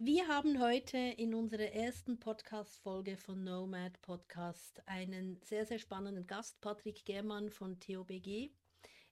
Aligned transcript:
Wir 0.00 0.28
haben 0.28 0.60
heute 0.60 0.96
in 0.96 1.34
unserer 1.34 1.72
ersten 1.72 2.20
Podcast-Folge 2.20 3.16
von 3.16 3.42
Nomad 3.42 4.00
Podcast 4.00 4.80
einen 4.86 5.40
sehr, 5.42 5.66
sehr 5.66 5.80
spannenden 5.80 6.24
Gast, 6.24 6.60
Patrick 6.60 7.04
Germann 7.04 7.50
von 7.50 7.80
TOBG. 7.80 8.52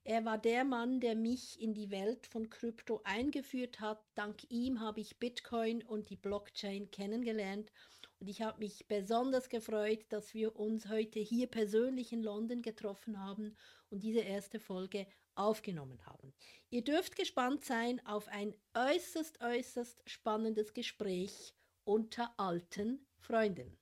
Er 0.04 0.24
war 0.24 0.38
der 0.38 0.62
Mann, 0.62 1.00
der 1.00 1.16
mich 1.16 1.60
in 1.60 1.74
die 1.74 1.90
Welt 1.90 2.28
von 2.28 2.50
Krypto 2.50 3.00
eingeführt 3.02 3.80
hat. 3.80 4.00
Dank 4.14 4.48
ihm 4.48 4.78
habe 4.78 5.00
ich 5.00 5.18
Bitcoin 5.18 5.82
und 5.82 6.08
die 6.08 6.16
Blockchain 6.16 6.88
kennengelernt. 6.92 7.72
Und 8.20 8.28
ich 8.28 8.42
habe 8.42 8.60
mich 8.60 8.86
besonders 8.86 9.48
gefreut, 9.48 10.06
dass 10.10 10.34
wir 10.34 10.54
uns 10.54 10.88
heute 10.88 11.18
hier 11.18 11.48
persönlich 11.48 12.12
in 12.12 12.22
London 12.22 12.62
getroffen 12.62 13.18
haben 13.18 13.56
und 13.90 14.04
diese 14.04 14.20
erste 14.20 14.60
Folge 14.60 15.08
aufgenommen 15.36 16.04
haben. 16.06 16.34
Ihr 16.70 16.82
dürft 16.82 17.16
gespannt 17.16 17.64
sein 17.64 18.04
auf 18.06 18.28
ein 18.28 18.54
äußerst, 18.74 19.40
äußerst 19.40 20.02
spannendes 20.06 20.74
Gespräch 20.74 21.54
unter 21.84 22.34
alten 22.38 23.06
Freunden. 23.18 23.78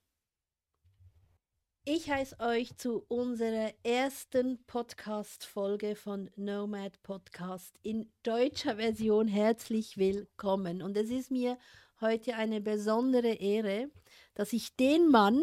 Ich 1.86 2.10
heiße 2.10 2.40
euch 2.40 2.74
zu 2.78 3.04
unserer 3.08 3.70
ersten 3.82 4.64
Podcast-Folge 4.64 5.96
von 5.96 6.30
Nomad 6.34 7.02
Podcast 7.02 7.78
in 7.82 8.10
deutscher 8.22 8.77
Version 8.77 9.28
herzlich 9.28 9.98
willkommen. 9.98 10.80
Und 10.80 10.96
es 10.96 11.10
ist 11.10 11.30
mir 11.30 11.58
heute 12.00 12.36
eine 12.36 12.62
besondere 12.62 13.34
Ehre, 13.34 13.91
dass 14.34 14.55
ich 14.55 14.77
den 14.77 15.10
Mann 15.10 15.42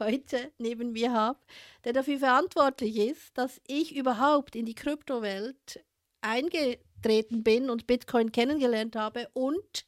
heute 0.00 0.52
neben 0.58 0.92
mir 0.92 1.12
habe, 1.12 1.38
der 1.84 1.92
dafür 1.92 2.18
verantwortlich 2.18 2.96
ist, 2.96 3.36
dass 3.38 3.60
ich 3.66 3.94
überhaupt 3.94 4.56
in 4.56 4.66
die 4.66 4.74
Kryptowelt 4.74 5.84
eingetreten 6.20 7.42
bin 7.42 7.70
und 7.70 7.86
Bitcoin 7.86 8.32
kennengelernt 8.32 8.96
habe. 8.96 9.28
Und 9.32 9.86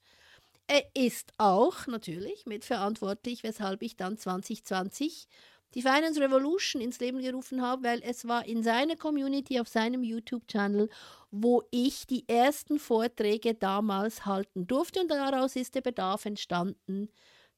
er 0.67 0.85
ist 0.95 1.33
auch 1.39 1.87
natürlich 1.87 2.47
mitverantwortlich, 2.47 3.43
weshalb 3.43 3.83
ich 3.83 3.97
dann 3.97 4.17
2020 4.17 5.27
die 5.75 5.83
Finance 5.83 6.21
Revolution 6.21 6.83
ins 6.83 7.01
Leben 7.01 7.21
gerufen 7.21 7.63
habe, 7.63 7.85
weil 7.85 8.03
es 8.03 8.29
war 8.29 8.47
in 8.47 8.63
seiner 8.63 8.97
Community 8.97 9.59
auf 9.59 9.69
seinem 9.69 10.03
YouTube-Channel, 10.03 10.89
wo 11.31 11.63
ich 11.71 12.07
die 12.07 12.29
ersten 12.29 12.79
Vorträge 12.79 13.55
damals 13.55 14.27
halten 14.27 14.67
durfte. 14.67 15.01
Und 15.01 15.11
daraus 15.11 15.57
ist 15.57 15.75
der 15.75 15.81
Bedarf 15.81 16.27
entstanden, 16.27 17.09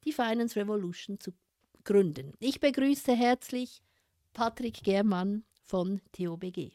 die 0.05 0.13
Finance 0.13 0.57
Revolution 0.57 1.19
zu 1.19 1.33
gründen. 1.85 2.33
Ich 2.39 2.61
begrüße 2.61 3.15
herzlich 3.15 3.83
Patrick 4.33 4.83
Germann 4.83 5.45
von 5.63 6.01
TOBG. 6.13 6.73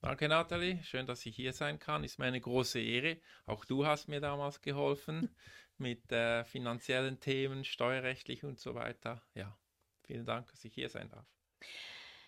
Danke, 0.00 0.28
Nathalie. 0.28 0.82
Schön, 0.82 1.06
dass 1.06 1.24
ich 1.26 1.34
hier 1.34 1.52
sein 1.52 1.78
kann. 1.78 2.04
Ist 2.04 2.18
mir 2.18 2.26
eine 2.26 2.40
große 2.40 2.80
Ehre. 2.80 3.18
Auch 3.46 3.64
du 3.64 3.86
hast 3.86 4.08
mir 4.08 4.20
damals 4.20 4.60
geholfen 4.60 5.34
mit 5.78 6.12
äh, 6.12 6.44
finanziellen 6.44 7.20
Themen, 7.20 7.64
steuerrechtlich 7.64 8.44
und 8.44 8.60
so 8.60 8.74
weiter. 8.74 9.22
Ja, 9.34 9.56
Vielen 10.04 10.26
Dank, 10.26 10.50
dass 10.50 10.64
ich 10.64 10.74
hier 10.74 10.88
sein 10.88 11.08
darf. 11.08 11.26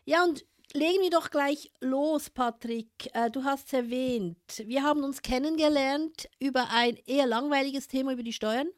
Ja, 0.05 0.25
und 0.25 0.47
legen 0.73 1.03
wir 1.03 1.11
doch 1.11 1.31
gleich 1.31 1.71
los, 1.81 2.31
Patrick. 2.31 2.89
Äh, 3.13 3.31
du 3.31 3.45
hast 3.45 3.67
es 3.67 3.73
erwähnt, 3.75 4.63
wir 4.65 4.83
haben 4.83 5.05
uns 5.05 5.23
kennengelernt 5.23 6.29
über 6.39 6.69
ein 6.71 6.97
eher 7.07 7.27
langweiliges 7.27 7.89
Thema 7.89 8.13
über 8.13 8.23
die 8.23 8.33
Steuern. 8.33 8.69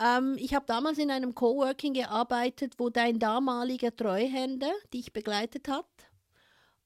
Ähm, 0.00 0.36
ich 0.38 0.54
habe 0.54 0.66
damals 0.66 0.98
in 0.98 1.10
einem 1.10 1.34
Coworking 1.34 1.94
gearbeitet, 1.94 2.74
wo 2.78 2.90
dein 2.90 3.18
damaliger 3.18 3.94
Treuhänder 3.94 4.72
dich 4.92 5.12
begleitet 5.12 5.68
hat. 5.68 5.86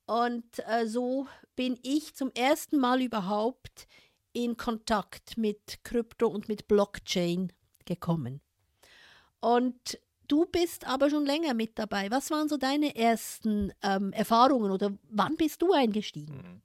Und 0.07 0.45
äh, 0.67 0.87
so 0.87 1.27
bin 1.57 1.79
ich 1.83 2.15
zum 2.15 2.31
ersten 2.33 2.79
Mal 2.79 3.01
überhaupt 3.01 3.87
in 4.33 4.57
Kontakt 4.57 5.39
mit 5.39 5.85
Krypto 5.85 6.27
und 6.27 6.49
mit 6.49 6.67
Blockchain 6.67 7.53
gekommen. 7.87 8.41
Und 9.41 9.99
Du 10.27 10.47
bist 10.47 10.87
aber 10.87 11.11
schon 11.11 11.27
länger 11.27 11.55
mit 11.55 11.79
dabei. 11.79 12.11
Was 12.11 12.31
waren 12.31 12.49
so 12.49 12.57
deine 12.57 12.97
ersten 12.97 13.73
ähm, 13.83 14.13
Erfahrungen 14.13 14.71
oder 14.71 14.97
wann 15.11 15.37
bist 15.37 15.61
du 15.61 15.73
eingestiegen? 15.73 16.37
Mhm. 16.37 16.63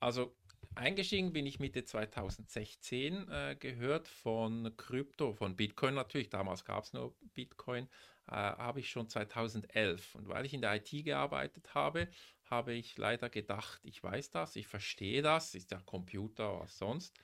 Also 0.00 0.32
eingestiegen 0.74 1.32
bin 1.32 1.46
ich 1.46 1.58
Mitte 1.60 1.84
2016, 1.84 3.28
äh, 3.28 3.56
gehört 3.58 4.08
von 4.08 4.74
Krypto, 4.76 5.32
von 5.32 5.56
Bitcoin 5.56 5.94
natürlich, 5.94 6.30
damals 6.30 6.64
gab 6.64 6.84
es 6.84 6.92
nur 6.92 7.14
Bitcoin, 7.34 7.88
äh, 8.28 8.32
habe 8.32 8.80
ich 8.80 8.90
schon 8.90 9.08
2011. 9.08 10.14
Und 10.14 10.28
weil 10.28 10.46
ich 10.46 10.54
in 10.54 10.60
der 10.60 10.74
IT 10.76 10.90
gearbeitet 11.04 11.74
habe, 11.74 12.08
habe 12.50 12.74
ich 12.74 12.96
leider 12.96 13.28
gedacht, 13.28 13.80
ich 13.84 14.02
weiß 14.02 14.30
das, 14.30 14.56
ich 14.56 14.66
verstehe 14.66 15.22
das, 15.22 15.54
ist 15.54 15.70
der 15.70 15.80
Computer, 15.80 16.60
was 16.60 16.78
sonst 16.78 17.18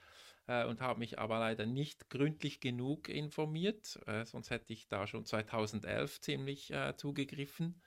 äh, 0.47 0.65
und 0.65 0.81
habe 0.81 0.99
mich 0.99 1.19
aber 1.19 1.38
leider 1.38 1.66
nicht 1.66 2.11
gründlich 2.11 2.61
genug 2.61 3.09
informiert. 3.09 3.99
Äh, 4.06 4.25
sonst 4.25 4.50
hätte 4.50 4.72
ich 4.72 4.88
da 4.88 5.06
schon 5.06 5.25
2011 5.25 6.21
ziemlich 6.21 6.71
äh, 6.71 6.97
zugegriffen 6.97 7.81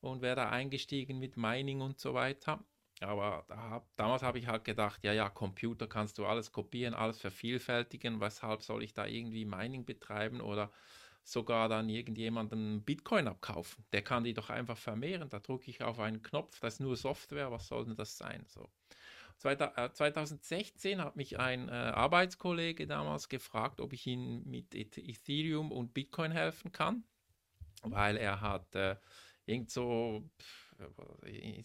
und 0.00 0.22
wäre 0.22 0.36
da 0.36 0.50
eingestiegen 0.50 1.18
mit 1.18 1.36
Mining 1.36 1.80
und 1.80 1.98
so 1.98 2.14
weiter. 2.14 2.64
Aber 3.00 3.44
da, 3.48 3.82
damals 3.96 4.22
habe 4.22 4.38
ich 4.38 4.46
halt 4.46 4.64
gedacht, 4.64 5.02
ja, 5.04 5.12
ja, 5.12 5.28
Computer 5.30 5.86
kannst 5.86 6.18
du 6.18 6.26
alles 6.26 6.52
kopieren, 6.52 6.94
alles 6.94 7.20
vervielfältigen, 7.20 8.20
weshalb 8.20 8.62
soll 8.62 8.82
ich 8.82 8.92
da 8.92 9.06
irgendwie 9.06 9.44
Mining 9.44 9.84
betreiben 9.84 10.40
oder 10.40 10.70
sogar 11.22 11.68
dann 11.68 11.88
irgendjemanden 11.88 12.82
Bitcoin 12.82 13.28
abkaufen. 13.28 13.84
Der 13.92 14.02
kann 14.02 14.24
die 14.24 14.34
doch 14.34 14.50
einfach 14.50 14.76
vermehren. 14.76 15.28
Da 15.28 15.38
drücke 15.38 15.70
ich 15.70 15.82
auf 15.82 15.98
einen 15.98 16.22
Knopf, 16.22 16.60
das 16.60 16.74
ist 16.74 16.80
nur 16.80 16.96
Software, 16.96 17.50
was 17.50 17.68
soll 17.68 17.84
denn 17.84 17.96
das 17.96 18.16
sein? 18.18 18.44
So. 18.48 18.68
2016 19.40 20.98
äh, 20.98 21.02
hat 21.02 21.16
mich 21.16 21.38
ein 21.38 21.68
äh, 21.68 21.72
Arbeitskollege 21.72 22.86
damals 22.86 23.28
gefragt, 23.28 23.80
ob 23.80 23.92
ich 23.94 24.06
ihm 24.06 24.42
mit 24.44 24.74
Ethereum 24.74 25.72
und 25.72 25.94
Bitcoin 25.94 26.30
helfen 26.30 26.72
kann, 26.72 27.04
weil 27.82 28.18
er 28.18 28.42
hat 28.42 28.74
äh, 28.74 28.96
irgend 29.46 29.70
so, 29.70 30.28
äh, 30.69 30.69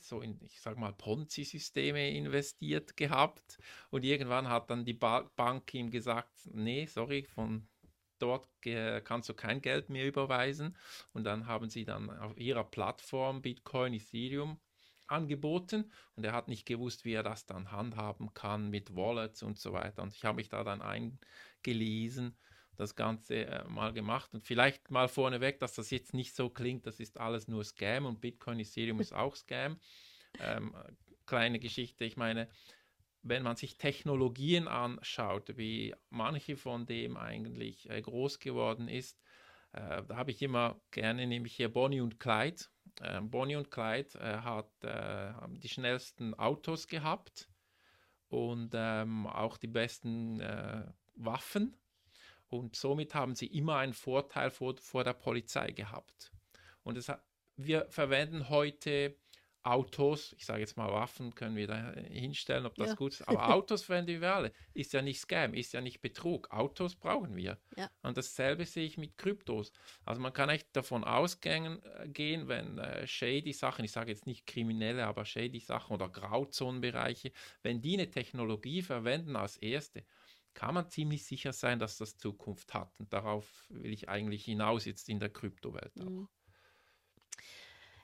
so 0.01 0.21
in, 0.21 0.39
ich 0.41 0.59
sag 0.61 0.77
mal, 0.77 0.93
Ponzi-Systeme 0.93 2.09
investiert 2.11 2.97
gehabt. 2.97 3.59
Und 3.89 4.03
irgendwann 4.03 4.49
hat 4.49 4.69
dann 4.69 4.85
die 4.85 4.93
ba 4.93 5.29
Bank 5.35 5.73
ihm 5.73 5.91
gesagt, 5.91 6.49
nee, 6.51 6.85
sorry, 6.85 7.23
von 7.23 7.67
dort 8.19 8.47
kannst 9.03 9.29
du 9.29 9.33
kein 9.33 9.61
Geld 9.61 9.89
mehr 9.89 10.07
überweisen. 10.07 10.77
Und 11.13 11.23
dann 11.25 11.47
haben 11.47 11.69
sie 11.69 11.85
dann 11.85 12.09
auf 12.09 12.37
ihrer 12.37 12.63
Plattform 12.63 13.41
Bitcoin, 13.41 13.93
Ethereum 13.93 14.59
angeboten. 15.07 15.91
Und 16.15 16.23
er 16.23 16.33
hat 16.33 16.47
nicht 16.47 16.65
gewusst, 16.65 17.05
wie 17.05 17.13
er 17.13 17.23
das 17.23 17.45
dann 17.45 17.71
handhaben 17.71 18.33
kann 18.33 18.69
mit 18.69 18.95
Wallets 18.95 19.43
und 19.43 19.59
so 19.59 19.73
weiter. 19.73 20.01
Und 20.01 20.13
ich 20.13 20.25
habe 20.25 20.37
mich 20.37 20.49
da 20.49 20.63
dann 20.63 20.81
eingelesen, 20.81 22.35
das 22.79 22.95
Ganze 22.95 23.45
äh, 23.45 23.63
mal 23.67 23.93
gemacht 23.93 24.33
und 24.33 24.45
vielleicht 24.45 24.91
mal 24.91 25.07
vorneweg, 25.07 25.59
dass 25.59 25.73
das 25.73 25.89
jetzt 25.89 26.13
nicht 26.13 26.35
so 26.35 26.49
klingt, 26.49 26.85
das 26.85 26.99
ist 26.99 27.19
alles 27.19 27.47
nur 27.47 27.63
Scam 27.63 28.05
und 28.05 28.21
Bitcoin, 28.21 28.59
Ethereum 28.59 28.99
ist 28.99 29.13
auch 29.13 29.35
Scam. 29.35 29.79
Ähm, 30.39 30.75
kleine 31.25 31.59
Geschichte, 31.59 32.05
ich 32.05 32.17
meine, 32.17 32.49
wenn 33.21 33.43
man 33.43 33.55
sich 33.55 33.77
Technologien 33.77 34.67
anschaut, 34.67 35.57
wie 35.57 35.95
manche 36.09 36.57
von 36.57 36.85
dem 36.85 37.17
eigentlich 37.17 37.89
äh, 37.89 38.01
groß 38.01 38.39
geworden 38.39 38.87
ist, 38.87 39.19
äh, 39.73 40.03
da 40.07 40.15
habe 40.15 40.31
ich 40.31 40.41
immer 40.41 40.79
gerne, 40.91 41.25
nämlich 41.25 41.55
hier 41.55 41.69
Bonnie 41.69 42.01
und 42.01 42.19
Clyde. 42.19 42.63
Äh, 43.01 43.21
Bonnie 43.21 43.55
und 43.55 43.71
Clyde 43.71 44.09
äh, 44.19 44.37
hat 44.37 44.71
äh, 44.83 45.33
die 45.57 45.69
schnellsten 45.69 46.33
Autos 46.35 46.87
gehabt 46.87 47.49
und 48.29 48.71
ähm, 48.73 49.27
auch 49.27 49.57
die 49.57 49.67
besten 49.67 50.39
äh, 50.39 50.85
Waffen. 51.15 51.75
Und 52.49 52.75
somit 52.75 53.15
haben 53.15 53.35
sie 53.35 53.47
immer 53.47 53.77
einen 53.77 53.93
Vorteil 53.93 54.49
vor, 54.49 54.75
vor 54.77 55.03
der 55.03 55.13
Polizei 55.13 55.71
gehabt. 55.71 56.31
Und 56.83 56.97
es, 56.97 57.11
wir 57.57 57.85
verwenden 57.89 58.49
heute 58.49 59.15
Autos, 59.65 60.35
ich 60.37 60.45
sage 60.45 60.59
jetzt 60.59 60.77
mal 60.77 60.91
Waffen, 60.91 61.33
können 61.33 61.55
wir 61.55 61.65
da 61.65 61.91
hinstellen, 61.93 62.67
ob 62.67 62.75
das 62.75 62.89
ja. 62.89 62.95
gut 62.95 63.13
ist. 63.13 63.27
Aber 63.27 63.49
Autos 63.53 63.81
verwenden 63.81 64.21
wir 64.21 64.35
alle. 64.35 64.51
Ist 64.75 64.93
ja 64.93 65.01
nicht 65.01 65.19
Scam, 65.19 65.55
ist 65.55 65.73
ja 65.73 65.81
nicht 65.81 66.01
Betrug. 66.01 66.51
Autos 66.51 66.95
brauchen 66.95 67.35
wir. 67.35 67.57
Ja. 67.75 67.89
Und 68.03 68.15
dasselbe 68.15 68.67
sehe 68.67 68.85
ich 68.85 68.99
mit 68.99 69.17
Kryptos. 69.17 69.71
Also 70.05 70.21
man 70.21 70.33
kann 70.33 70.49
echt 70.49 70.67
davon 70.75 71.03
ausgehen, 71.03 71.81
äh, 71.83 72.07
gehen, 72.07 72.47
wenn 72.47 72.77
äh, 72.77 73.07
shady 73.07 73.53
Sachen, 73.53 73.83
ich 73.83 73.91
sage 73.91 74.11
jetzt 74.11 74.27
nicht 74.27 74.45
kriminelle, 74.45 75.07
aber 75.07 75.25
shady 75.25 75.59
Sachen 75.59 75.95
oder 75.95 76.09
Grauzonenbereiche, 76.09 77.31
wenn 77.63 77.81
die 77.81 77.95
eine 77.95 78.11
Technologie 78.11 78.83
verwenden 78.83 79.35
als 79.35 79.57
erste, 79.57 80.03
kann 80.55 80.73
man 80.73 80.89
ziemlich 80.89 81.25
sicher 81.25 81.53
sein, 81.53 81.77
dass 81.77 81.97
das 81.97 82.17
Zukunft 82.17 82.73
hat. 82.73 82.99
Und 82.99 83.13
darauf 83.13 83.45
will 83.69 83.93
ich 83.93 84.09
eigentlich 84.09 84.45
hinaus 84.45 84.85
jetzt 84.85 85.09
in 85.09 85.19
der 85.19 85.29
Kryptowelt 85.29 85.91
auch. 85.99 86.09
Mhm. 86.09 86.27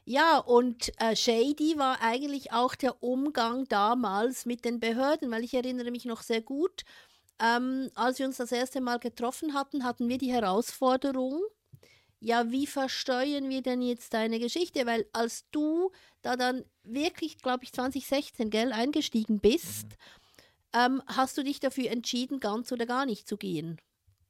Ja, 0.03 0.39
und 0.39 0.91
äh, 0.99 1.15
shady 1.15 1.77
war 1.77 2.01
eigentlich 2.01 2.51
auch 2.51 2.75
der 2.75 3.01
Umgang 3.03 3.67
damals 3.67 4.45
mit 4.45 4.65
den 4.65 4.79
Behörden, 4.79 5.31
weil 5.31 5.43
ich 5.43 5.53
erinnere 5.53 5.91
mich 5.91 6.05
noch 6.05 6.21
sehr 6.21 6.41
gut, 6.41 6.83
ähm, 7.39 7.89
als 7.95 8.19
wir 8.19 8.25
uns 8.25 8.37
das 8.37 8.51
erste 8.51 8.81
Mal 8.81 8.99
getroffen 8.99 9.53
hatten, 9.53 9.83
hatten 9.83 10.09
wir 10.09 10.17
die 10.17 10.31
Herausforderung, 10.31 11.41
ja, 12.19 12.51
wie 12.51 12.67
versteuern 12.67 13.49
wir 13.49 13.63
denn 13.63 13.81
jetzt 13.81 14.13
deine 14.13 14.39
Geschichte? 14.39 14.85
Weil 14.85 15.07
als 15.11 15.49
du 15.49 15.91
da 16.21 16.35
dann 16.35 16.63
wirklich, 16.83 17.39
glaube 17.39 17.63
ich, 17.63 17.73
2016, 17.73 18.51
gell, 18.51 18.71
eingestiegen 18.73 19.39
bist, 19.39 19.85
mhm. 19.85 20.20
Ähm, 20.73 21.01
hast 21.07 21.37
du 21.37 21.43
dich 21.43 21.59
dafür 21.59 21.89
entschieden, 21.91 22.39
ganz 22.39 22.71
oder 22.71 22.85
gar 22.85 23.05
nicht 23.05 23.27
zu 23.27 23.37
gehen. 23.37 23.79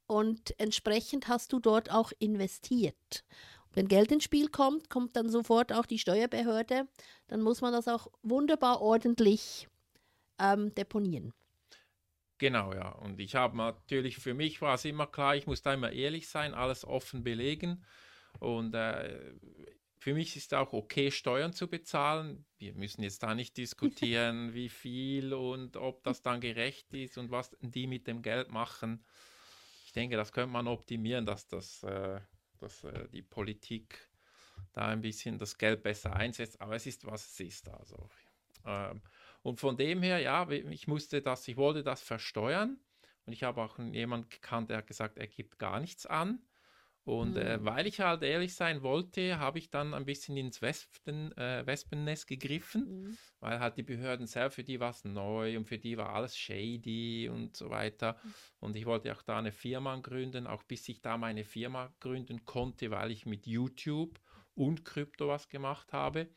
und 0.06 0.58
entsprechend 0.60 1.28
hast 1.28 1.52
du 1.52 1.60
dort 1.60 1.90
auch 1.90 2.12
investiert. 2.18 3.24
Wenn 3.72 3.88
Geld 3.88 4.12
ins 4.12 4.24
Spiel 4.24 4.48
kommt, 4.48 4.90
kommt 4.90 5.16
dann 5.16 5.30
sofort 5.30 5.72
auch 5.72 5.86
die 5.86 5.98
Steuerbehörde. 5.98 6.86
Dann 7.28 7.40
muss 7.42 7.62
man 7.62 7.72
das 7.72 7.88
auch 7.88 8.08
wunderbar 8.22 8.82
ordentlich 8.82 9.68
ähm, 10.38 10.74
deponieren. 10.74 11.32
Genau, 12.38 12.72
ja. 12.74 12.90
Und 12.90 13.20
ich 13.20 13.34
habe 13.36 13.56
natürlich, 13.56 14.18
für 14.18 14.34
mich 14.34 14.60
war 14.60 14.74
es 14.74 14.84
immer 14.84 15.06
klar, 15.06 15.36
ich 15.36 15.46
muss 15.46 15.62
da 15.62 15.72
immer 15.74 15.92
ehrlich 15.92 16.28
sein, 16.28 16.54
alles 16.54 16.84
offen 16.84 17.22
belegen. 17.22 17.84
Und 18.40 18.74
äh, 18.74 19.32
für 20.02 20.14
mich 20.14 20.36
ist 20.36 20.52
auch 20.52 20.72
okay, 20.72 21.12
Steuern 21.12 21.52
zu 21.52 21.68
bezahlen. 21.68 22.44
Wir 22.58 22.74
müssen 22.74 23.04
jetzt 23.04 23.22
da 23.22 23.36
nicht 23.36 23.56
diskutieren, 23.56 24.52
wie 24.52 24.68
viel 24.68 25.32
und 25.32 25.76
ob 25.76 26.02
das 26.02 26.22
dann 26.22 26.40
gerecht 26.40 26.92
ist 26.92 27.18
und 27.18 27.30
was 27.30 27.56
die 27.60 27.86
mit 27.86 28.08
dem 28.08 28.20
Geld 28.20 28.50
machen. 28.50 29.04
Ich 29.86 29.92
denke, 29.92 30.16
das 30.16 30.32
könnte 30.32 30.50
man 30.50 30.66
optimieren, 30.66 31.24
dass, 31.24 31.46
das, 31.46 31.84
äh, 31.84 32.20
dass 32.58 32.82
äh, 32.82 33.08
die 33.10 33.22
Politik 33.22 34.10
da 34.72 34.88
ein 34.88 35.02
bisschen 35.02 35.38
das 35.38 35.56
Geld 35.56 35.84
besser 35.84 36.16
einsetzt. 36.16 36.60
Aber 36.60 36.74
es 36.74 36.86
ist, 36.86 37.06
was 37.06 37.24
es 37.24 37.38
ist. 37.38 37.68
Also, 37.68 38.08
ähm, 38.66 39.02
und 39.42 39.60
von 39.60 39.76
dem 39.76 40.02
her, 40.02 40.18
ja, 40.18 40.50
ich 40.50 40.88
musste 40.88 41.22
das, 41.22 41.46
ich 41.46 41.56
wollte 41.56 41.84
das 41.84 42.02
versteuern. 42.02 42.80
Und 43.24 43.34
ich 43.34 43.44
habe 43.44 43.62
auch 43.62 43.78
jemanden 43.78 44.28
gekannt, 44.30 44.70
der 44.70 44.78
hat 44.78 44.88
gesagt, 44.88 45.16
er 45.16 45.28
gibt 45.28 45.60
gar 45.60 45.78
nichts 45.78 46.06
an. 46.06 46.42
Und 47.04 47.36
äh, 47.36 47.58
mhm. 47.58 47.66
äh, 47.66 47.70
weil 47.70 47.86
ich 47.86 48.00
halt 48.00 48.22
ehrlich 48.22 48.54
sein 48.54 48.82
wollte, 48.82 49.38
habe 49.38 49.58
ich 49.58 49.70
dann 49.70 49.92
ein 49.92 50.04
bisschen 50.04 50.36
ins 50.36 50.62
Wespen, 50.62 51.36
äh, 51.36 51.66
Wespennest 51.66 52.28
gegriffen, 52.28 53.02
mhm. 53.02 53.18
weil 53.40 53.58
halt 53.58 53.76
die 53.76 53.82
Behörden 53.82 54.26
selbst, 54.26 54.54
für 54.54 54.64
die 54.64 54.78
war 54.78 54.90
es 54.90 55.04
neu 55.04 55.56
und 55.56 55.66
für 55.66 55.78
die 55.78 55.96
war 55.96 56.10
alles 56.14 56.36
shady 56.36 57.28
und 57.28 57.56
so 57.56 57.70
weiter. 57.70 58.16
Mhm. 58.22 58.34
Und 58.60 58.76
ich 58.76 58.86
wollte 58.86 59.12
auch 59.12 59.22
da 59.22 59.38
eine 59.38 59.50
Firma 59.50 59.96
gründen, 59.96 60.46
auch 60.46 60.62
bis 60.62 60.88
ich 60.88 61.02
da 61.02 61.16
meine 61.16 61.44
Firma 61.44 61.92
gründen 61.98 62.44
konnte, 62.44 62.92
weil 62.92 63.10
ich 63.10 63.26
mit 63.26 63.46
YouTube 63.46 64.20
und 64.54 64.84
Krypto 64.84 65.26
was 65.26 65.48
gemacht 65.48 65.92
habe. 65.92 66.28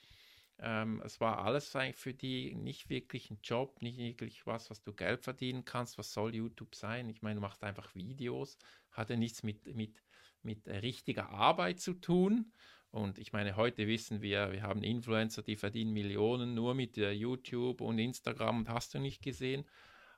Ähm, 0.57 1.01
es 1.05 1.19
war 1.19 1.39
alles 1.39 1.75
eigentlich 1.75 1.97
für 1.97 2.13
die 2.13 2.55
nicht 2.55 2.89
wirklich 2.89 3.29
ein 3.29 3.39
Job, 3.43 3.81
nicht 3.81 3.97
wirklich 3.97 4.47
was, 4.47 4.69
was 4.69 4.81
du 4.81 4.93
Geld 4.93 5.21
verdienen 5.21 5.65
kannst. 5.65 5.97
Was 5.97 6.13
soll 6.13 6.33
YouTube 6.33 6.75
sein? 6.75 7.09
Ich 7.09 7.21
meine, 7.21 7.35
du 7.35 7.41
machst 7.41 7.63
einfach 7.63 7.93
Videos, 7.93 8.57
hatte 8.91 9.17
nichts 9.17 9.43
mit, 9.43 9.75
mit 9.75 10.01
mit 10.45 10.67
richtiger 10.67 11.29
Arbeit 11.29 11.79
zu 11.79 11.93
tun. 11.93 12.51
Und 12.91 13.17
ich 13.17 13.33
meine, 13.33 13.57
heute 13.57 13.87
wissen 13.87 14.21
wir, 14.21 14.53
wir 14.53 14.61
haben 14.61 14.81
Influencer, 14.81 15.41
die 15.41 15.57
verdienen 15.57 15.91
Millionen 15.91 16.53
nur 16.53 16.73
mit 16.73 16.95
YouTube 16.95 17.81
und 17.81 17.99
Instagram 17.99 18.59
und 18.59 18.69
hast 18.69 18.93
du 18.93 18.99
nicht 18.99 19.21
gesehen. 19.21 19.65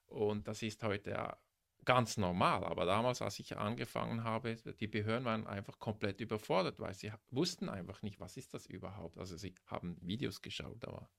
Und 0.06 0.48
das 0.48 0.62
ist 0.62 0.84
heute 0.84 1.12
ja 1.12 1.38
ganz 1.86 2.18
normal. 2.18 2.64
Aber 2.66 2.86
damals, 2.86 3.22
als 3.22 3.40
ich 3.40 3.58
angefangen 3.58 4.24
habe, 4.24 4.56
die 4.80 4.88
Behörden 4.88 5.26
waren 5.26 5.48
einfach 5.48 5.80
komplett 5.80 6.22
überfordert, 6.22 6.80
weil 6.80 6.94
sie 6.94 7.12
wussten 7.32 7.70
einfach 7.70 8.04
nicht, 8.04 8.20
was 8.20 8.38
ist 8.38 8.54
das 8.54 8.68
überhaupt. 8.68 9.18
Also 9.18 9.38
sie 9.38 9.56
haben 9.66 9.98
Videos 10.02 10.42
geschaut, 10.42 10.86
aber. 10.86 11.10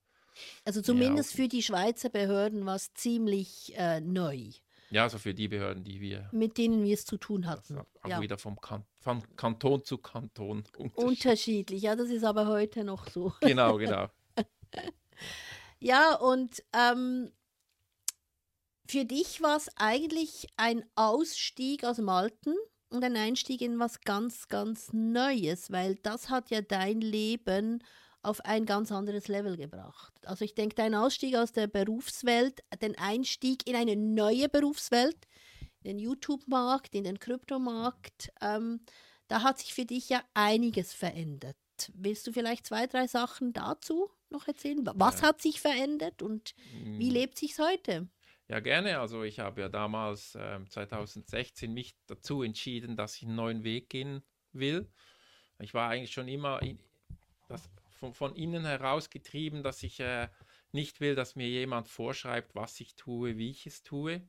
Also 0.65 0.83
zumindest 0.83 1.33
ja, 1.33 1.43
für 1.43 1.49
die 1.49 1.63
Schweizer 1.63 2.11
Behörden 2.11 2.65
war 2.67 2.77
es 2.77 2.93
ziemlich 2.95 3.73
äh, 3.77 4.01
neu. 4.01 4.51
Ja, 4.91 5.03
also 5.03 5.19
für 5.19 5.35
die 5.35 5.49
Behörden, 5.49 5.85
die 5.85 6.01
wir. 6.01 6.29
Mit 6.33 6.57
denen 6.57 6.83
wir 6.83 6.95
es 6.95 7.05
zu 7.05 7.19
tun 7.19 7.47
hatten. 7.47 7.79
Auch 8.03 8.09
ja. 8.09 8.21
wieder 8.21 8.39
vom 8.39 8.61
kan 8.61 8.85
von 9.01 9.23
Kanton 9.37 9.85
zu 9.85 9.99
Kanton 9.99 10.65
unterschiedlich. 10.77 10.97
unterschiedlich. 10.97 11.83
Ja, 11.83 11.97
das 11.97 12.11
ist 12.11 12.25
aber 12.25 12.47
heute 12.47 12.85
noch 12.85 13.09
so. 13.09 13.33
Genau, 13.41 13.77
genau. 13.77 14.09
ja, 15.79 16.15
und 16.15 16.63
ähm, 16.73 17.31
für 18.89 19.05
dich 19.05 19.43
war 19.43 19.57
es 19.57 19.69
eigentlich 19.77 20.49
ein 20.57 20.85
Ausstieg 20.95 21.85
aus 21.85 21.97
dem 21.97 22.09
Alten 22.09 22.55
und 22.91 23.05
ein 23.05 23.17
Einstieg 23.17 23.61
in 23.61 23.79
was 23.79 24.01
ganz, 24.01 24.49
ganz 24.49 24.93
Neues, 24.93 25.71
weil 25.71 25.97
das 25.97 26.31
hat 26.31 26.51
ja 26.51 26.63
dein 26.63 27.01
Leben 27.01 27.85
auf 28.29 28.45
ein 28.45 28.67
ganz 28.67 28.93
anderes 28.93 29.27
Level 29.27 29.57
gebracht. 29.57 30.13
Also 30.25 30.45
ich 30.45 30.55
denke, 30.55 30.75
dein 30.75 30.95
Ausstieg 30.95 31.35
aus 31.35 31.53
der 31.53 31.67
Berufswelt, 31.67 32.63
den 32.83 32.97
Einstieg 32.99 33.67
in 33.67 33.75
eine 33.75 33.97
neue 33.97 34.49
Berufswelt, 34.49 35.17
in 35.83 35.97
den 35.97 35.99
YouTube-Markt, 35.99 36.95
in 36.95 37.05
den 37.05 37.19
Kryptomarkt, 37.19 38.31
ähm, 38.43 38.81
da 39.29 39.43
hat 39.43 39.59
sich 39.59 39.75
für 39.75 39.85
dich 39.85 40.09
ja 40.09 40.23
einiges 40.35 40.93
verändert. 40.93 41.57
Willst 41.95 42.27
du 42.27 42.33
vielleicht 42.33 42.67
zwei, 42.67 42.87
drei 42.87 43.07
Sachen 43.07 43.53
dazu 43.53 44.11
noch 44.31 44.47
erzählen? 44.47 44.85
Was 44.95 45.23
hat 45.23 45.41
sich 45.41 45.61
verändert 45.61 46.23
und 46.23 46.55
wie 46.73 47.11
mm. 47.11 47.13
lebt 47.13 47.39
sich 47.39 47.59
heute? 47.59 48.09
Ja, 48.49 48.61
gerne. 48.61 48.99
Also 48.99 49.23
ich 49.23 49.39
habe 49.39 49.61
ja 49.61 49.69
damals 49.69 50.35
äh, 50.35 50.59
2016 50.69 51.73
mich 51.73 51.95
dazu 52.07 52.43
entschieden, 52.43 52.97
dass 52.97 53.17
ich 53.17 53.25
einen 53.25 53.37
neuen 53.37 53.65
Weg 53.65 53.91
gehen 53.91 54.23
will. 54.53 54.91
Ich 55.61 55.75
war 55.75 55.91
eigentlich 55.91 56.13
schon 56.13 56.29
immer 56.29 56.63
in, 56.63 56.79
von, 57.99 58.15
von 58.15 58.35
innen 58.35 58.65
herausgetrieben, 58.65 59.63
dass 59.63 59.83
ich 59.83 60.01
äh, 60.01 60.29
nicht 60.73 61.01
will, 61.01 61.15
dass 61.15 61.37
mir 61.37 61.49
jemand 61.49 61.89
vorschreibt, 61.89 62.55
was 62.55 62.81
ich 62.81 62.95
tue, 62.95 63.37
wie 63.37 63.51
ich 63.51 63.67
es 63.67 63.83
tue. 63.83 64.23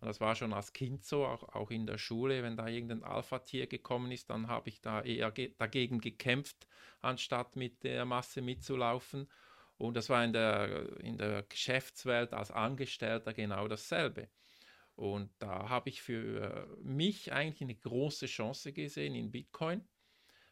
Und 0.00 0.08
das 0.08 0.20
war 0.20 0.34
schon 0.34 0.52
als 0.52 0.72
Kind 0.72 1.04
so, 1.04 1.24
auch, 1.24 1.42
auch 1.54 1.70
in 1.70 1.86
der 1.86 1.98
Schule, 1.98 2.42
wenn 2.42 2.56
da 2.56 2.68
irgendein 2.68 3.02
Alpha-Tier 3.02 3.66
gekommen 3.66 4.12
ist, 4.12 4.28
dann 4.30 4.48
habe 4.48 4.68
ich 4.68 4.80
da 4.80 5.02
eher 5.02 5.30
ge 5.30 5.54
dagegen 5.58 6.00
gekämpft, 6.00 6.66
anstatt 7.00 7.56
mit 7.56 7.82
der 7.82 8.04
Masse 8.04 8.42
mitzulaufen. 8.42 9.28
Und 9.78 9.94
das 9.94 10.08
war 10.08 10.24
in 10.24 10.32
der, 10.32 10.98
in 11.00 11.18
der 11.18 11.42
Geschäftswelt 11.42 12.32
als 12.32 12.50
Angestellter 12.50 13.32
genau 13.32 13.68
dasselbe. 13.68 14.28
Und 14.94 15.30
da 15.38 15.68
habe 15.68 15.90
ich 15.90 16.00
für 16.00 16.76
mich 16.82 17.32
eigentlich 17.32 17.62
eine 17.62 17.74
große 17.74 18.26
Chance 18.26 18.72
gesehen 18.72 19.14
in 19.14 19.30
Bitcoin. 19.30 19.86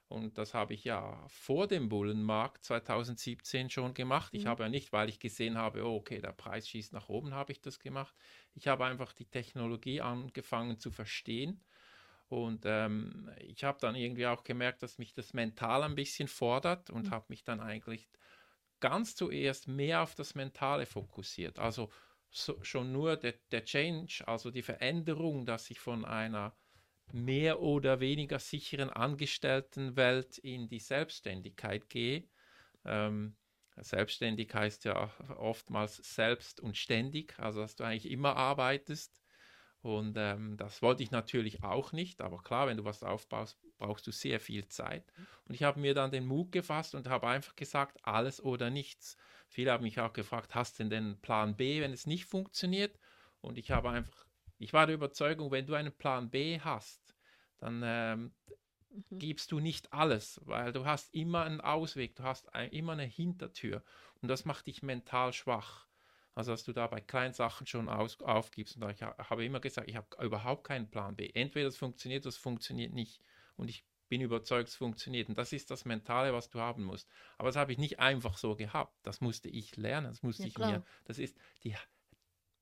Und 0.09 0.39
das 0.39 0.55
habe 0.55 0.75
ich 0.75 0.85
ja 0.85 1.25
vor 1.29 1.67
dem 1.67 1.89
Bullenmarkt 1.89 2.65
2017 2.65 3.71
schon 3.71 3.95
gemacht. 3.95 4.35
Ich 4.35 4.45
mhm. 4.45 4.49
habe 4.49 4.63
ja 4.65 4.69
nicht, 4.69 4.93
weil 4.93 5.09
ich 5.09 5.19
gesehen 5.19 5.57
habe, 5.57 5.85
oh, 5.85 5.97
okay, 5.97 6.21
der 6.21 6.33
Preis 6.33 6.69
schießt 6.69 6.93
nach 6.93 7.09
oben, 7.09 7.35
habe 7.35 7.53
ich 7.53 7.61
das 7.61 7.79
gemacht. 7.81 8.15
Ich 8.55 8.69
habe 8.69 8.85
einfach 8.85 9.13
die 9.13 9.25
Technologie 9.25 10.01
angefangen 10.01 10.79
zu 10.79 10.91
verstehen. 10.91 11.65
Und 12.29 12.63
ähm, 12.65 13.31
ich 13.39 13.65
habe 13.65 13.79
dann 13.81 13.95
irgendwie 13.95 14.27
auch 14.27 14.45
gemerkt, 14.45 14.83
dass 14.83 14.99
mich 14.99 15.15
das 15.15 15.33
mental 15.33 15.83
ein 15.83 15.95
bisschen 15.95 16.29
fordert 16.29 16.91
und 16.91 17.07
mhm. 17.07 17.11
habe 17.11 17.27
mich 17.29 17.45
dann 17.45 17.61
eigentlich 17.61 18.09
ganz 18.81 19.15
zuerst 19.17 19.69
mehr 19.69 20.03
auf 20.03 20.15
das 20.15 20.35
Mentale 20.35 20.87
fokussiert. 20.87 21.59
Also 21.59 21.91
so, 22.31 22.63
schon 22.63 22.93
nur 22.93 23.17
der, 23.17 23.35
der 23.51 23.65
Change, 23.65 24.25
also 24.27 24.51
die 24.51 24.63
Veränderung, 24.63 25.47
dass 25.47 25.71
ich 25.71 25.79
von 25.81 26.05
einer 26.05 26.55
mehr 27.13 27.61
oder 27.61 28.01
weniger 28.01 28.39
sicheren 28.39 28.91
Angestelltenwelt 28.91 30.39
in 30.39 30.69
die 30.69 30.81
Selbstständigkeit 30.81 31.89
gehe. 31.89 32.29
Ähm, 32.85 33.37
selbstständig 33.77 34.55
heißt 34.55 34.85
ja 34.85 35.11
oftmals 35.37 35.97
selbst 35.97 36.61
und 36.61 36.77
ständig, 36.77 37.39
also 37.39 37.61
dass 37.61 37.77
du 37.77 37.85
eigentlich 37.85 38.11
immer 38.11 38.37
arbeitest. 38.37 39.21
Und 39.83 40.17
ähm, 40.17 40.57
das 40.57 40.81
wollte 40.81 41.03
ich 41.03 41.11
natürlich 41.11 41.63
auch 41.63 41.93
nicht, 41.93 42.23
aber 42.23 42.39
klar, 42.39 42.67
wenn 42.69 42.79
du 42.79 42.85
was 42.85 43.03
aufbaust, 43.03 43.59
brauchst 43.77 44.07
du 44.07 44.13
sehr 44.13 44.41
viel 44.41 44.67
Zeit. 44.69 45.13
Und 45.47 45.55
ich 45.55 45.63
habe 45.63 45.79
mir 45.79 45.93
dann 45.93 46.11
den 46.11 46.25
Mut 46.25 46.53
gefasst 46.53 46.95
und 46.95 47.07
habe 47.07 47.29
einfach 47.29 47.55
gesagt, 47.55 47.99
alles 48.03 48.43
oder 48.43 48.71
nichts. 48.71 49.19
Viele 49.47 49.73
haben 49.73 49.83
mich 49.83 50.01
auch 50.01 50.15
gefragt, 50.15 50.55
hast 50.55 50.79
du 50.79 50.85
denn 50.85 50.91
den 50.91 51.21
Plan 51.21 51.55
B, 51.57 51.83
wenn 51.83 51.93
es 51.93 52.07
nicht 52.07 52.25
funktioniert? 52.25 52.99
Und 53.43 53.59
ich 53.59 53.73
habe 53.73 53.91
einfach 53.91 54.24
ich 54.59 54.73
war 54.73 54.87
der 54.87 54.95
Überzeugung, 54.95 55.51
wenn 55.51 55.67
du 55.67 55.75
einen 55.75 55.93
Plan 55.93 56.31
B 56.31 56.61
hast, 56.61 57.15
dann 57.59 57.83
ähm, 57.85 58.35
mhm. 58.91 59.19
gibst 59.19 59.53
du 59.53 59.61
nicht 59.61 59.93
alles, 59.93 60.41
weil 60.45 60.73
du 60.73 60.85
hast 60.85 61.15
immer 61.15 61.45
einen 61.45 61.61
Ausweg, 61.61 62.17
du 62.17 62.23
hast 62.23 62.55
ein, 62.55 62.71
immer 62.71 62.93
eine 62.93 63.05
Hintertür 63.05 63.83
und 64.21 64.29
das 64.29 64.45
macht 64.45 64.67
dich 64.67 64.83
mental 64.83 65.33
schwach. 65.33 65.87
Also 66.35 66.51
dass 66.51 66.65
du 66.65 66.73
da 66.73 66.89
bei 66.89 67.01
kleinen 67.01 67.33
Sachen 67.33 67.67
schon 67.67 67.89
aus, 67.89 68.21
aufgibst. 68.21 68.77
Und 68.77 68.91
ich 68.91 69.03
habe 69.03 69.45
immer 69.45 69.61
gesagt, 69.61 69.89
ich 69.89 69.95
habe 69.95 70.09
überhaupt 70.21 70.65
keinen 70.65 70.91
Plan 70.91 71.15
B. 71.15 71.31
Entweder 71.33 71.69
es 71.69 71.77
funktioniert, 71.77 72.25
oder 72.25 72.31
es 72.31 72.37
funktioniert 72.37 72.93
nicht. 72.93 73.21
Und 73.57 73.69
ich 73.69 73.85
bin 74.09 74.21
überzeugt, 74.21 74.69
es 74.69 74.75
funktioniert. 74.75 75.29
Und 75.29 75.39
das 75.39 75.53
ist 75.53 75.71
das 75.71 75.85
Mentale, 75.85 76.33
was 76.33 76.51
du 76.51 76.59
haben 76.61 76.85
musst. 76.85 77.09
Aber 77.39 77.49
das 77.49 77.57
habe 77.57 77.73
ich 77.73 77.79
nicht 77.79 78.01
einfach 78.01 78.37
so 78.37 78.57
gehabt. 78.57 78.95
Das 79.05 79.21
musste 79.21 79.49
ich 79.49 79.77
lernen. 79.77 80.09
Das 80.09 80.23
musste 80.23 80.43
ja, 80.43 80.49
ich 80.49 80.59
mir. 80.59 80.85
Das 81.05 81.19
ist 81.19 81.37
die 81.63 81.77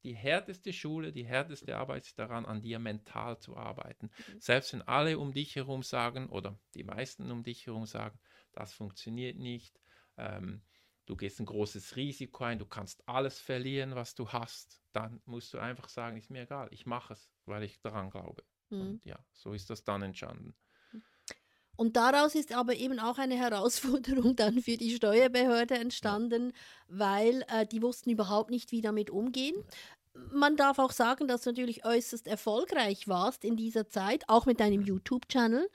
die 0.03 0.15
härteste 0.15 0.73
Schule, 0.73 1.13
die 1.13 1.25
härteste 1.25 1.77
Arbeit 1.77 2.07
ist 2.07 2.19
daran, 2.19 2.45
an 2.47 2.63
dir 2.63 2.79
mental 2.79 3.39
zu 3.39 3.57
arbeiten. 3.57 4.11
Mhm. 4.29 4.41
Selbst 4.41 4.73
wenn 4.73 4.83
alle 4.83 5.19
um 5.19 5.33
dich 5.33 5.57
herum 5.57 5.83
sagen 5.83 6.29
oder 6.29 6.59
die 6.75 6.85
meisten 6.85 7.31
um 7.31 7.43
dich 7.45 7.67
herum 7.67 7.87
sagen, 7.87 8.19
das 8.53 8.73
funktioniert 8.73 9.39
nicht, 9.39 9.81
ähm, 10.17 10.63
du 11.07 11.17
gehst 11.17 11.41
ein 11.41 11.47
großes 11.47 11.97
Risiko 11.97 12.45
ein, 12.45 12.59
du 12.59 12.67
kannst 12.67 13.09
alles 13.09 13.39
verlieren, 13.39 13.95
was 13.95 14.15
du 14.15 14.29
hast, 14.29 14.83
dann 14.93 15.23
musst 15.25 15.53
du 15.55 15.59
einfach 15.59 15.89
sagen, 15.89 16.17
ist 16.17 16.31
mir 16.31 16.43
egal, 16.43 16.69
ich 16.73 16.87
mache 16.87 17.13
es, 17.15 17.33
weil 17.45 17.63
ich 17.63 17.81
daran 17.81 18.11
glaube. 18.11 18.45
Mhm. 18.71 19.01
Und 19.01 19.05
ja, 19.05 19.25
so 19.33 19.53
ist 19.53 19.71
das 19.71 19.85
dann 19.85 20.03
entstanden. 20.03 20.57
Und 21.77 21.97
daraus 21.97 22.35
ist 22.35 22.55
aber 22.55 22.75
eben 22.75 22.99
auch 22.99 23.19
eine 23.19 23.37
Herausforderung 23.37 24.37
dann 24.37 24.61
für 24.61 24.77
die 24.77 24.95
Steuerbehörde 24.95 25.75
entstanden, 25.75 26.53
weil 26.89 27.45
äh, 27.49 27.67
die 27.67 27.83
wussten 27.83 28.11
überhaupt 28.11 28.51
nicht, 28.51 28.73
wie 28.73 28.83
damit 28.83 29.11
umgehen. 29.11 29.57
man 30.31 30.57
darf 30.57 30.79
auch 30.79 30.93
sagen, 30.93 31.27
dass 31.27 31.43
du 31.43 31.51
natürlich 31.51 31.85
äußerst 31.85 32.27
erfolgreich 32.27 33.09
warst 33.09 33.45
in 33.45 33.57
dieser 33.57 33.89
Zeit, 33.89 34.25
auch 34.29 34.45
mit 34.45 34.61
deinem 34.61 34.83
YouTube-Channel. 34.83 35.69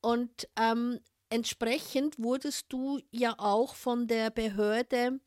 Und 0.00 0.48
ähm, 0.56 1.00
entsprechend 1.28 2.18
wurdest 2.18 2.66
du 2.68 3.00
ja 3.10 3.34
auch 3.38 3.74
von 3.74 4.06
der 4.06 4.30
Behörde 4.30 5.20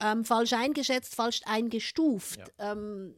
ähm, 0.00 0.24
falsch 0.24 0.52
eingeschätzt, 0.52 1.14
falsch 1.14 1.42
eingestuft. 1.44 2.40
Ja. 2.58 2.72
Ähm, 2.72 3.14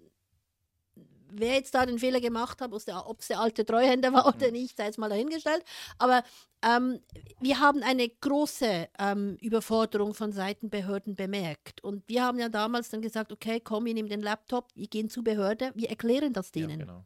wer 1.37 1.55
jetzt 1.55 1.75
da 1.75 1.87
den 1.87 1.99
Fehler 1.99 2.21
gemacht 2.21 2.61
hat, 2.61 2.73
ob 2.73 3.19
es 3.21 3.27
der 3.27 3.41
alte 3.41 3.65
Treuhänder 3.65 4.13
war 4.13 4.27
oder 4.27 4.49
mhm. 4.49 4.53
nicht, 4.53 4.77
sei 4.77 4.87
jetzt 4.87 4.99
mal 4.99 5.09
dahingestellt. 5.09 5.65
Aber 5.99 6.23
ähm, 6.65 7.01
wir 7.41 7.61
haben 7.61 7.83
eine 7.83 8.09
große 8.09 8.89
ähm, 8.99 9.37
Überforderung 9.41 10.15
von 10.15 10.33
Seiten 10.33 10.71
Behörden 10.71 11.15
bemerkt. 11.15 11.83
Und 11.85 12.09
wir 12.09 12.25
haben 12.25 12.39
ja 12.39 12.49
damals 12.49 12.89
dann 12.89 13.03
gesagt, 13.03 13.33
okay, 13.33 13.61
komm, 13.61 13.85
wir 13.85 13.95
nehmen 13.95 14.09
den 14.09 14.23
Laptop, 14.23 14.69
wir 14.75 14.87
gehen 14.87 15.11
zur 15.11 15.25
Behörde, 15.25 15.73
wir 15.75 15.91
erklären 15.91 16.33
das 16.33 16.53
denen. 16.53 16.81
Ja, 16.81 16.87
genau. 16.87 17.05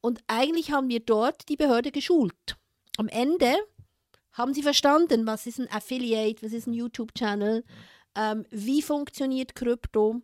Und 0.00 0.20
eigentlich 0.26 0.72
haben 0.72 0.88
wir 0.88 1.00
dort 1.00 1.48
die 1.48 1.56
Behörde 1.56 1.92
geschult. 1.92 2.56
Am 2.96 3.08
Ende 3.08 3.54
haben 4.32 4.54
sie 4.54 4.62
verstanden, 4.62 5.26
was 5.26 5.46
ist 5.46 5.60
ein 5.60 5.70
Affiliate, 5.70 6.44
was 6.44 6.52
ist 6.52 6.66
ein 6.66 6.74
YouTube-Channel, 6.74 7.64
ähm, 8.16 8.44
wie 8.50 8.82
funktioniert 8.82 9.54
Krypto. 9.54 10.20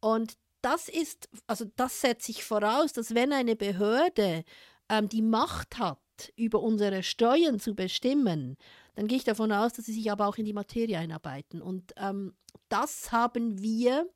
Und 0.00 0.36
das 0.66 0.88
ist, 0.88 1.28
also 1.46 1.64
das 1.76 2.00
setzt 2.00 2.26
sich 2.26 2.42
voraus, 2.42 2.92
dass 2.92 3.14
wenn 3.14 3.32
eine 3.32 3.54
Behörde 3.54 4.42
ähm, 4.88 5.08
die 5.08 5.22
Macht 5.22 5.78
hat, 5.78 5.98
über 6.34 6.60
unsere 6.60 7.04
Steuern 7.04 7.60
zu 7.60 7.76
bestimmen, 7.76 8.56
dann 8.96 9.06
gehe 9.06 9.18
ich 9.18 9.24
davon 9.24 9.52
aus, 9.52 9.74
dass 9.74 9.84
sie 9.86 9.92
sich 9.92 10.10
aber 10.10 10.26
auch 10.26 10.38
in 10.38 10.44
die 10.44 10.52
Materie 10.52 10.98
einarbeiten. 10.98 11.62
Und 11.62 11.92
ähm, 11.98 12.34
das 12.68 13.12
haben 13.12 13.62
wir 13.62 14.08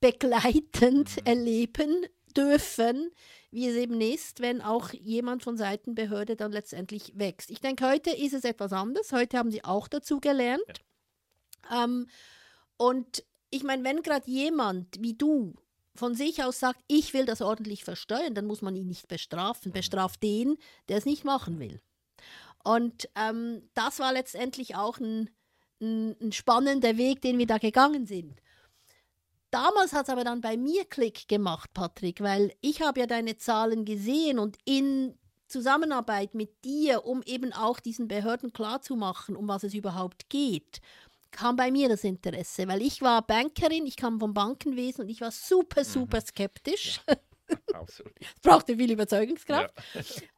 begleitend 0.00 1.16
mhm. 1.16 1.26
erleben 1.26 2.06
dürfen, 2.36 3.10
wie 3.50 3.66
es 3.66 3.74
eben 3.74 4.00
ist, 4.00 4.38
wenn 4.38 4.60
auch 4.60 4.92
jemand 4.92 5.42
von 5.42 5.56
Seiten 5.56 5.96
Behörde 5.96 6.36
dann 6.36 6.52
letztendlich 6.52 7.18
wächst. 7.18 7.50
Ich 7.50 7.60
denke, 7.60 7.88
heute 7.88 8.10
ist 8.10 8.34
es 8.34 8.44
etwas 8.44 8.72
anders. 8.72 9.10
Heute 9.10 9.38
haben 9.38 9.50
sie 9.50 9.64
auch 9.64 9.88
dazu 9.88 10.20
gelernt. 10.20 10.62
Ja. 11.68 11.84
Ähm, 11.84 12.06
und 12.76 13.24
ich 13.50 13.64
meine, 13.64 13.82
wenn 13.82 14.02
gerade 14.02 14.30
jemand 14.30 15.02
wie 15.02 15.14
du 15.14 15.56
von 16.00 16.14
sich 16.14 16.42
aus 16.42 16.58
sagt, 16.58 16.80
ich 16.88 17.14
will 17.14 17.26
das 17.26 17.42
ordentlich 17.42 17.84
versteuern, 17.84 18.34
dann 18.34 18.46
muss 18.46 18.62
man 18.62 18.74
ihn 18.74 18.88
nicht 18.88 19.06
bestrafen. 19.06 19.70
Bestraft 19.70 20.22
den, 20.22 20.56
der 20.88 20.96
es 20.96 21.04
nicht 21.04 21.24
machen 21.24 21.60
will. 21.60 21.80
Und 22.64 23.08
ähm, 23.14 23.68
das 23.74 23.98
war 23.98 24.12
letztendlich 24.12 24.76
auch 24.76 24.98
ein, 24.98 25.30
ein, 25.80 26.16
ein, 26.20 26.32
spannender 26.32 26.96
Weg, 26.96 27.20
den 27.20 27.38
wir 27.38 27.46
da 27.46 27.58
gegangen 27.58 28.06
sind. 28.06 28.40
Damals 29.50 29.92
hat 29.92 30.04
es 30.06 30.10
aber 30.10 30.24
dann 30.24 30.40
bei 30.40 30.56
mir 30.56 30.86
Klick 30.86 31.28
gemacht, 31.28 31.70
Patrick, 31.74 32.20
weil 32.20 32.54
ich 32.62 32.80
habe 32.80 33.00
ja 33.00 33.06
deine 33.06 33.36
Zahlen 33.36 33.84
gesehen 33.84 34.38
und 34.38 34.56
in 34.64 35.18
Zusammenarbeit 35.48 36.34
mit 36.34 36.64
dir, 36.64 37.04
um 37.04 37.22
eben 37.24 37.52
auch 37.52 37.78
diesen 37.78 38.08
Behörden 38.08 38.52
klarzumachen, 38.52 39.36
um 39.36 39.48
was 39.48 39.64
es 39.64 39.74
überhaupt 39.74 40.30
geht, 40.30 40.80
kam 41.30 41.56
bei 41.56 41.70
mir 41.70 41.88
das 41.88 42.04
Interesse, 42.04 42.66
weil 42.68 42.82
ich 42.82 43.02
war 43.02 43.26
Bankerin, 43.26 43.86
ich 43.86 43.96
kam 43.96 44.20
vom 44.20 44.34
Bankenwesen 44.34 45.04
und 45.04 45.10
ich 45.10 45.20
war 45.20 45.30
super, 45.30 45.84
super 45.84 46.18
mhm. 46.18 46.26
skeptisch. 46.26 47.00
Ja. 47.08 47.16
Absolut. 47.74 48.12
es 48.20 48.40
brauchte 48.42 48.76
viel 48.76 48.92
Überzeugungskraft. 48.92 49.74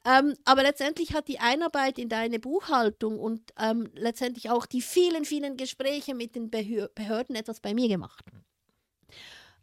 Ja. 0.04 0.18
ähm, 0.18 0.34
aber 0.44 0.62
letztendlich 0.62 1.12
hat 1.12 1.28
die 1.28 1.40
Einarbeit 1.40 1.98
in 1.98 2.08
deine 2.08 2.38
Buchhaltung 2.38 3.18
und 3.18 3.52
ähm, 3.58 3.90
letztendlich 3.94 4.50
auch 4.50 4.66
die 4.66 4.80
vielen, 4.80 5.24
vielen 5.24 5.56
Gespräche 5.56 6.14
mit 6.14 6.34
den 6.34 6.50
Behör 6.50 6.88
Behörden 6.94 7.36
etwas 7.36 7.60
bei 7.60 7.74
mir 7.74 7.88
gemacht. 7.88 8.24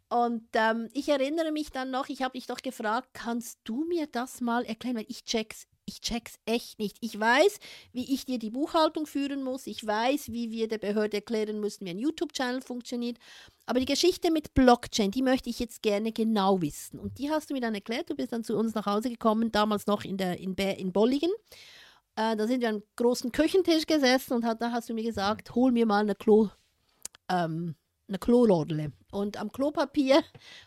Und 0.08 0.48
ähm, 0.54 0.88
ich 0.92 1.08
erinnere 1.08 1.52
mich 1.52 1.70
dann 1.70 1.90
noch, 1.90 2.08
ich 2.08 2.22
habe 2.22 2.36
dich 2.36 2.46
doch 2.46 2.60
gefragt, 2.60 3.10
kannst 3.12 3.60
du 3.64 3.84
mir 3.84 4.08
das 4.08 4.40
mal 4.40 4.64
erklären, 4.64 4.96
weil 4.96 5.06
ich 5.08 5.24
check's 5.24 5.68
ich 5.90 6.00
check's 6.00 6.38
echt 6.46 6.78
nicht. 6.78 6.96
Ich 7.00 7.18
weiß, 7.18 7.58
wie 7.92 8.14
ich 8.14 8.24
dir 8.24 8.38
die 8.38 8.50
Buchhaltung 8.50 9.06
führen 9.06 9.42
muss. 9.42 9.66
Ich 9.66 9.84
weiß, 9.84 10.30
wie 10.30 10.50
wir 10.52 10.68
der 10.68 10.78
Behörde 10.78 11.16
erklären 11.16 11.58
müssen, 11.58 11.84
wie 11.84 11.90
ein 11.90 11.98
YouTube-Channel 11.98 12.62
funktioniert. 12.62 13.18
Aber 13.66 13.80
die 13.80 13.86
Geschichte 13.86 14.30
mit 14.30 14.54
Blockchain, 14.54 15.10
die 15.10 15.22
möchte 15.22 15.50
ich 15.50 15.58
jetzt 15.58 15.82
gerne 15.82 16.12
genau 16.12 16.62
wissen. 16.62 17.00
Und 17.00 17.18
die 17.18 17.30
hast 17.30 17.50
du 17.50 17.54
mir 17.54 17.60
dann 17.60 17.74
erklärt. 17.74 18.08
Du 18.08 18.14
bist 18.14 18.32
dann 18.32 18.44
zu 18.44 18.56
uns 18.56 18.74
nach 18.74 18.86
Hause 18.86 19.10
gekommen, 19.10 19.50
damals 19.50 19.86
noch 19.86 20.04
in, 20.04 20.16
der, 20.16 20.38
in, 20.38 20.54
in 20.54 20.92
Bolligen. 20.92 21.30
Äh, 22.14 22.36
da 22.36 22.46
sind 22.46 22.60
wir 22.60 22.68
am 22.68 22.82
großen 22.96 23.32
Küchentisch 23.32 23.86
gesessen 23.86 24.34
und 24.34 24.44
hat, 24.44 24.62
da 24.62 24.70
hast 24.70 24.88
du 24.88 24.94
mir 24.94 25.04
gesagt, 25.04 25.54
hol 25.56 25.72
mir 25.72 25.86
mal 25.86 26.02
eine 26.02 26.14
Klo. 26.14 26.50
Ähm, 27.28 27.74
eine 28.08 28.18
Klorodle. 28.18 28.92
Und 29.10 29.36
am 29.38 29.50
Klopapier 29.50 30.22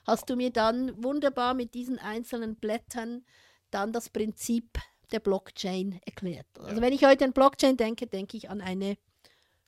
hast 0.06 0.30
du 0.30 0.36
mir 0.36 0.52
dann 0.52 1.02
wunderbar 1.02 1.54
mit 1.54 1.74
diesen 1.74 2.00
einzelnen 2.00 2.56
Blättern 2.56 3.24
dann 3.74 3.92
das 3.92 4.10
Prinzip 4.10 4.80
der 5.14 5.20
Blockchain 5.20 6.02
erklärt. 6.06 6.48
Also 6.60 6.76
ja. 6.76 6.82
wenn 6.82 6.94
ich 6.94 7.06
heute 7.06 7.26
an 7.26 7.34
Blockchain 7.34 7.78
denke, 7.78 8.08
denke 8.08 8.36
ich 8.36 8.50
an 8.50 8.62
eine 8.62 8.98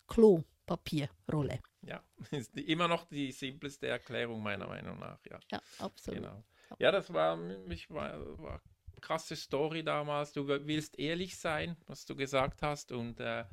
Klopapierrolle. 0.07 1.59
Ja, 1.81 2.03
ist 2.31 2.57
immer 2.57 2.87
noch 2.87 3.05
die 3.05 3.31
simpleste 3.31 3.87
Erklärung 3.87 4.41
meiner 4.41 4.67
Meinung 4.67 4.99
nach. 4.99 5.19
Ja, 5.25 5.39
ja 5.51 5.61
absolut. 5.79 6.21
Genau. 6.21 6.43
Ja, 6.79 6.91
das 6.91 7.13
war, 7.13 7.37
mich 7.37 7.89
war, 7.91 8.19
war 8.39 8.61
krasse 9.01 9.35
Story 9.35 9.83
damals. 9.83 10.33
Du 10.33 10.47
willst 10.47 10.97
ehrlich 10.97 11.37
sein, 11.37 11.77
was 11.85 12.05
du 12.05 12.15
gesagt 12.15 12.63
hast 12.63 12.91
und 12.91 13.19
äh, 13.19 13.45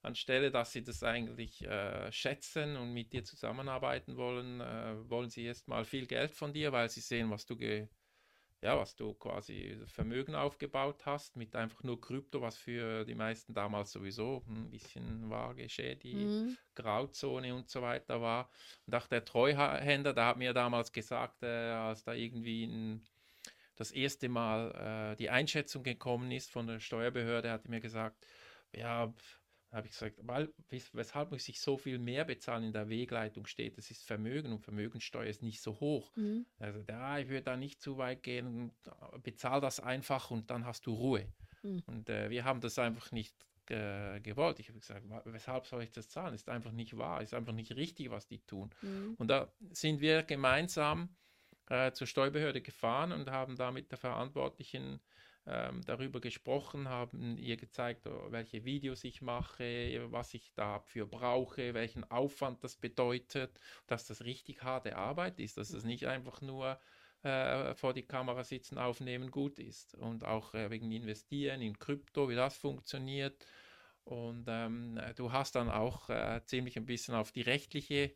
anstelle, 0.00 0.50
dass 0.50 0.72
sie 0.72 0.82
das 0.82 1.02
eigentlich 1.02 1.62
äh, 1.62 2.10
schätzen 2.10 2.76
und 2.76 2.92
mit 2.92 3.12
dir 3.12 3.24
zusammenarbeiten 3.24 4.16
wollen, 4.16 4.60
äh, 4.60 5.10
wollen 5.10 5.30
sie 5.30 5.44
erst 5.44 5.68
mal 5.68 5.84
viel 5.84 6.06
Geld 6.06 6.34
von 6.34 6.52
dir, 6.52 6.72
weil 6.72 6.88
sie 6.88 7.00
sehen, 7.00 7.30
was 7.30 7.46
du 7.46 7.56
ge 7.56 7.88
ja, 8.64 8.78
was 8.78 8.96
du 8.96 9.12
quasi 9.12 9.78
Vermögen 9.84 10.34
aufgebaut 10.34 11.04
hast 11.04 11.36
mit 11.36 11.54
einfach 11.54 11.82
nur 11.82 12.00
Krypto, 12.00 12.40
was 12.40 12.56
für 12.56 13.04
die 13.04 13.14
meisten 13.14 13.52
damals 13.52 13.92
sowieso 13.92 14.42
ein 14.48 14.70
bisschen 14.70 15.28
vage 15.28 15.68
Schädi, 15.68 16.14
mhm. 16.14 16.56
Grauzone 16.74 17.54
und 17.54 17.68
so 17.68 17.82
weiter 17.82 18.22
war. 18.22 18.48
Und 18.86 18.94
auch 18.94 19.06
der 19.06 19.22
Treuhänder, 19.22 20.14
der 20.14 20.24
hat 20.24 20.38
mir 20.38 20.54
damals 20.54 20.92
gesagt, 20.92 21.42
äh, 21.42 21.46
als 21.72 22.04
da 22.04 22.14
irgendwie 22.14 22.64
ein, 22.64 23.04
das 23.76 23.90
erste 23.90 24.30
Mal 24.30 25.12
äh, 25.12 25.16
die 25.16 25.28
Einschätzung 25.28 25.82
gekommen 25.82 26.30
ist 26.30 26.50
von 26.50 26.66
der 26.66 26.80
Steuerbehörde, 26.80 27.50
hat 27.50 27.66
er 27.66 27.70
mir 27.70 27.80
gesagt, 27.80 28.26
ja, 28.72 29.12
habe 29.74 29.86
ich 29.86 29.92
gesagt, 29.92 30.16
weil, 30.22 30.52
weshalb 30.92 31.30
muss 31.30 31.48
ich 31.48 31.60
so 31.60 31.76
viel 31.76 31.98
mehr 31.98 32.24
bezahlen? 32.24 32.64
In 32.64 32.72
der 32.72 32.88
Wegleitung 32.88 33.46
steht, 33.46 33.76
das 33.76 33.90
ist 33.90 34.04
Vermögen 34.04 34.52
und 34.52 34.60
Vermögensteuer 34.60 35.26
ist 35.26 35.42
nicht 35.42 35.60
so 35.60 35.80
hoch. 35.80 36.14
Mhm. 36.16 36.46
Also 36.58 36.84
ja, 36.88 37.18
ich 37.18 37.28
würde 37.28 37.42
da 37.42 37.56
nicht 37.56 37.82
zu 37.82 37.98
weit 37.98 38.22
gehen, 38.22 38.72
bezahl 39.22 39.60
das 39.60 39.80
einfach 39.80 40.30
und 40.30 40.50
dann 40.50 40.64
hast 40.64 40.86
du 40.86 40.94
Ruhe. 40.94 41.26
Mhm. 41.62 41.82
Und 41.86 42.08
äh, 42.08 42.30
wir 42.30 42.44
haben 42.44 42.60
das 42.60 42.78
einfach 42.78 43.10
nicht 43.12 43.34
äh, 43.70 44.20
gewollt. 44.20 44.60
Ich 44.60 44.68
habe 44.68 44.78
gesagt, 44.78 45.04
weshalb 45.24 45.66
soll 45.66 45.82
ich 45.82 45.90
das 45.90 46.08
zahlen? 46.08 46.34
Ist 46.34 46.48
einfach 46.48 46.72
nicht 46.72 46.96
wahr, 46.96 47.22
ist 47.22 47.34
einfach 47.34 47.52
nicht 47.52 47.74
richtig, 47.74 48.10
was 48.10 48.26
die 48.26 48.38
tun. 48.40 48.70
Mhm. 48.82 49.14
Und 49.18 49.28
da 49.28 49.52
sind 49.72 50.00
wir 50.00 50.22
gemeinsam 50.22 51.08
äh, 51.68 51.92
zur 51.92 52.06
Steuerbehörde 52.06 52.60
gefahren 52.60 53.12
und 53.12 53.30
haben 53.30 53.56
da 53.56 53.70
mit 53.70 53.90
der 53.90 53.98
Verantwortlichen 53.98 55.00
ähm, 55.46 55.82
darüber 55.84 56.20
gesprochen, 56.20 56.88
haben 56.88 57.36
ihr 57.36 57.56
gezeigt, 57.56 58.06
oh, 58.06 58.30
welche 58.30 58.64
Videos 58.64 59.04
ich 59.04 59.20
mache, 59.20 60.06
was 60.10 60.34
ich 60.34 60.52
dafür 60.54 61.06
brauche, 61.06 61.74
welchen 61.74 62.10
Aufwand 62.10 62.64
das 62.64 62.76
bedeutet, 62.76 63.60
dass 63.86 64.06
das 64.06 64.24
richtig 64.24 64.62
harte 64.62 64.96
Arbeit 64.96 65.38
ist, 65.40 65.58
dass 65.58 65.70
es 65.70 65.84
nicht 65.84 66.06
einfach 66.06 66.40
nur 66.40 66.78
äh, 67.22 67.74
vor 67.74 67.94
die 67.94 68.06
Kamera 68.06 68.44
sitzen, 68.44 68.78
aufnehmen, 68.78 69.30
gut 69.30 69.58
ist. 69.58 69.94
Und 69.94 70.24
auch 70.24 70.54
äh, 70.54 70.70
wegen 70.70 70.92
Investieren 70.92 71.60
in 71.62 71.78
Krypto, 71.78 72.28
wie 72.28 72.34
das 72.34 72.56
funktioniert. 72.56 73.46
Und 74.04 74.44
ähm, 74.48 75.00
du 75.16 75.32
hast 75.32 75.54
dann 75.54 75.70
auch 75.70 76.10
äh, 76.10 76.42
ziemlich 76.44 76.76
ein 76.76 76.86
bisschen 76.86 77.14
auf 77.14 77.32
die 77.32 77.40
rechtliche. 77.40 78.14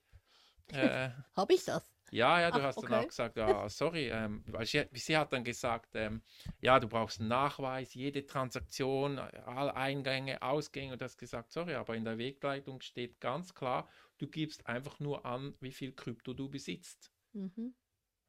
Äh, 0.68 1.10
Habe 1.36 1.54
ich 1.54 1.64
das? 1.64 1.97
Ja, 2.10 2.40
ja, 2.40 2.50
du 2.50 2.60
Ach, 2.60 2.64
hast 2.64 2.78
okay. 2.78 2.86
dann 2.88 3.00
auch 3.00 3.08
gesagt, 3.08 3.36
ja, 3.36 3.68
sorry, 3.68 4.08
ähm, 4.08 4.42
weil 4.46 4.66
sie, 4.66 4.84
sie, 4.92 5.16
hat 5.16 5.32
dann 5.32 5.44
gesagt, 5.44 5.90
ähm, 5.94 6.22
ja, 6.60 6.80
du 6.80 6.88
brauchst 6.88 7.20
einen 7.20 7.28
Nachweis, 7.28 7.94
jede 7.94 8.24
Transaktion, 8.26 9.18
alle 9.18 9.74
Eingänge, 9.74 10.40
Ausgänge 10.40 10.92
und 10.92 11.00
du 11.00 11.04
hast 11.04 11.18
gesagt, 11.18 11.52
sorry, 11.52 11.74
aber 11.74 11.96
in 11.96 12.04
der 12.04 12.18
Wegleitung 12.18 12.80
steht 12.80 13.20
ganz 13.20 13.54
klar, 13.54 13.88
du 14.18 14.26
gibst 14.26 14.66
einfach 14.66 15.00
nur 15.00 15.26
an, 15.26 15.54
wie 15.60 15.72
viel 15.72 15.92
Krypto 15.92 16.32
du 16.32 16.48
besitzt. 16.48 17.12
Mhm. 17.32 17.74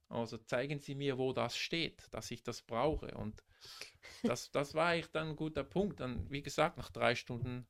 Also 0.09 0.37
zeigen 0.37 0.79
Sie 0.79 0.95
mir, 0.95 1.17
wo 1.17 1.33
das 1.33 1.55
steht, 1.55 2.07
dass 2.11 2.31
ich 2.31 2.43
das 2.43 2.63
brauche. 2.63 3.13
Und 3.15 3.43
das, 4.23 4.51
das 4.51 4.73
war 4.73 4.87
eigentlich 4.87 5.11
dann 5.11 5.29
ein 5.29 5.35
guter 5.35 5.63
Punkt. 5.63 5.99
Dann, 5.99 6.29
wie 6.31 6.41
gesagt, 6.41 6.77
nach 6.77 6.89
drei 6.89 7.13
Stunden 7.13 7.67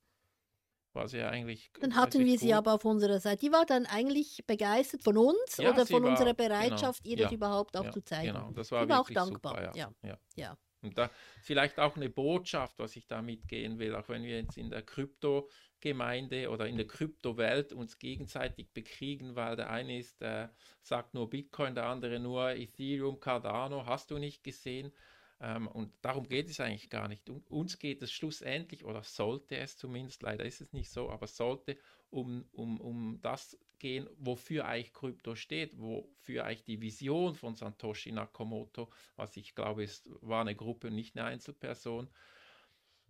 war 0.93 1.07
sie 1.07 1.17
ja 1.17 1.29
eigentlich. 1.29 1.71
Dann 1.79 1.95
hatten 1.95 2.25
wir 2.25 2.33
gut. 2.33 2.39
sie 2.39 2.53
aber 2.53 2.73
auf 2.73 2.85
unserer 2.85 3.19
Seite. 3.19 3.45
Die 3.45 3.51
war 3.51 3.65
dann 3.65 3.85
eigentlich 3.85 4.43
begeistert 4.45 5.03
von 5.03 5.17
uns 5.17 5.57
ja, 5.57 5.71
oder 5.71 5.85
von 5.85 6.03
war, 6.03 6.11
unserer 6.11 6.33
genau, 6.33 6.49
Bereitschaft, 6.49 7.03
genau, 7.03 7.11
ihr 7.11 7.17
das 7.23 7.31
ja, 7.31 7.37
überhaupt 7.37 7.77
auch 7.77 7.85
ja, 7.85 7.91
zu 7.91 8.01
zeigen. 8.01 8.33
Genau, 8.33 8.51
das 8.51 8.71
war, 8.71 8.87
war 8.87 9.01
auch 9.01 9.09
dankbar. 9.09 9.71
Super, 9.73 9.91
ja. 10.03 10.17
Ja. 10.35 10.57
Und 10.81 10.97
da 10.97 11.09
vielleicht 11.41 11.79
auch 11.79 11.95
eine 11.95 12.09
Botschaft, 12.09 12.79
was 12.79 12.95
ich 12.95 13.05
da 13.07 13.21
mitgehen 13.21 13.79
will, 13.79 13.95
auch 13.95 14.07
wenn 14.07 14.23
wir 14.23 14.37
jetzt 14.37 14.57
in 14.57 14.69
der 14.69 14.81
Kryptogemeinde 14.81 16.49
oder 16.49 16.67
in 16.67 16.77
der 16.77 16.87
Kryptowelt 16.87 17.73
uns 17.73 17.99
gegenseitig 17.99 18.71
bekriegen, 18.71 19.35
weil 19.35 19.57
der 19.57 19.69
eine 19.69 19.97
ist, 19.97 20.21
äh, 20.21 20.47
sagt 20.81 21.13
nur 21.13 21.29
Bitcoin, 21.29 21.75
der 21.75 21.85
andere 21.85 22.19
nur 22.19 22.51
Ethereum, 22.51 23.19
Cardano, 23.19 23.85
hast 23.85 24.11
du 24.11 24.19
nicht 24.19 24.43
gesehen. 24.43 24.93
Ähm, 25.41 25.67
und 25.67 25.93
darum 26.01 26.27
geht 26.27 26.49
es 26.49 26.59
eigentlich 26.59 26.89
gar 26.89 27.07
nicht. 27.07 27.29
Um, 27.29 27.41
uns 27.49 27.79
geht 27.79 28.01
es 28.01 28.11
schlussendlich, 28.11 28.83
oder 28.83 29.03
sollte 29.03 29.57
es 29.57 29.77
zumindest, 29.77 30.21
leider 30.21 30.45
ist 30.45 30.61
es 30.61 30.73
nicht 30.73 30.89
so, 30.91 31.09
aber 31.09 31.27
sollte 31.27 31.77
um, 32.09 32.45
um, 32.51 32.81
um 32.81 33.19
das 33.21 33.57
gehen, 33.79 34.09
wofür 34.17 34.65
eigentlich 34.65 34.93
Krypto 34.93 35.35
steht, 35.35 35.79
wofür 35.79 36.45
eigentlich 36.45 36.65
die 36.65 36.81
Vision 36.81 37.35
von 37.35 37.55
Satoshi 37.55 38.11
Nakamoto, 38.11 38.91
was 39.15 39.37
ich 39.37 39.55
glaube, 39.55 39.83
ist, 39.83 40.09
war 40.21 40.41
eine 40.41 40.55
Gruppe 40.55 40.87
und 40.87 40.95
nicht 40.95 41.17
eine 41.17 41.25
Einzelperson, 41.25 42.09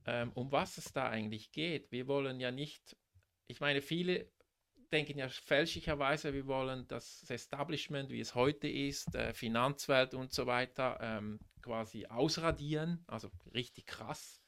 ähm, 0.06 0.32
um 0.34 0.52
was 0.52 0.78
es 0.78 0.94
da 0.94 1.10
eigentlich 1.10 1.52
geht. 1.52 1.92
Wir 1.92 2.08
wollen 2.08 2.40
ja 2.40 2.52
nicht, 2.52 2.96
ich 3.48 3.60
meine, 3.60 3.82
viele 3.82 4.32
denken 4.92 5.18
ja 5.18 5.30
fälschlicherweise, 5.30 6.34
wir 6.34 6.48
wollen 6.48 6.88
das 6.88 7.30
Establishment, 7.30 8.10
wie 8.10 8.20
es 8.20 8.36
heute 8.36 8.68
ist, 8.68 9.14
äh, 9.16 9.34
Finanzwelt 9.34 10.14
und 10.14 10.32
so 10.32 10.46
weiter, 10.46 11.00
ähm, 11.02 11.40
quasi 11.62 12.06
ausradieren, 12.06 13.04
also 13.08 13.30
richtig 13.54 13.86
krass. 13.86 14.42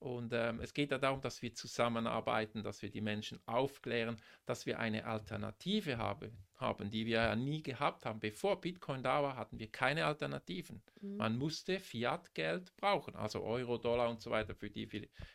Und 0.00 0.32
ähm, 0.32 0.60
es 0.60 0.72
geht 0.72 0.92
ja 0.92 0.98
darum, 0.98 1.20
dass 1.20 1.42
wir 1.42 1.54
zusammenarbeiten, 1.54 2.62
dass 2.62 2.80
wir 2.80 2.90
die 2.90 3.02
Menschen 3.02 3.38
aufklären, 3.46 4.16
dass 4.46 4.64
wir 4.64 4.78
eine 4.78 5.04
Alternative 5.04 5.98
habe, 5.98 6.32
haben, 6.56 6.90
die 6.90 7.04
wir 7.04 7.16
ja 7.16 7.36
nie 7.36 7.62
gehabt 7.62 8.06
haben. 8.06 8.18
Bevor 8.18 8.62
Bitcoin 8.62 9.02
da 9.02 9.22
war, 9.22 9.36
hatten 9.36 9.58
wir 9.58 9.70
keine 9.70 10.06
Alternativen. 10.06 10.82
Mhm. 11.02 11.16
Man 11.18 11.36
musste 11.36 11.78
Fiat-Geld 11.78 12.74
brauchen, 12.78 13.14
also 13.14 13.42
Euro, 13.42 13.76
Dollar 13.76 14.08
und 14.08 14.22
so 14.22 14.30
weiter, 14.30 14.54
für 14.54 14.70
die 14.70 14.88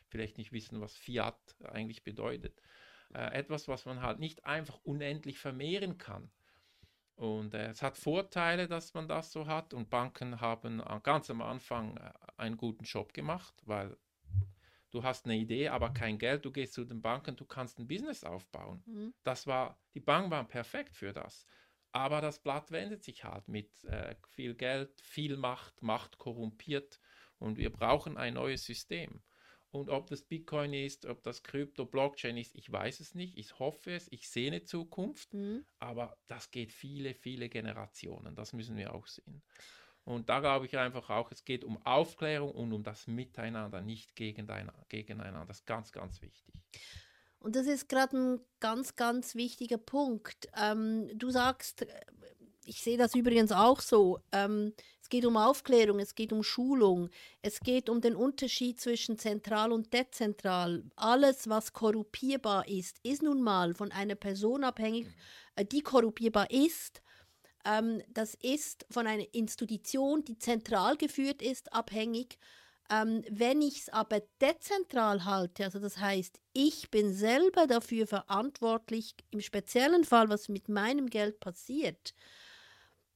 vielleicht 0.07 0.39
nicht 0.39 0.51
wissen, 0.51 0.81
was 0.81 0.97
Fiat 0.97 1.37
eigentlich 1.63 2.03
bedeutet. 2.03 2.59
Äh, 3.13 3.37
etwas, 3.37 3.67
was 3.67 3.85
man 3.85 4.01
halt 4.01 4.17
nicht 4.17 4.45
einfach 4.45 4.79
unendlich 4.83 5.37
vermehren 5.37 5.99
kann. 5.99 6.31
Und 7.15 7.53
äh, 7.53 7.69
es 7.69 7.81
hat 7.81 7.97
Vorteile, 7.97 8.67
dass 8.67 8.93
man 8.93 9.07
das 9.07 9.31
so 9.31 9.47
hat. 9.47 9.73
Und 9.73 9.89
Banken 9.89 10.41
haben 10.41 10.83
ganz 11.03 11.29
am 11.29 11.41
Anfang 11.41 11.97
äh, 11.97 12.11
einen 12.37 12.57
guten 12.57 12.83
Job 12.83 13.13
gemacht, 13.13 13.55
weil 13.65 13.97
du 14.91 15.03
hast 15.03 15.25
eine 15.25 15.35
Idee, 15.35 15.69
aber 15.69 15.91
kein 15.91 16.17
Geld. 16.17 16.43
Du 16.45 16.51
gehst 16.51 16.73
zu 16.73 16.83
den 16.83 17.01
Banken, 17.01 17.35
du 17.35 17.45
kannst 17.45 17.79
ein 17.79 17.87
Business 17.87 18.23
aufbauen. 18.23 18.83
Mhm. 18.85 19.13
Das 19.23 19.47
war, 19.47 19.79
die 19.93 20.01
Banken 20.01 20.31
waren 20.31 20.47
perfekt 20.47 20.95
für 20.95 21.13
das. 21.13 21.45
Aber 21.91 22.19
das 22.19 22.39
Blatt 22.39 22.71
wendet 22.71 23.03
sich 23.05 23.23
halt 23.23 23.47
mit 23.47 23.85
äh, 23.85 24.15
viel 24.27 24.53
Geld, 24.53 24.99
viel 24.99 25.37
Macht, 25.37 25.81
Macht 25.81 26.17
korrumpiert. 26.17 26.99
Und 27.39 27.57
wir 27.57 27.69
brauchen 27.69 28.17
ein 28.17 28.33
neues 28.33 28.65
System. 28.65 29.21
Und 29.71 29.89
ob 29.89 30.07
das 30.07 30.21
Bitcoin 30.21 30.73
ist, 30.73 31.05
ob 31.05 31.21
das 31.23 31.43
Krypto, 31.43 31.85
Blockchain 31.85 32.37
ist, 32.37 32.55
ich 32.55 32.71
weiß 32.71 33.01
es 33.01 33.13
nicht. 33.13 33.37
Ich 33.37 33.59
hoffe 33.59 33.91
es, 33.93 34.07
ich 34.11 34.29
sehe 34.29 34.47
eine 34.47 34.63
Zukunft, 34.63 35.33
mhm. 35.33 35.65
aber 35.79 36.17
das 36.27 36.51
geht 36.51 36.71
viele, 36.71 37.13
viele 37.13 37.49
Generationen. 37.49 38.35
Das 38.35 38.53
müssen 38.53 38.77
wir 38.77 38.93
auch 38.93 39.07
sehen. 39.07 39.43
Und 40.05 40.29
da 40.29 40.39
glaube 40.39 40.67
ich 40.67 40.77
einfach 40.77 41.09
auch, 41.09 41.31
es 41.31 41.43
geht 41.43 41.63
um 41.63 41.81
Aufklärung 41.83 42.51
und 42.51 42.71
um 42.71 42.83
das 42.83 43.07
Miteinander, 43.07 43.81
nicht 43.81 44.15
gegeneinander. 44.15 45.45
Das 45.47 45.59
ist 45.59 45.65
ganz, 45.65 45.91
ganz 45.91 46.21
wichtig. 46.21 46.53
Und 47.39 47.55
das 47.55 47.67
ist 47.67 47.89
gerade 47.89 48.17
ein 48.17 48.39
ganz, 48.59 48.95
ganz 48.95 49.35
wichtiger 49.35 49.77
Punkt. 49.77 50.47
Ähm, 50.55 51.09
du 51.15 51.29
sagst, 51.29 51.85
ich 52.65 52.81
sehe 52.81 52.97
das 52.97 53.15
übrigens 53.15 53.51
auch 53.51 53.79
so. 53.79 54.19
Ähm, 54.31 54.73
es 55.01 55.09
geht 55.09 55.25
um 55.25 55.37
Aufklärung, 55.37 55.99
es 55.99 56.15
geht 56.15 56.33
um 56.33 56.41
Schulung, 56.41 57.09
es 57.41 57.59
geht 57.59 57.89
um 57.89 58.01
den 58.01 58.15
Unterschied 58.15 58.79
zwischen 58.79 59.17
zentral 59.17 59.71
und 59.71 59.93
dezentral. 59.93 60.83
Alles, 60.95 61.47
was 61.47 61.73
korrupierbar 61.73 62.67
ist, 62.67 62.97
ist 63.03 63.21
nun 63.21 63.41
mal 63.41 63.75
von 63.75 63.91
einer 63.91 64.15
Person 64.15 64.63
abhängig, 64.63 65.07
äh, 65.55 65.63
die 65.63 65.81
korrupierbar 65.81 66.49
ist. 66.49 67.01
Ähm, 67.65 68.01
das 68.09 68.35
ist 68.35 68.85
von 68.89 69.07
einer 69.07 69.25
Institution, 69.33 70.23
die 70.23 70.37
zentral 70.37 70.97
geführt 70.97 71.41
ist, 71.41 71.71
abhängig. 71.73 72.37
Ähm, 72.89 73.23
wenn 73.29 73.61
ich 73.61 73.81
es 73.81 73.89
aber 73.89 74.21
dezentral 74.41 75.25
halte, 75.25 75.65
also 75.65 75.79
das 75.79 75.97
heißt, 75.97 76.39
ich 76.53 76.91
bin 76.91 77.13
selber 77.13 77.65
dafür 77.65 78.05
verantwortlich, 78.05 79.15
im 79.31 79.41
speziellen 79.41 80.03
Fall, 80.03 80.29
was 80.29 80.49
mit 80.49 80.69
meinem 80.69 81.09
Geld 81.09 81.39
passiert, 81.39 82.13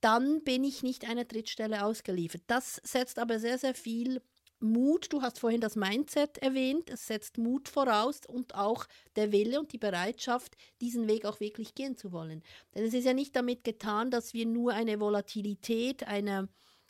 dann 0.01 0.43
bin 0.43 0.63
ich 0.63 0.83
nicht 0.83 1.07
einer 1.07 1.25
Drittstelle 1.25 1.85
ausgeliefert. 1.85 2.43
Das 2.47 2.81
setzt 2.83 3.19
aber 3.19 3.39
sehr, 3.39 3.57
sehr 3.57 3.75
viel 3.75 4.21
Mut, 4.61 5.13
du 5.13 5.21
hast 5.21 5.39
vorhin 5.39 5.61
das 5.61 5.77
Mindset 5.77 6.37
erwähnt, 6.39 6.89
es 6.89 7.07
setzt 7.07 7.37
Mut 7.37 7.69
voraus 7.69 8.21
und 8.27 8.55
auch 8.55 8.85
der 9.15 9.31
Wille 9.31 9.59
und 9.59 9.71
die 9.71 9.77
Bereitschaft, 9.77 10.57
diesen 10.81 11.07
Weg 11.07 11.25
auch 11.25 11.39
wirklich 11.39 11.75
gehen 11.75 11.95
zu 11.95 12.11
wollen. 12.11 12.43
Denn 12.75 12.83
es 12.83 12.93
ist 12.93 13.05
ja 13.05 13.13
nicht 13.13 13.35
damit 13.35 13.63
getan, 13.63 14.11
dass 14.11 14.33
wir 14.33 14.45
nur 14.45 14.73
eine 14.73 14.99
Volatilität, 14.99 16.03
eine, 16.07 16.49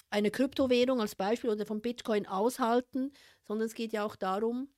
eine 0.09 0.31
Kryptowährung 0.31 0.99
als 0.99 1.15
Beispiel 1.15 1.51
oder 1.51 1.67
vom 1.67 1.81
Bitcoin 1.81 2.25
aushalten, 2.25 3.13
sondern 3.47 3.67
es 3.67 3.75
geht 3.75 3.93
ja 3.93 4.03
auch 4.03 4.15
darum, 4.15 4.69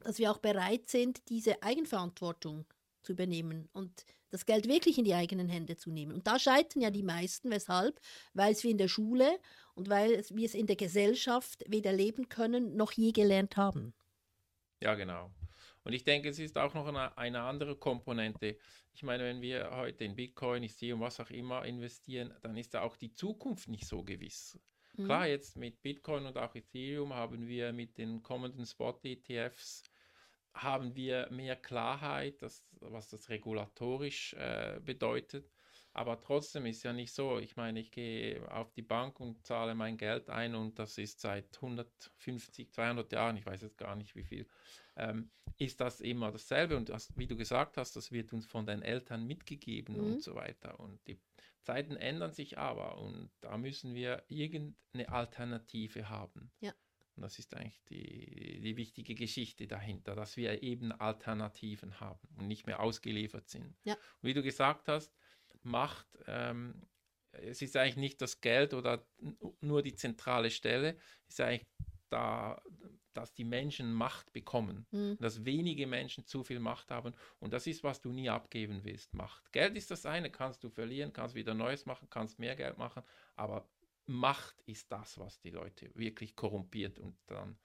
dass 0.00 0.18
wir 0.18 0.30
auch 0.30 0.38
bereit 0.38 0.88
sind, 0.88 1.28
diese 1.28 1.60
Eigenverantwortung 1.62 2.66
zu 3.02 3.12
übernehmen 3.12 3.68
und 3.72 4.04
das 4.30 4.46
Geld 4.46 4.66
wirklich 4.66 4.98
in 4.98 5.04
die 5.04 5.14
eigenen 5.14 5.48
Hände 5.48 5.76
zu 5.76 5.90
nehmen. 5.90 6.12
Und 6.12 6.26
da 6.26 6.38
scheitern 6.38 6.80
ja 6.80 6.90
die 6.90 7.02
meisten. 7.02 7.50
Weshalb? 7.50 8.00
Weil 8.32 8.52
es 8.52 8.64
wir 8.64 8.70
in 8.70 8.78
der 8.78 8.88
Schule 8.88 9.38
und 9.74 9.90
weil 9.90 10.24
wir 10.30 10.46
es 10.46 10.54
in 10.54 10.66
der 10.66 10.76
Gesellschaft 10.76 11.64
weder 11.68 11.92
leben 11.92 12.28
können 12.28 12.76
noch 12.76 12.92
je 12.92 13.12
gelernt 13.12 13.56
haben. 13.56 13.92
Ja, 14.80 14.94
genau. 14.94 15.30
Und 15.84 15.92
ich 15.92 16.04
denke, 16.04 16.28
es 16.28 16.38
ist 16.38 16.56
auch 16.56 16.74
noch 16.74 16.86
eine, 16.86 17.16
eine 17.18 17.42
andere 17.42 17.76
Komponente. 17.76 18.56
Ich 18.94 19.02
meine, 19.02 19.24
wenn 19.24 19.42
wir 19.42 19.70
heute 19.72 20.04
in 20.04 20.16
Bitcoin, 20.16 20.62
Ethereum, 20.62 21.00
was 21.00 21.20
auch 21.20 21.30
immer 21.30 21.64
investieren, 21.64 22.32
dann 22.42 22.56
ist 22.56 22.74
da 22.74 22.82
auch 22.82 22.96
die 22.96 23.12
Zukunft 23.12 23.68
nicht 23.68 23.86
so 23.86 24.02
gewiss. 24.02 24.58
Mhm. 24.96 25.04
Klar, 25.04 25.26
jetzt 25.26 25.56
mit 25.56 25.82
Bitcoin 25.82 26.26
und 26.26 26.36
auch 26.38 26.54
Ethereum 26.54 27.12
haben 27.14 27.46
wir 27.46 27.72
mit 27.72 27.98
den 27.98 28.22
kommenden 28.22 28.66
Spot-ETFs 28.66 29.82
haben 30.54 30.94
wir 30.94 31.28
mehr 31.30 31.56
Klarheit, 31.56 32.42
das, 32.42 32.64
was 32.80 33.08
das 33.08 33.28
regulatorisch 33.28 34.34
äh, 34.34 34.80
bedeutet. 34.84 35.50
Aber 35.94 36.20
trotzdem 36.20 36.64
ist 36.66 36.82
ja 36.84 36.92
nicht 36.92 37.12
so. 37.12 37.38
Ich 37.38 37.56
meine, 37.56 37.80
ich 37.80 37.90
gehe 37.90 38.50
auf 38.50 38.72
die 38.72 38.82
Bank 38.82 39.20
und 39.20 39.46
zahle 39.46 39.74
mein 39.74 39.98
Geld 39.98 40.30
ein 40.30 40.54
und 40.54 40.78
das 40.78 40.96
ist 40.96 41.20
seit 41.20 41.54
150, 41.56 42.72
200 42.72 43.12
Jahren, 43.12 43.36
ich 43.36 43.44
weiß 43.44 43.60
jetzt 43.60 43.76
gar 43.76 43.94
nicht 43.94 44.16
wie 44.16 44.24
viel, 44.24 44.46
ähm, 44.96 45.30
ist 45.58 45.80
das 45.80 46.00
immer 46.00 46.32
dasselbe. 46.32 46.76
Und 46.76 46.88
das, 46.88 47.14
wie 47.16 47.26
du 47.26 47.36
gesagt 47.36 47.76
hast, 47.76 47.94
das 47.94 48.10
wird 48.10 48.32
uns 48.32 48.46
von 48.46 48.64
den 48.64 48.80
Eltern 48.80 49.26
mitgegeben 49.26 49.96
mhm. 49.96 50.14
und 50.14 50.22
so 50.22 50.34
weiter. 50.34 50.80
Und 50.80 51.06
die 51.06 51.20
Zeiten 51.62 51.96
ändern 51.96 52.32
sich 52.32 52.58
aber 52.58 52.98
und 52.98 53.30
da 53.40 53.56
müssen 53.58 53.94
wir 53.94 54.24
irgendeine 54.28 55.08
Alternative 55.10 56.08
haben. 56.08 56.50
Ja. 56.60 56.72
Und 57.16 57.22
das 57.22 57.38
ist 57.38 57.54
eigentlich 57.54 57.82
die, 57.84 58.60
die 58.60 58.76
wichtige 58.76 59.14
Geschichte 59.14 59.66
dahinter, 59.66 60.14
dass 60.14 60.36
wir 60.36 60.62
eben 60.62 60.92
Alternativen 60.92 62.00
haben 62.00 62.28
und 62.36 62.48
nicht 62.48 62.66
mehr 62.66 62.80
ausgeliefert 62.80 63.48
sind. 63.48 63.76
Ja. 63.84 63.94
Und 63.94 64.28
wie 64.28 64.34
du 64.34 64.42
gesagt 64.42 64.88
hast, 64.88 65.14
Macht, 65.62 66.06
ähm, 66.26 66.82
es 67.32 67.62
ist 67.62 67.76
eigentlich 67.76 67.96
nicht 67.96 68.20
das 68.20 68.40
Geld 68.40 68.74
oder 68.74 69.06
nur 69.60 69.82
die 69.82 69.94
zentrale 69.94 70.50
Stelle, 70.50 70.96
es 71.28 71.34
ist 71.34 71.40
eigentlich 71.40 71.66
da, 72.08 72.60
dass 73.14 73.32
die 73.34 73.44
Menschen 73.44 73.92
Macht 73.92 74.32
bekommen, 74.32 74.86
mhm. 74.90 75.18
dass 75.20 75.44
wenige 75.44 75.86
Menschen 75.86 76.26
zu 76.26 76.42
viel 76.42 76.60
Macht 76.60 76.90
haben 76.90 77.14
und 77.38 77.52
das 77.52 77.66
ist, 77.66 77.84
was 77.84 78.00
du 78.00 78.12
nie 78.12 78.28
abgeben 78.28 78.84
willst, 78.84 79.14
Macht. 79.14 79.52
Geld 79.52 79.76
ist 79.76 79.90
das 79.90 80.06
eine, 80.06 80.30
kannst 80.30 80.64
du 80.64 80.70
verlieren, 80.70 81.12
kannst 81.12 81.34
wieder 81.34 81.54
Neues 81.54 81.86
machen, 81.86 82.08
kannst 82.10 82.38
mehr 82.38 82.56
Geld 82.56 82.78
machen, 82.78 83.02
aber 83.36 83.68
Macht 84.12 84.60
ist 84.62 84.90
das, 84.92 85.18
was 85.18 85.40
die 85.40 85.50
Leute 85.50 85.90
wirklich 85.94 86.36
korrumpiert 86.36 86.98
und 86.98 87.16
dann 87.26 87.58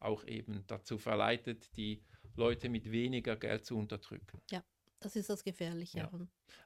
auch 0.00 0.24
eben 0.24 0.64
dazu 0.66 0.98
verleitet, 0.98 1.76
die 1.76 2.02
Leute 2.36 2.68
mit 2.68 2.90
weniger 2.90 3.36
Geld 3.36 3.66
zu 3.66 3.76
unterdrücken. 3.76 4.40
Ja, 4.50 4.62
das 5.00 5.16
ist 5.16 5.28
das 5.28 5.42
Gefährliche. 5.42 5.98
Ja. 5.98 6.10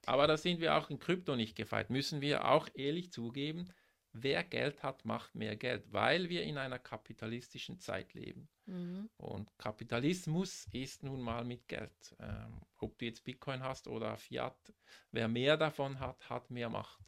Aber 0.06 0.26
da 0.26 0.36
sind 0.36 0.60
wir 0.60 0.76
auch 0.76 0.90
in 0.90 0.98
Krypto 0.98 1.34
nicht 1.36 1.56
gefeit. 1.56 1.90
Müssen 1.90 2.20
wir 2.20 2.48
auch 2.48 2.68
ehrlich 2.74 3.10
zugeben, 3.10 3.68
wer 4.12 4.44
Geld 4.44 4.82
hat, 4.82 5.04
macht 5.04 5.34
mehr 5.34 5.56
Geld, 5.56 5.90
weil 5.92 6.28
wir 6.28 6.42
in 6.42 6.58
einer 6.58 6.78
kapitalistischen 6.78 7.78
Zeit 7.78 8.12
leben. 8.14 8.48
Mhm. 8.66 9.08
Und 9.16 9.56
Kapitalismus 9.58 10.66
ist 10.72 11.02
nun 11.02 11.22
mal 11.22 11.44
mit 11.44 11.66
Geld. 11.68 12.14
Ähm, 12.20 12.60
ob 12.78 12.98
du 12.98 13.06
jetzt 13.06 13.24
Bitcoin 13.24 13.62
hast 13.62 13.88
oder 13.88 14.16
Fiat, 14.18 14.72
wer 15.10 15.28
mehr 15.28 15.56
davon 15.56 15.98
hat, 15.98 16.28
hat 16.28 16.50
mehr 16.50 16.68
Macht 16.68 17.00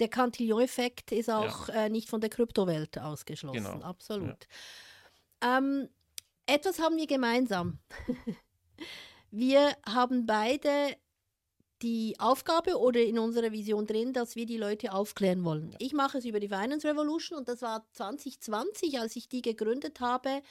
der 0.00 0.08
Cantillon-Effekt 0.08 1.12
ist 1.12 1.30
auch 1.30 1.68
ja. 1.68 1.84
äh, 1.84 1.88
nicht 1.88 2.08
von 2.08 2.20
der 2.20 2.30
Kryptowelt 2.30 2.98
ausgeschlossen. 2.98 3.64
Genau. 3.64 3.84
Absolut. 3.84 4.46
Ja. 5.42 5.58
Ähm, 5.58 5.88
etwas 6.46 6.78
haben 6.78 6.96
wir 6.96 7.06
gemeinsam. 7.06 7.78
wir 9.30 9.76
haben 9.86 10.26
beide 10.26 10.96
die 11.82 12.16
Aufgabe 12.18 12.78
oder 12.78 13.00
in 13.00 13.18
unserer 13.18 13.52
Vision 13.52 13.86
drin, 13.86 14.12
dass 14.12 14.36
wir 14.36 14.46
die 14.46 14.56
Leute 14.56 14.92
aufklären 14.92 15.44
wollen. 15.44 15.72
Ja. 15.72 15.78
Ich 15.80 15.92
mache 15.92 16.18
es 16.18 16.24
über 16.24 16.40
die 16.40 16.48
Finance 16.48 16.88
Revolution 16.88 17.38
und 17.38 17.48
das 17.48 17.62
war 17.62 17.86
2020, 17.92 18.98
als 18.98 19.16
ich 19.16 19.28
die 19.28 19.42
gegründet 19.42 20.00
habe, 20.00 20.42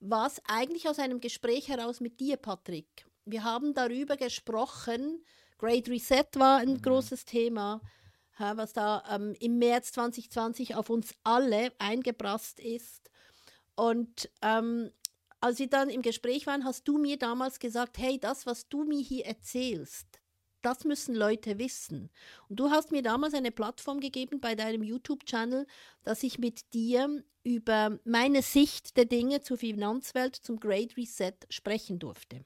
war 0.00 0.26
es 0.26 0.40
eigentlich 0.46 0.88
aus 0.88 0.98
einem 0.98 1.20
Gespräch 1.20 1.68
heraus 1.68 2.00
mit 2.00 2.20
dir, 2.20 2.36
Patrick. 2.36 3.06
Wir 3.24 3.42
haben 3.42 3.74
darüber 3.74 4.16
gesprochen, 4.16 5.24
Great 5.58 5.88
Reset 5.88 6.26
war 6.34 6.58
ein 6.58 6.74
mhm. 6.74 6.82
großes 6.82 7.24
Thema, 7.24 7.80
was 8.38 8.72
da 8.72 9.02
ähm, 9.10 9.34
im 9.40 9.58
März 9.58 9.92
2020 9.92 10.74
auf 10.74 10.90
uns 10.90 11.14
alle 11.24 11.72
eingeprasst 11.78 12.60
ist. 12.60 13.10
Und 13.74 14.30
ähm, 14.42 14.90
als 15.40 15.58
wir 15.58 15.68
dann 15.68 15.90
im 15.90 16.02
Gespräch 16.02 16.46
waren, 16.46 16.64
hast 16.64 16.88
du 16.88 16.98
mir 16.98 17.18
damals 17.18 17.58
gesagt, 17.58 17.98
hey, 17.98 18.18
das, 18.18 18.46
was 18.46 18.68
du 18.68 18.84
mir 18.84 19.00
hier 19.00 19.26
erzählst, 19.26 20.06
das 20.62 20.84
müssen 20.84 21.14
Leute 21.14 21.58
wissen. 21.58 22.10
Und 22.48 22.58
du 22.58 22.70
hast 22.70 22.90
mir 22.90 23.02
damals 23.02 23.34
eine 23.34 23.52
Plattform 23.52 24.00
gegeben 24.00 24.40
bei 24.40 24.54
deinem 24.54 24.82
YouTube-Channel, 24.82 25.66
dass 26.02 26.22
ich 26.22 26.38
mit 26.38 26.72
dir 26.74 27.22
über 27.44 28.00
meine 28.04 28.42
Sicht 28.42 28.96
der 28.96 29.04
Dinge 29.04 29.42
zur 29.42 29.58
Finanzwelt, 29.58 30.34
zum 30.34 30.58
Great 30.58 30.96
Reset 30.96 31.34
sprechen 31.48 32.00
durfte. 32.00 32.44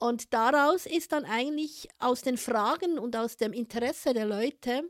Und 0.00 0.32
daraus 0.32 0.86
ist 0.86 1.12
dann 1.12 1.24
eigentlich 1.24 1.88
aus 1.98 2.22
den 2.22 2.36
Fragen 2.36 2.98
und 2.98 3.16
aus 3.16 3.36
dem 3.36 3.52
Interesse 3.52 4.14
der 4.14 4.26
Leute, 4.26 4.88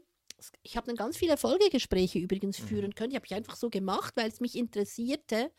ich 0.62 0.76
habe 0.76 0.86
dann 0.86 0.96
ganz 0.96 1.16
viele 1.16 1.36
Folgegespräche 1.36 2.18
übrigens 2.18 2.60
mhm. 2.60 2.66
führen 2.66 2.94
können, 2.94 3.10
die 3.10 3.16
habe 3.16 3.26
ich 3.26 3.34
einfach 3.34 3.56
so 3.56 3.70
gemacht, 3.70 4.14
weil 4.16 4.28
es 4.28 4.40
mich 4.40 4.54
interessierte, 4.54 5.50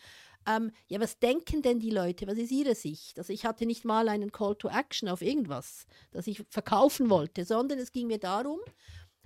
ähm, 0.47 0.71
ja, 0.87 0.99
was 0.99 1.19
denken 1.19 1.61
denn 1.61 1.79
die 1.79 1.89
Leute? 1.89 2.25
Was 2.27 2.37
ist 2.37 2.51
ihre 2.51 2.75
Sicht? 2.75 3.17
Also 3.17 3.33
ich 3.33 3.45
hatte 3.45 3.65
nicht 3.65 3.85
mal 3.85 4.07
einen 4.07 4.31
Call 4.31 4.55
to 4.55 4.69
Action 4.69 5.09
auf 5.09 5.21
irgendwas, 5.21 5.85
das 6.11 6.27
ich 6.27 6.43
verkaufen 6.49 7.09
wollte, 7.09 7.43
sondern 7.43 7.77
es 7.77 7.91
ging 7.91 8.07
mir 8.07 8.19
darum, 8.19 8.59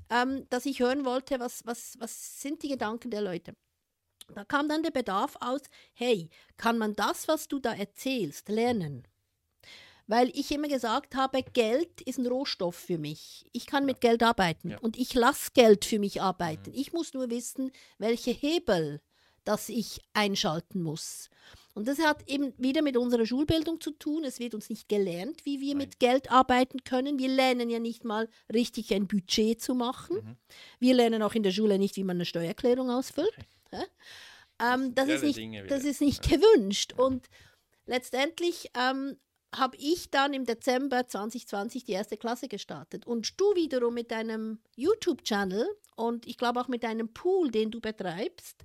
ähm, 0.09 0.47
dass 0.49 0.65
ich 0.65 0.79
hören 0.79 1.05
wollte, 1.05 1.39
was, 1.39 1.65
was, 1.65 1.95
was 1.99 2.41
sind 2.41 2.63
die 2.63 2.69
Gedanken 2.69 3.11
der 3.11 3.21
Leute. 3.21 3.55
Da 4.33 4.45
kam 4.45 4.69
dann 4.69 4.83
der 4.83 4.91
Bedarf 4.91 5.35
aus, 5.39 5.61
hey, 5.93 6.29
kann 6.57 6.77
man 6.77 6.95
das, 6.95 7.27
was 7.27 7.47
du 7.47 7.59
da 7.59 7.73
erzählst, 7.73 8.49
lernen? 8.49 9.07
Weil 10.07 10.29
ich 10.33 10.51
immer 10.51 10.67
gesagt 10.67 11.15
habe, 11.15 11.43
Geld 11.53 12.01
ist 12.01 12.17
ein 12.17 12.27
Rohstoff 12.27 12.75
für 12.75 12.97
mich. 12.97 13.45
Ich 13.53 13.65
kann 13.65 13.85
mit 13.85 14.01
Geld 14.01 14.21
arbeiten 14.21 14.71
ja. 14.71 14.79
und 14.79 14.97
ich 14.97 15.13
lasse 15.13 15.51
Geld 15.53 15.85
für 15.85 15.99
mich 15.99 16.21
arbeiten. 16.21 16.71
Mhm. 16.71 16.77
Ich 16.77 16.91
muss 16.91 17.13
nur 17.13 17.29
wissen, 17.29 17.71
welche 17.97 18.31
Hebel 18.31 19.01
das 19.45 19.69
ich 19.69 20.01
einschalten 20.13 20.81
muss. 20.81 21.29
Und 21.73 21.87
das 21.87 21.99
hat 21.99 22.29
eben 22.29 22.53
wieder 22.57 22.81
mit 22.81 22.97
unserer 22.97 23.25
Schulbildung 23.25 23.81
zu 23.81 23.91
tun. 23.91 24.23
Es 24.23 24.39
wird 24.39 24.53
uns 24.53 24.69
nicht 24.69 24.87
gelernt, 24.87 25.45
wie 25.45 25.59
wir 25.59 25.73
Nein. 25.73 25.87
mit 25.87 25.99
Geld 25.99 26.31
arbeiten 26.31 26.83
können. 26.83 27.17
Wir 27.17 27.29
lernen 27.29 27.69
ja 27.69 27.79
nicht 27.79 28.03
mal 28.03 28.29
richtig 28.53 28.93
ein 28.93 29.07
Budget 29.07 29.59
zu 29.59 29.73
machen. 29.73 30.17
Mhm. 30.17 30.37
Wir 30.79 30.93
lernen 30.93 31.23
auch 31.23 31.33
in 31.33 31.43
der 31.43 31.51
Schule 31.51 31.79
nicht, 31.79 31.95
wie 31.95 32.03
man 32.03 32.17
eine 32.17 32.25
Steuererklärung 32.25 32.91
ausfüllt. 32.91 33.33
Okay. 33.71 33.85
Ähm, 34.59 34.93
das, 34.93 35.09
ist 35.09 35.23
nicht, 35.23 35.71
das 35.71 35.83
ist 35.83 36.01
nicht 36.01 36.21
gewünscht. 36.29 36.93
Und 36.95 37.27
letztendlich 37.85 38.69
ähm, 38.77 39.17
habe 39.55 39.77
ich 39.77 40.11
dann 40.11 40.33
im 40.33 40.45
Dezember 40.45 41.07
2020 41.07 41.83
die 41.85 41.93
erste 41.93 42.17
Klasse 42.17 42.47
gestartet. 42.47 43.05
Und 43.05 43.39
du 43.39 43.45
wiederum 43.55 43.93
mit 43.93 44.11
deinem 44.11 44.59
YouTube-Channel 44.75 45.67
und 45.95 46.27
ich 46.27 46.37
glaube 46.37 46.59
auch 46.59 46.67
mit 46.67 46.83
deinem 46.83 47.13
Pool, 47.13 47.51
den 47.51 47.71
du 47.71 47.79
betreibst, 47.79 48.63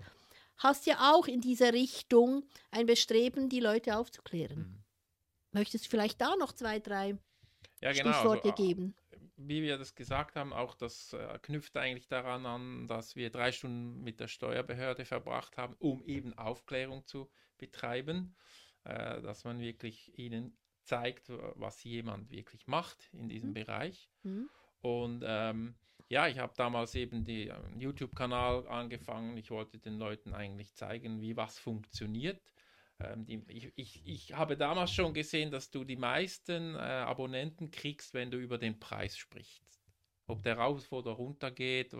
hast 0.58 0.86
ja 0.86 1.12
auch 1.12 1.26
in 1.26 1.40
dieser 1.40 1.72
Richtung 1.72 2.44
ein 2.70 2.86
Bestreben, 2.86 3.48
die 3.48 3.60
Leute 3.60 3.96
aufzuklären. 3.96 4.58
Mhm. 4.58 4.84
Möchtest 5.52 5.86
du 5.86 5.90
vielleicht 5.90 6.20
da 6.20 6.36
noch 6.36 6.52
zwei, 6.52 6.78
drei 6.78 7.16
ja, 7.80 7.92
genau, 7.92 8.12
Stichworte 8.12 8.50
also, 8.50 8.62
geben? 8.62 8.94
Wie 9.36 9.62
wir 9.62 9.78
das 9.78 9.94
gesagt 9.94 10.34
haben, 10.34 10.52
auch 10.52 10.74
das 10.74 11.12
äh, 11.12 11.38
knüpft 11.40 11.76
eigentlich 11.76 12.08
daran 12.08 12.44
an, 12.44 12.88
dass 12.88 13.14
wir 13.14 13.30
drei 13.30 13.52
Stunden 13.52 14.02
mit 14.02 14.18
der 14.20 14.26
Steuerbehörde 14.26 15.04
verbracht 15.04 15.56
haben, 15.56 15.76
um 15.78 16.02
eben 16.04 16.36
Aufklärung 16.36 17.06
zu 17.06 17.30
betreiben, 17.56 18.34
äh, 18.84 19.22
dass 19.22 19.44
man 19.44 19.60
wirklich 19.60 20.18
ihnen 20.18 20.56
zeigt, 20.88 21.30
was 21.54 21.84
jemand 21.84 22.30
wirklich 22.30 22.66
macht 22.66 23.10
in 23.12 23.28
diesem 23.28 23.50
mhm. 23.50 23.54
Bereich. 23.54 24.10
Mhm. 24.22 24.48
Und 24.80 25.22
ähm, 25.26 25.74
ja, 26.08 26.26
ich 26.26 26.38
habe 26.38 26.54
damals 26.56 26.94
eben 26.94 27.24
den 27.24 27.50
äh, 27.50 27.54
YouTube-Kanal 27.78 28.66
angefangen. 28.68 29.36
Ich 29.36 29.50
wollte 29.50 29.78
den 29.78 29.98
Leuten 29.98 30.32
eigentlich 30.32 30.74
zeigen, 30.74 31.20
wie 31.20 31.36
was 31.36 31.58
funktioniert. 31.58 32.40
Ähm, 33.00 33.26
die, 33.26 33.44
ich, 33.48 33.72
ich, 33.76 34.06
ich, 34.06 34.32
habe 34.32 34.56
damals 34.56 34.92
schon 34.92 35.12
gesehen, 35.12 35.50
dass 35.50 35.70
du 35.70 35.84
die 35.84 35.96
meisten 35.96 36.74
äh, 36.74 36.78
Abonnenten 36.78 37.70
kriegst, 37.70 38.14
wenn 38.14 38.30
du 38.30 38.38
über 38.38 38.56
den 38.56 38.80
Preis 38.80 39.16
sprichst. 39.18 39.62
Ob 40.26 40.42
der 40.42 40.58
rauf 40.58 40.90
oder 40.92 41.12
runter 41.12 41.50
geht, 41.50 41.94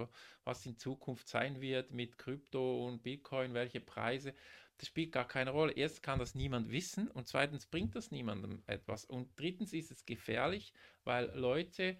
was 0.44 0.66
in 0.66 0.77
Zukunft 0.77 1.29
sein 1.29 1.61
wird 1.61 1.92
mit 1.92 2.18
Krypto 2.18 2.87
und 2.87 3.03
Bitcoin, 3.03 3.55
welche 3.55 3.81
Preise, 3.81 4.35
das 4.78 4.88
spielt 4.88 5.12
gar 5.12 5.26
keine 5.26 5.50
Rolle. 5.50 5.72
Erstens 5.72 6.02
kann 6.02 6.18
das 6.18 6.34
niemand 6.34 6.70
wissen 6.70 7.08
und 7.08 7.28
zweitens 7.28 7.66
bringt 7.66 7.94
das 7.94 8.10
niemandem 8.10 8.62
etwas. 8.66 9.04
Und 9.04 9.28
drittens 9.38 9.72
ist 9.72 9.90
es 9.90 10.06
gefährlich, 10.06 10.72
weil 11.04 11.30
Leute 11.34 11.98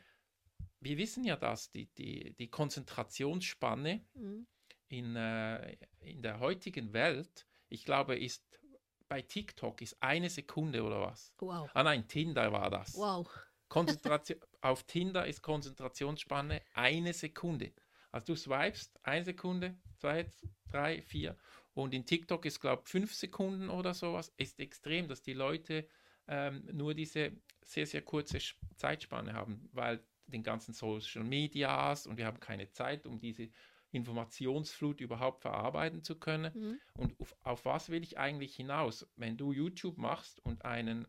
wir 0.81 0.99
wissen 0.99 1.25
ja, 1.25 1.37
dass 1.37 1.71
die, 1.71 1.87
die, 1.95 2.35
die 2.35 2.49
Konzentrationsspanne 2.49 4.01
mhm. 4.15 4.47
in, 4.89 5.17
äh, 5.17 5.77
in 6.01 6.23
der 6.23 6.41
heutigen 6.41 6.93
Welt, 6.93 7.47
ich 7.69 7.85
glaube, 7.85 8.17
ist 8.17 8.61
bei 9.09 9.23
TikTok 9.23 9.81
ist 9.81 10.03
eine 10.03 10.29
Sekunde 10.29 10.83
oder 10.83 11.01
was. 11.01 11.33
Wow. 11.39 11.71
Ah 11.73 11.83
nein, 11.83 12.07
Tinder 12.09 12.53
war 12.53 12.69
das. 12.69 12.95
Wow. 12.95 13.29
Konzentration, 13.69 14.39
auf 14.61 14.83
Tinder 14.85 15.27
ist 15.27 15.43
Konzentrationsspanne 15.43 16.63
eine 16.75 17.15
Sekunde. 17.15 17.73
Also 18.13 18.27
du 18.27 18.37
swipest 18.37 18.99
eine 19.03 19.25
Sekunde, 19.25 19.77
zwei, 19.97 20.31
drei, 20.71 21.01
vier. 21.03 21.37
Und 21.79 21.95
in 21.95 22.05
TikTok 22.05 22.45
ist, 22.45 22.59
glaube 22.59 22.83
ich, 22.85 22.91
fünf 22.91 23.15
Sekunden 23.15 23.71
oder 23.71 23.95
sowas. 23.95 24.33
Ist 24.37 24.59
extrem, 24.59 25.07
dass 25.07 25.23
die 25.23 25.33
Leute 25.33 25.87
ähm, 26.27 26.69
nur 26.73 26.93
diese 26.93 27.31
sehr, 27.63 27.87
sehr 27.87 28.03
kurze 28.03 28.39
Zeitspanne 28.75 29.33
haben, 29.33 29.69
weil 29.73 30.03
den 30.27 30.43
ganzen 30.43 30.75
Social 30.75 31.23
Medias 31.23 32.09
und 32.09 32.17
wir 32.17 32.27
haben 32.27 32.41
keine 32.41 32.69
Zeit, 32.73 33.07
um 33.07 33.21
diese 33.21 33.49
Informationsflut 33.93 35.01
überhaupt 35.01 35.43
verarbeiten 35.43 36.03
zu 36.03 36.19
können. 36.19 36.53
Mhm. 36.53 36.81
Und 36.95 37.21
auf, 37.21 37.37
auf, 37.45 37.65
was 37.65 37.91
will 37.91 38.03
ich 38.03 38.19
eigentlich 38.19 38.57
hinaus? 38.57 39.09
Wenn 39.15 39.37
du 39.37 39.53
YouTube 39.53 39.99
machst 39.99 40.45
und 40.45 40.65
einen, 40.65 41.07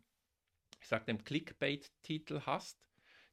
ich 0.79 0.87
sag 0.87 1.07
dem 1.07 1.23
Clickbait-Titel 1.23 2.41
hast, 2.45 2.79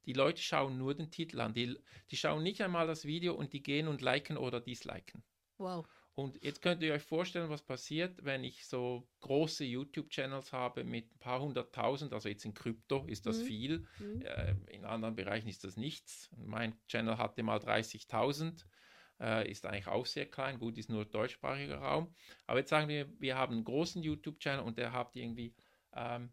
die 0.07 0.15
Leute 0.15 0.41
schauen 0.41 0.79
nur 0.79 0.95
den 0.95 1.11
Titel 1.11 1.43
an. 1.43 1.53
Die, 1.53 1.77
die 2.11 2.17
schauen 2.17 2.43
nicht 2.43 2.63
einmal 2.63 2.87
das 2.87 3.05
Video 3.05 3.35
und 3.35 3.53
die 3.53 3.63
gehen 3.63 3.89
und 3.89 4.01
liken 4.01 4.39
oder 4.39 4.59
disliken. 4.59 5.23
Wow. 5.59 5.87
Und 6.17 6.43
jetzt 6.43 6.63
könnt 6.63 6.83
ihr 6.83 6.95
euch 6.95 7.03
vorstellen, 7.03 7.51
was 7.51 7.61
passiert, 7.61 8.25
wenn 8.25 8.43
ich 8.43 8.65
so 8.65 9.07
große 9.21 9.65
YouTube-Channels 9.65 10.51
habe 10.51 10.83
mit 10.83 11.13
ein 11.13 11.19
paar 11.19 11.43
hunderttausend, 11.43 12.15
also 12.15 12.31
jetzt 12.31 12.47
in 12.47 12.55
Krypto 12.55 13.05
ist 13.07 13.27
das 13.27 13.41
mhm. 13.41 13.45
viel, 13.45 13.87
mhm. 13.99 14.23
Äh, 14.23 14.55
in 14.69 14.87
anderen 14.87 15.15
Bereichen 15.15 15.49
ist 15.49 15.63
das 15.63 15.77
nichts. 15.77 16.31
Mein 16.35 16.75
Channel 16.89 17.19
hatte 17.19 17.43
mal 17.43 17.59
30.000, 17.59 18.65
äh, 19.21 19.51
ist 19.51 19.67
eigentlich 19.67 19.89
auch 19.89 20.07
sehr 20.07 20.25
klein, 20.25 20.59
gut, 20.59 20.79
ist 20.79 20.89
nur 20.89 21.05
deutschsprachiger 21.05 21.77
Raum. 21.77 22.15
Aber 22.47 22.61
jetzt 22.61 22.71
sagen 22.71 22.89
wir, 22.89 23.13
wir 23.21 23.37
haben 23.37 23.53
einen 23.53 23.65
großen 23.65 24.03
YouTube-Channel 24.03 24.65
und 24.65 24.79
der 24.79 24.93
hat 24.93 25.15
irgendwie, 25.17 25.55
ähm, 25.93 26.31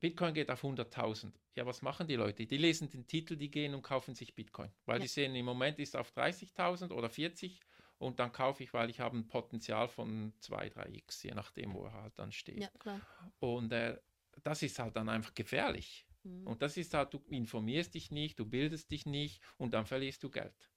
Bitcoin 0.00 0.34
geht 0.34 0.50
auf 0.50 0.64
100.000. 0.64 1.32
Ja, 1.54 1.66
was 1.66 1.82
machen 1.82 2.08
die 2.08 2.16
Leute? 2.16 2.46
Die 2.46 2.56
lesen 2.56 2.90
den 2.90 3.06
Titel, 3.06 3.36
die 3.36 3.52
gehen 3.52 3.76
und 3.76 3.82
kaufen 3.82 4.16
sich 4.16 4.34
Bitcoin, 4.34 4.72
weil 4.86 4.96
ja. 4.96 5.02
die 5.02 5.08
sehen, 5.08 5.36
im 5.36 5.44
Moment 5.44 5.78
ist 5.78 5.96
auf 5.96 6.10
30.000 6.16 6.90
oder 6.90 7.08
40 7.08 7.60
und 8.02 8.18
dann 8.18 8.32
kaufe 8.32 8.62
ich, 8.62 8.74
weil 8.74 8.90
ich 8.90 9.00
habe 9.00 9.16
ein 9.16 9.28
Potenzial 9.28 9.88
von 9.88 10.32
2, 10.40 10.68
3x, 10.68 11.24
je 11.24 11.34
nachdem, 11.34 11.72
wo 11.74 11.84
er 11.84 11.92
halt 11.92 12.18
dann 12.18 12.32
steht. 12.32 12.60
Ja, 12.60 12.68
klar. 12.78 13.00
Und 13.38 13.72
äh, 13.72 13.98
das 14.42 14.62
ist 14.62 14.78
halt 14.78 14.96
dann 14.96 15.08
einfach 15.08 15.34
gefährlich. 15.34 16.06
Mhm. 16.24 16.46
Und 16.46 16.62
das 16.62 16.76
ist 16.76 16.94
halt, 16.94 17.14
du 17.14 17.22
informierst 17.28 17.94
dich 17.94 18.10
nicht, 18.10 18.38
du 18.38 18.44
bildest 18.44 18.90
dich 18.90 19.06
nicht 19.06 19.40
und 19.56 19.72
dann 19.72 19.86
verlierst 19.86 20.22
du 20.22 20.30
Geld. 20.30 20.70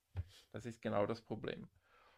Das 0.51 0.65
ist 0.65 0.81
genau 0.81 1.05
das 1.05 1.21
Problem. 1.21 1.67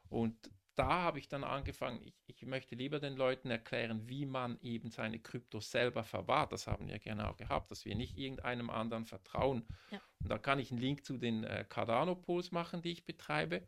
Und 0.09 0.51
da 0.75 0.89
habe 0.89 1.19
ich 1.19 1.27
dann 1.27 1.43
angefangen, 1.43 2.01
ich, 2.03 2.13
ich, 2.27 2.45
möchte 2.45 2.75
lieber 2.75 2.99
den 2.99 3.15
Leuten 3.15 3.49
erklären, 3.49 4.07
wie 4.07 4.25
man 4.25 4.59
eben 4.61 4.91
seine 4.91 5.19
Kryptos 5.19 5.71
selber 5.71 6.03
verwahrt. 6.03 6.51
Das 6.51 6.67
haben 6.67 6.87
wir 6.87 6.99
genau 6.99 7.33
gehabt, 7.33 7.71
dass 7.71 7.85
wir 7.85 7.95
nicht 7.95 8.17
irgendeinem 8.17 8.69
anderen 8.69 9.05
vertrauen. 9.05 9.65
Ja. 9.89 9.99
Und 10.19 10.29
da 10.29 10.37
kann 10.37 10.59
ich 10.59 10.71
einen 10.71 10.81
Link 10.81 11.03
zu 11.03 11.17
den 11.17 11.45
äh, 11.45 11.65
Cardano-Pools 11.67 12.51
machen, 12.51 12.83
die 12.83 12.91
ich 12.91 13.05
betreibe. 13.05 13.67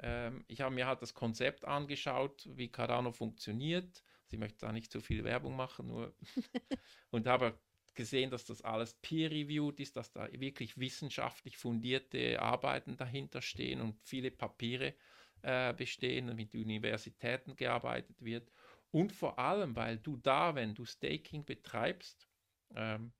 Ähm, 0.00 0.44
ich 0.48 0.60
habe 0.60 0.74
mir 0.74 0.86
halt 0.86 1.02
das 1.02 1.14
Konzept 1.14 1.64
angeschaut, 1.64 2.48
wie 2.52 2.68
Cardano 2.68 3.12
funktioniert. 3.12 4.02
Sie 4.26 4.36
also 4.36 4.40
möchte 4.40 4.66
da 4.66 4.72
nicht 4.72 4.92
zu 4.92 5.00
viel 5.00 5.24
Werbung 5.24 5.56
machen, 5.56 5.86
nur 5.86 6.14
und 7.10 7.26
habe 7.26 7.58
gesehen, 7.94 8.30
dass 8.30 8.44
das 8.44 8.62
alles 8.62 8.94
peer-reviewed 8.94 9.80
ist, 9.80 9.96
dass 9.96 10.12
da 10.12 10.28
wirklich 10.32 10.78
wissenschaftlich 10.78 11.56
fundierte 11.56 12.40
Arbeiten 12.40 12.96
dahinter 12.96 13.42
stehen 13.42 13.80
und 13.80 14.00
viele 14.04 14.30
Papiere 14.30 14.94
äh, 15.42 15.72
bestehen, 15.74 16.34
mit 16.36 16.54
Universitäten 16.54 17.56
gearbeitet 17.56 18.22
wird. 18.22 18.52
Und 18.90 19.12
vor 19.12 19.38
allem, 19.38 19.74
weil 19.74 19.98
du 19.98 20.16
da, 20.16 20.54
wenn 20.54 20.74
du 20.74 20.84
Staking 20.84 21.44
betreibst, 21.44 22.28
ähm, 22.74 23.12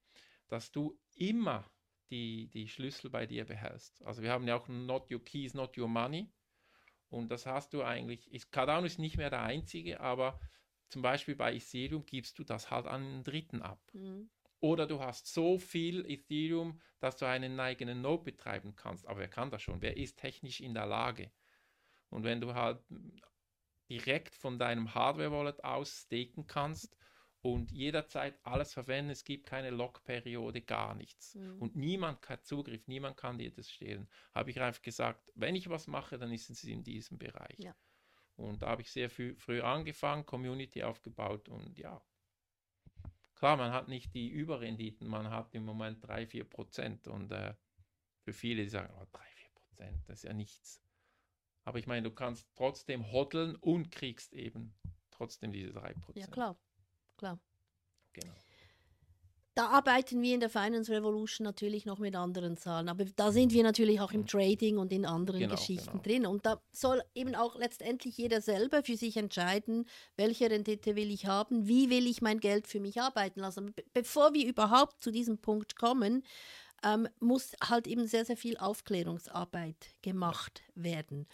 dass 0.46 0.70
du 0.70 0.98
immer 1.16 1.68
die, 2.10 2.48
die 2.48 2.68
Schlüssel 2.68 3.10
bei 3.10 3.26
dir 3.26 3.44
behältst. 3.44 4.02
Also 4.04 4.22
wir 4.22 4.30
haben 4.30 4.46
ja 4.46 4.56
auch 4.56 4.68
Not 4.68 5.10
Your 5.10 5.22
Keys, 5.24 5.54
Not 5.54 5.76
Your 5.76 5.88
Money. 5.88 6.30
Und 7.10 7.30
das 7.30 7.46
hast 7.46 7.72
du 7.72 7.82
eigentlich, 7.82 8.30
ist, 8.32 8.52
Cardano 8.52 8.86
ist 8.86 8.98
nicht 8.98 9.16
mehr 9.16 9.30
der 9.30 9.42
einzige, 9.42 10.00
aber 10.00 10.38
zum 10.88 11.02
Beispiel 11.02 11.36
bei 11.36 11.54
Ethereum 11.54 12.04
gibst 12.04 12.38
du 12.38 12.44
das 12.44 12.70
halt 12.70 12.86
an 12.86 13.02
einen 13.02 13.24
Dritten 13.24 13.62
ab. 13.62 13.80
Mhm. 13.92 14.30
Oder 14.60 14.86
du 14.86 15.00
hast 15.00 15.32
so 15.32 15.58
viel 15.58 16.04
Ethereum, 16.10 16.80
dass 16.98 17.16
du 17.16 17.26
einen 17.26 17.60
eigenen 17.60 18.02
Node 18.02 18.24
betreiben 18.24 18.74
kannst. 18.74 19.06
Aber 19.06 19.20
wer 19.20 19.28
kann 19.28 19.50
das 19.50 19.62
schon? 19.62 19.80
Wer 19.80 19.96
ist 19.96 20.18
technisch 20.18 20.60
in 20.60 20.74
der 20.74 20.86
Lage? 20.86 21.30
Und 22.10 22.24
wenn 22.24 22.40
du 22.40 22.54
halt 22.54 22.80
direkt 23.88 24.34
von 24.34 24.58
deinem 24.58 24.94
Hardware-Wallet 24.94 25.64
aus 25.64 26.02
staken 26.06 26.46
kannst 26.46 26.96
und 27.40 27.70
jederzeit 27.70 28.38
alles 28.42 28.72
verwenden, 28.72 29.10
es 29.10 29.24
gibt 29.24 29.46
keine 29.46 29.70
Lock-Periode, 29.70 30.60
gar 30.62 30.94
nichts. 30.94 31.34
Mhm. 31.34 31.62
Und 31.62 31.76
niemand 31.76 32.28
hat 32.28 32.46
Zugriff, 32.46 32.86
niemand 32.88 33.16
kann 33.16 33.38
dir 33.38 33.50
das 33.50 33.70
stehlen. 33.70 34.08
Habe 34.34 34.50
ich 34.50 34.60
einfach 34.60 34.82
gesagt, 34.82 35.30
wenn 35.34 35.54
ich 35.54 35.68
was 35.68 35.86
mache, 35.86 36.18
dann 36.18 36.32
ist 36.32 36.50
es 36.50 36.64
in 36.64 36.82
diesem 36.82 37.18
Bereich. 37.18 37.58
Ja. 37.58 37.74
Und 38.36 38.62
da 38.62 38.68
habe 38.68 38.82
ich 38.82 38.90
sehr 38.90 39.10
früh, 39.10 39.34
früh 39.36 39.60
angefangen, 39.60 40.26
Community 40.26 40.82
aufgebaut 40.82 41.48
und 41.48 41.78
ja, 41.78 42.02
Klar, 43.38 43.56
man 43.56 43.72
hat 43.72 43.86
nicht 43.86 44.12
die 44.14 44.28
Überrenditen, 44.28 45.06
man 45.06 45.30
hat 45.30 45.54
im 45.54 45.64
Moment 45.64 46.04
3-4 46.04 46.42
Prozent 46.42 47.06
und 47.06 47.30
äh, 47.30 47.54
für 48.22 48.32
viele, 48.32 48.64
die 48.64 48.68
sagen, 48.68 48.92
oh, 48.98 49.04
3-4 49.16 49.54
Prozent, 49.54 50.08
das 50.08 50.18
ist 50.18 50.22
ja 50.24 50.32
nichts. 50.32 50.82
Aber 51.62 51.78
ich 51.78 51.86
meine, 51.86 52.02
du 52.02 52.10
kannst 52.12 52.48
trotzdem 52.56 53.12
hodeln 53.12 53.54
und 53.54 53.92
kriegst 53.92 54.32
eben 54.32 54.76
trotzdem 55.12 55.52
diese 55.52 55.72
3 55.72 55.94
Prozent. 55.94 56.26
Ja, 56.26 56.32
klar, 56.32 56.58
klar. 57.18 57.38
Genau 58.14 58.32
da 59.58 59.70
arbeiten 59.70 60.22
wir 60.22 60.34
in 60.34 60.38
der 60.38 60.50
Finance 60.50 60.92
Revolution 60.92 61.44
natürlich 61.44 61.84
noch 61.84 61.98
mit 61.98 62.14
anderen 62.14 62.56
Zahlen, 62.56 62.88
aber 62.88 63.04
da 63.04 63.32
sind 63.32 63.52
wir 63.52 63.64
natürlich 63.64 64.00
auch 64.00 64.12
im 64.12 64.20
mhm. 64.20 64.26
Trading 64.28 64.78
und 64.78 64.92
in 64.92 65.04
anderen 65.04 65.40
genau, 65.40 65.56
Geschichten 65.56 65.90
genau. 65.90 66.02
drin. 66.04 66.26
Und 66.26 66.46
da 66.46 66.62
soll 66.70 67.02
eben 67.12 67.34
auch 67.34 67.56
letztendlich 67.56 68.16
jeder 68.16 68.40
selber 68.40 68.84
für 68.84 68.96
sich 68.96 69.16
entscheiden, 69.16 69.88
welche 70.16 70.48
Rendite 70.48 70.94
will 70.94 71.10
ich 71.10 71.26
haben, 71.26 71.66
wie 71.66 71.90
will 71.90 72.06
ich 72.06 72.22
mein 72.22 72.38
Geld 72.38 72.68
für 72.68 72.78
mich 72.78 73.00
arbeiten 73.00 73.40
lassen. 73.40 73.74
Be 73.74 73.82
bevor 73.92 74.32
wir 74.32 74.46
überhaupt 74.46 75.02
zu 75.02 75.10
diesem 75.10 75.38
Punkt 75.38 75.74
kommen, 75.74 76.22
ähm, 76.84 77.08
muss 77.18 77.56
halt 77.60 77.88
eben 77.88 78.06
sehr, 78.06 78.24
sehr 78.24 78.36
viel 78.36 78.56
Aufklärungsarbeit 78.58 79.88
gemacht 80.02 80.62
werden. 80.76 81.26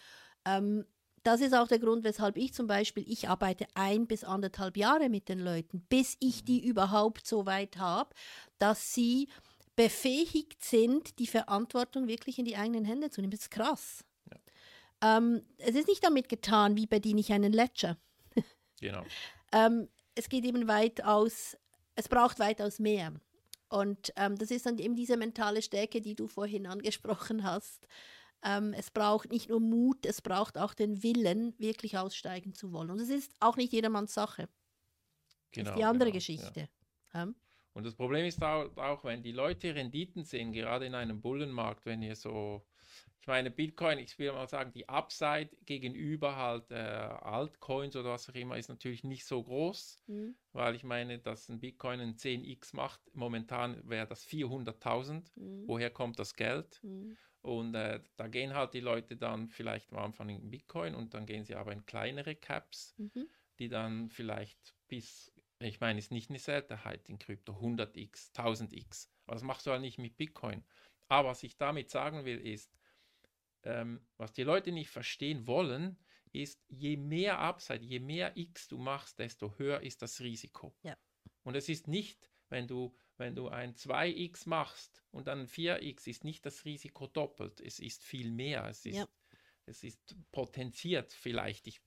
Ähm, 0.45 0.85
das 1.25 1.41
ist 1.41 1.55
auch 1.55 1.67
der 1.67 1.79
Grund, 1.79 2.03
weshalb 2.03 2.37
ich 2.37 2.53
zum 2.53 2.67
Beispiel, 2.67 3.03
ich 3.07 3.27
arbeite 3.29 3.65
ein 3.73 4.05
bis 4.05 4.23
anderthalb 4.23 4.77
Jahre 4.77 5.09
mit 5.09 5.27
den 5.27 5.39
Leuten, 5.39 5.81
bis 5.89 6.17
ich 6.19 6.45
die 6.45 6.63
überhaupt 6.63 7.25
so 7.25 7.47
weit 7.47 7.77
habe, 7.77 8.13
dass 8.59 8.93
sie 8.93 9.27
befähigt 9.75 10.63
sind, 10.63 11.17
die 11.17 11.25
Verantwortung 11.25 12.07
wirklich 12.07 12.37
in 12.37 12.45
die 12.45 12.55
eigenen 12.55 12.85
Hände 12.85 13.09
zu 13.09 13.21
nehmen. 13.21 13.31
Das 13.31 13.41
ist 13.41 13.49
krass. 13.49 14.05
Ja. 15.01 15.17
Ähm, 15.17 15.41
es 15.57 15.75
ist 15.75 15.87
nicht 15.87 16.03
damit 16.03 16.29
getan, 16.29 16.77
wie 16.77 16.85
bediene 16.85 17.21
ich 17.21 17.33
einen 17.33 17.53
Ledger. 17.53 17.97
genau. 18.79 19.03
ähm, 19.51 19.89
es 20.13 20.29
geht 20.29 20.45
eben 20.45 20.67
weitaus, 20.67 21.57
es 21.95 22.07
braucht 22.07 22.37
weitaus 22.37 22.77
mehr. 22.77 23.13
Und 23.69 24.13
ähm, 24.15 24.37
das 24.37 24.51
ist 24.51 24.67
dann 24.67 24.77
eben 24.77 24.95
diese 24.95 25.17
mentale 25.17 25.63
Stärke, 25.63 26.01
die 26.01 26.13
du 26.13 26.27
vorhin 26.27 26.67
angesprochen 26.67 27.43
hast. 27.43 27.87
Ähm, 28.45 28.73
es 28.73 28.91
braucht 28.91 29.31
nicht 29.31 29.49
nur 29.49 29.59
Mut, 29.59 30.05
es 30.05 30.21
braucht 30.21 30.57
auch 30.57 30.75
den 30.75 31.01
Willen, 31.01 31.57
wirklich 31.57 31.97
aussteigen 31.97 32.53
zu 32.53 32.71
wollen. 32.71 32.91
Und 32.91 32.99
es 32.99 33.09
ist 33.09 33.33
auch 33.39 33.57
nicht 33.57 33.73
jedermanns 33.73 34.13
Sache. 34.13 34.47
Genau, 35.51 35.65
das 35.65 35.73
ist 35.73 35.79
die 35.79 35.83
andere 35.83 36.09
genau, 36.11 36.17
Geschichte. 36.17 36.69
Ja. 37.13 37.25
Ja. 37.25 37.33
Und 37.73 37.85
das 37.85 37.95
Problem 37.95 38.25
ist 38.25 38.41
auch, 38.41 38.75
auch, 38.77 39.03
wenn 39.03 39.23
die 39.23 39.31
Leute 39.31 39.73
Renditen 39.73 40.23
sehen, 40.23 40.53
gerade 40.53 40.85
in 40.85 40.93
einem 40.93 41.21
Bullenmarkt, 41.21 41.85
wenn 41.85 42.01
ihr 42.03 42.15
so, 42.15 42.65
ich 43.19 43.27
meine, 43.27 43.49
Bitcoin, 43.49 43.97
ich 43.97 44.17
will 44.19 44.31
mal 44.31 44.47
sagen, 44.47 44.71
die 44.71 44.87
Upside 44.87 45.49
gegenüber 45.65 46.35
halt 46.35 46.71
äh, 46.71 46.75
Altcoins 46.75 47.95
oder 47.95 48.11
was 48.11 48.29
auch 48.29 48.35
immer 48.35 48.57
ist 48.57 48.69
natürlich 48.69 49.03
nicht 49.03 49.25
so 49.25 49.43
groß, 49.43 50.03
mhm. 50.07 50.35
weil 50.53 50.75
ich 50.75 50.83
meine, 50.83 51.19
dass 51.19 51.49
ein 51.49 51.59
Bitcoin 51.59 51.99
ein 51.99 52.15
10x 52.15 52.75
macht, 52.75 53.01
momentan 53.13 53.81
wäre 53.89 54.07
das 54.07 54.25
400.000. 54.25 55.23
Mhm. 55.35 55.67
Woher 55.67 55.89
kommt 55.89 56.19
das 56.19 56.35
Geld? 56.35 56.79
Mhm. 56.83 57.17
Und 57.45 57.75
äh, 57.75 57.99
da 58.17 58.27
gehen 58.27 58.55
halt 58.55 58.73
die 58.73 58.79
Leute 58.79 59.17
dann 59.17 59.49
vielleicht 59.49 59.93
am 59.93 59.99
Anfang 59.99 60.29
in 60.29 60.49
Bitcoin 60.49 60.95
und 60.95 61.13
dann 61.13 61.27
gehen 61.27 61.45
sie 61.45 61.53
aber 61.53 61.73
in 61.73 61.85
kleinere 61.85 62.35
Caps, 62.35 62.95
mhm. 62.97 63.29
die 63.59 63.69
dann 63.69 64.09
vielleicht 64.09 64.73
bis, 64.87 65.31
ich 65.59 65.79
meine, 65.79 65.99
ist 65.99 66.11
nicht 66.11 66.31
eine 66.31 66.39
Seltenheit 66.39 67.07
in 67.07 67.19
Krypto, 67.19 67.53
100x, 67.53 68.33
1000x. 68.33 69.09
Aber 69.27 69.35
das 69.35 69.43
machst 69.43 69.67
du 69.67 69.71
halt 69.71 69.81
nicht 69.81 69.99
mit 69.99 70.17
Bitcoin. 70.17 70.63
Aber 71.07 71.29
was 71.29 71.43
ich 71.43 71.55
damit 71.55 71.91
sagen 71.91 72.25
will, 72.25 72.39
ist, 72.39 72.73
ähm, 73.61 74.03
was 74.17 74.33
die 74.33 74.41
Leute 74.41 74.71
nicht 74.71 74.89
verstehen 74.89 75.45
wollen, 75.45 75.99
ist, 76.31 76.65
je 76.67 76.97
mehr 76.97 77.37
Upside, 77.37 77.85
je 77.85 77.99
mehr 77.99 78.35
X 78.35 78.69
du 78.69 78.79
machst, 78.79 79.19
desto 79.19 79.53
höher 79.59 79.81
ist 79.81 80.01
das 80.01 80.19
Risiko. 80.19 80.75
Ja. 80.81 80.97
Und 81.43 81.55
es 81.55 81.69
ist 81.69 81.87
nicht, 81.87 82.31
wenn 82.49 82.67
du 82.67 82.95
wenn 83.17 83.35
du 83.35 83.47
ein 83.47 83.75
2x 83.75 84.47
machst 84.49 85.03
und 85.11 85.27
dann 85.27 85.47
4x, 85.47 86.07
ist 86.07 86.23
nicht 86.23 86.45
das 86.45 86.65
Risiko 86.65 87.07
doppelt, 87.07 87.61
es 87.61 87.79
ist 87.79 88.03
viel 88.03 88.31
mehr. 88.31 88.65
Es 88.65 88.85
ist, 88.85 88.97
ja. 88.97 89.07
es 89.65 89.83
ist 89.83 90.15
potenziert 90.31 91.13
vielleicht, 91.13 91.67
ich, 91.67 91.81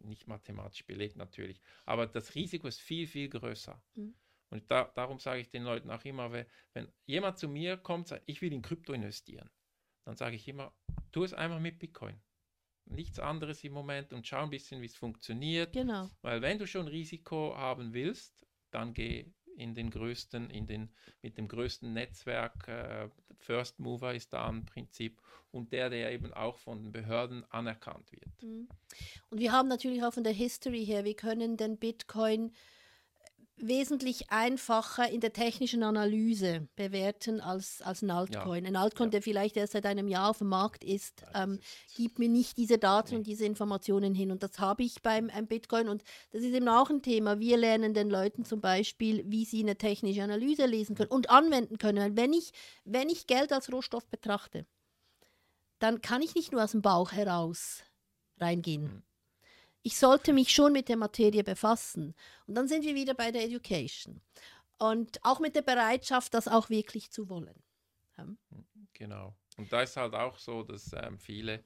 nicht 0.00 0.26
mathematisch 0.26 0.84
belegt 0.84 1.16
natürlich, 1.16 1.60
aber 1.84 2.06
das 2.06 2.34
Risiko 2.34 2.66
ist 2.66 2.80
viel, 2.80 3.06
viel 3.06 3.28
größer. 3.28 3.82
Mhm. 3.94 4.14
Und 4.50 4.70
da, 4.70 4.84
darum 4.94 5.18
sage 5.18 5.40
ich 5.40 5.50
den 5.50 5.62
Leuten 5.62 5.90
auch 5.90 6.04
immer, 6.04 6.30
wenn, 6.30 6.46
wenn 6.74 6.92
jemand 7.06 7.38
zu 7.38 7.48
mir 7.48 7.78
kommt, 7.78 8.08
sagt, 8.08 8.24
ich 8.26 8.42
will 8.42 8.52
in 8.52 8.60
Krypto 8.60 8.92
investieren, 8.92 9.48
dann 10.04 10.16
sage 10.16 10.36
ich 10.36 10.46
immer, 10.46 10.74
tu 11.10 11.24
es 11.24 11.32
einmal 11.32 11.60
mit 11.60 11.78
Bitcoin. 11.78 12.20
Nichts 12.84 13.18
anderes 13.18 13.64
im 13.64 13.72
Moment 13.72 14.12
und 14.12 14.26
schau 14.26 14.42
ein 14.42 14.50
bisschen, 14.50 14.82
wie 14.82 14.86
es 14.86 14.96
funktioniert. 14.96 15.72
Genau. 15.72 16.10
Weil 16.20 16.42
wenn 16.42 16.58
du 16.58 16.66
schon 16.66 16.86
Risiko 16.88 17.56
haben 17.56 17.94
willst, 17.94 18.34
dann 18.72 18.92
geh 18.92 19.32
in 19.56 19.74
den 19.74 19.90
größten, 19.90 20.50
in 20.50 20.66
den, 20.66 20.90
mit 21.22 21.38
dem 21.38 21.48
größten 21.48 21.92
Netzwerk. 21.92 22.68
Äh, 22.68 23.08
First 23.38 23.80
Mover 23.80 24.14
ist 24.14 24.32
da 24.32 24.48
im 24.48 24.64
Prinzip 24.64 25.20
und 25.50 25.72
der, 25.72 25.90
der 25.90 26.12
eben 26.12 26.32
auch 26.32 26.58
von 26.58 26.82
den 26.82 26.92
Behörden 26.92 27.44
anerkannt 27.50 28.10
wird. 28.12 28.42
Mhm. 28.42 28.68
Und 29.30 29.38
wir 29.38 29.52
haben 29.52 29.68
natürlich 29.68 30.02
auch 30.04 30.14
von 30.14 30.24
der 30.24 30.32
History 30.32 30.84
her, 30.84 31.04
wir 31.04 31.14
können 31.14 31.56
den 31.56 31.76
Bitcoin 31.76 32.52
wesentlich 33.56 34.30
einfacher 34.30 35.08
in 35.08 35.20
der 35.20 35.32
technischen 35.32 35.82
Analyse 35.82 36.68
bewerten 36.74 37.40
als, 37.40 37.80
als 37.82 38.02
ein 38.02 38.10
Altcoin. 38.10 38.64
Ja. 38.64 38.68
Ein 38.68 38.76
Altcoin, 38.76 39.08
ja. 39.08 39.12
der 39.12 39.22
vielleicht 39.22 39.56
erst 39.56 39.72
seit 39.72 39.86
einem 39.86 40.08
Jahr 40.08 40.30
auf 40.30 40.38
dem 40.38 40.48
Markt 40.48 40.84
ist, 40.84 41.24
ähm, 41.34 41.60
gibt 41.94 42.18
mir 42.18 42.28
nicht 42.28 42.56
diese 42.56 42.78
Daten 42.78 43.10
nee. 43.10 43.16
und 43.18 43.26
diese 43.26 43.44
Informationen 43.44 44.14
hin. 44.14 44.30
Und 44.30 44.42
das 44.42 44.58
habe 44.58 44.82
ich 44.82 45.02
beim 45.02 45.30
Bitcoin. 45.46 45.88
Und 45.88 46.02
das 46.30 46.42
ist 46.42 46.54
eben 46.54 46.68
auch 46.68 46.90
ein 46.90 47.02
Thema. 47.02 47.38
Wir 47.38 47.56
lernen 47.56 47.94
den 47.94 48.10
Leuten 48.10 48.44
zum 48.44 48.60
Beispiel, 48.60 49.22
wie 49.26 49.44
sie 49.44 49.60
eine 49.62 49.76
technische 49.76 50.22
Analyse 50.22 50.66
lesen 50.66 50.96
können 50.96 51.10
und 51.10 51.30
anwenden 51.30 51.78
können. 51.78 52.16
Wenn 52.16 52.32
ich, 52.32 52.52
wenn 52.84 53.08
ich 53.08 53.26
Geld 53.26 53.52
als 53.52 53.72
Rohstoff 53.72 54.06
betrachte, 54.08 54.66
dann 55.78 56.00
kann 56.00 56.22
ich 56.22 56.34
nicht 56.34 56.52
nur 56.52 56.62
aus 56.62 56.72
dem 56.72 56.82
Bauch 56.82 57.12
heraus 57.12 57.82
reingehen. 58.38 58.84
Mhm 58.84 59.02
ich 59.82 59.96
sollte 59.96 60.32
mich 60.32 60.54
schon 60.54 60.72
mit 60.72 60.88
der 60.88 60.96
Materie 60.96 61.44
befassen. 61.44 62.14
Und 62.46 62.54
dann 62.54 62.68
sind 62.68 62.84
wir 62.84 62.94
wieder 62.94 63.14
bei 63.14 63.30
der 63.30 63.44
Education. 63.44 64.20
Und 64.78 65.24
auch 65.24 65.40
mit 65.40 65.54
der 65.54 65.62
Bereitschaft, 65.62 66.34
das 66.34 66.48
auch 66.48 66.70
wirklich 66.70 67.10
zu 67.10 67.28
wollen. 67.28 67.62
Ja. 68.16 68.26
Genau. 68.94 69.34
Und 69.56 69.72
da 69.72 69.82
ist 69.82 69.96
halt 69.96 70.14
auch 70.14 70.38
so, 70.38 70.62
dass 70.62 70.92
ähm, 70.92 71.18
viele 71.18 71.64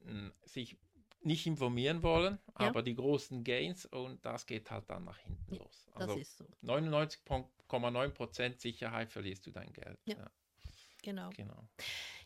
mh, 0.00 0.10
hm, 0.10 0.32
sich 0.44 0.76
nicht 1.20 1.46
informieren 1.46 2.02
wollen, 2.02 2.38
ja. 2.58 2.68
aber 2.68 2.82
die 2.82 2.94
großen 2.94 3.42
Gains 3.42 3.86
und 3.86 4.24
das 4.24 4.46
geht 4.46 4.70
halt 4.70 4.88
dann 4.88 5.04
nach 5.04 5.18
hinten 5.18 5.54
ja, 5.54 5.62
los. 5.62 5.88
Also 5.94 6.14
das 6.14 6.22
ist 6.22 6.38
so. 6.38 6.46
99,9% 6.62 8.60
Sicherheit 8.60 9.10
verlierst 9.10 9.46
du 9.46 9.50
dein 9.50 9.72
Geld. 9.72 9.98
Ja. 10.04 10.30
Genau. 11.02 11.30
genau. 11.36 11.68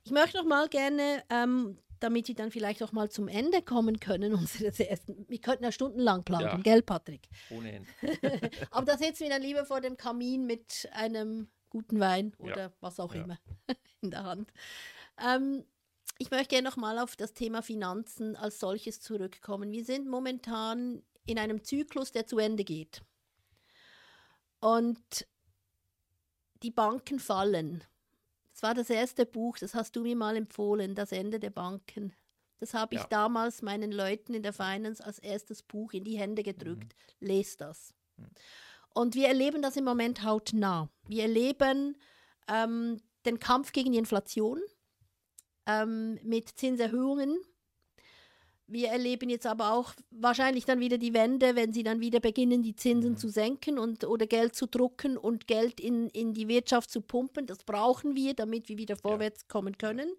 Ich 0.05 0.11
möchte 0.11 0.39
noch 0.39 0.45
mal 0.45 0.69
gerne 0.69 1.23
ähm, 1.31 1.79
damit 2.03 2.27
sie 2.27 2.35
dann 2.35 2.51
vielleicht 2.51 2.83
auch 2.83 2.93
mal 2.93 3.11
zum 3.11 3.29
Ende 3.29 3.63
kommen 3.63 4.01
können 4.01 4.35
unseres 4.35 4.81
ersten. 4.81 5.25
Wir 5.29 5.41
könnten 5.41 5.65
ja 5.65 5.73
stundenlang 5.73 6.25
plaudern, 6.25 6.59
ja. 6.59 6.63
gell, 6.63 6.83
Patrick? 6.83 7.29
Ohne 7.51 7.73
Ende. 7.73 7.91
Aber 8.71 8.87
da 8.87 8.99
sitzen 8.99 9.25
wir 9.25 9.31
dann 9.31 9.43
lieber 9.43 9.65
vor 9.65 9.81
dem 9.81 9.97
Kamin 9.97 10.47
mit 10.47 10.89
einem 10.93 11.49
guten 11.71 12.01
Wein 12.01 12.35
oder 12.39 12.57
ja. 12.57 12.73
was 12.81 13.01
auch 13.01 13.15
ja. 13.15 13.23
immer 13.23 13.39
in 14.03 14.11
der 14.11 14.25
Hand. 14.25 14.53
Ähm, 15.19 15.65
ich 16.19 16.31
möchte 16.31 16.49
gerne 16.49 16.69
noch 16.69 16.77
mal 16.77 16.99
auf 16.99 17.17
das 17.17 17.33
Thema 17.33 17.63
Finanzen 17.63 18.37
als 18.37 18.61
solches 18.61 19.01
zurückkommen. 19.01 19.73
Wir 19.73 19.85
sind 19.85 20.09
momentan 20.09 21.03
in 21.25 21.39
einem 21.39 21.65
Zyklus, 21.65 22.13
der 22.13 22.27
zu 22.27 22.39
Ende 22.39 22.65
geht. 22.65 23.03
Und 24.61 25.27
die 26.63 26.71
Banken 26.71 27.19
fallen. 27.19 27.83
Das 28.53 28.63
war 28.63 28.75
das 28.75 28.91
erste 28.91 29.27
Buch, 29.27 29.59
das 29.59 29.75
hast 29.75 29.97
du 29.97 30.03
mir 30.03 30.17
mal 30.17 30.37
empfohlen, 30.37 30.95
Das 30.95 31.13
Ende 31.13 31.41
der 31.41 31.51
Banken. 31.51 32.13
Das 32.61 32.75
habe 32.75 32.95
ich 32.95 33.01
ja. 33.01 33.07
damals 33.09 33.61
meinen 33.63 33.91
Leuten 33.91 34.35
in 34.35 34.43
der 34.45 34.53
Finance 34.53 35.05
als 35.05 35.19
erstes 35.19 35.63
Buch 35.63 35.93
in 35.95 36.05
die 36.05 36.17
Hände 36.17 36.45
gedrückt. 36.45 36.95
Mhm. 37.21 37.27
Lest 37.27 37.61
das. 37.61 37.93
Mhm. 38.17 38.27
Und 38.95 39.15
wir 39.15 39.29
erleben 39.29 39.63
das 39.63 39.77
im 39.77 39.85
Moment 39.85 40.23
hautnah. 40.23 40.89
Wir 41.09 41.23
erleben 41.23 41.97
ähm, 42.47 43.01
den 43.25 43.39
Kampf 43.39 43.73
gegen 43.73 43.93
die 43.93 43.99
Inflation 43.99 44.61
ähm, 45.67 46.21
mit 46.23 46.51
Zinserhöhungen. 46.51 47.39
Wir 48.67 48.89
erleben 48.89 49.29
jetzt 49.29 49.47
aber 49.47 49.73
auch 49.73 49.93
wahrscheinlich 50.11 50.65
dann 50.65 50.81
wieder 50.81 50.97
die 50.97 51.15
Wende, 51.15 51.57
wenn 51.57 51.73
sie 51.73 51.83
dann 51.83 52.01
wieder 52.01 52.21
beginnen, 52.21 52.63
die 52.63 52.77
Zinsen 52.77 53.13
mhm. 53.13 53.17
zu 53.17 53.29
senken 53.29 53.79
und, 53.79 54.05
oder 54.05 54.27
Geld 54.27 54.55
zu 54.55 54.67
drucken 54.67 55.17
und 55.17 55.47
Geld 55.47 55.81
in, 55.81 56.09
in 56.11 56.33
die 56.33 56.49
Wirtschaft 56.49 56.91
zu 56.91 57.01
pumpen. 57.01 57.47
Das 57.47 57.65
brauchen 57.65 58.15
wir, 58.15 58.35
damit 58.35 58.69
wir 58.69 58.79
wieder 58.79 58.97
vorwärts 58.97 59.43
ja. 59.43 59.47
kommen 59.49 59.77
können. 59.77 60.11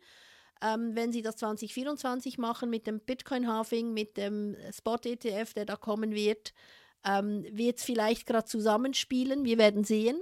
Ähm, 0.62 0.96
wenn 0.96 1.12
sie 1.12 1.22
das 1.22 1.38
2024 1.38 2.38
machen 2.38 2.70
mit 2.70 2.86
dem 2.86 3.00
Bitcoin-Halving, 3.00 3.94
mit 3.94 4.18
dem 4.18 4.56
Spot-ETF, 4.72 5.54
der 5.54 5.66
da 5.66 5.76
kommen 5.76 6.14
wird, 6.14 6.54
ähm, 7.06 7.46
wird 7.52 7.80
es 7.80 7.84
vielleicht 7.84 8.26
gerade 8.28 8.46
zusammenspielen. 8.46 9.46
Wir 9.46 9.58
werden 9.58 9.84
sehen. 9.84 10.18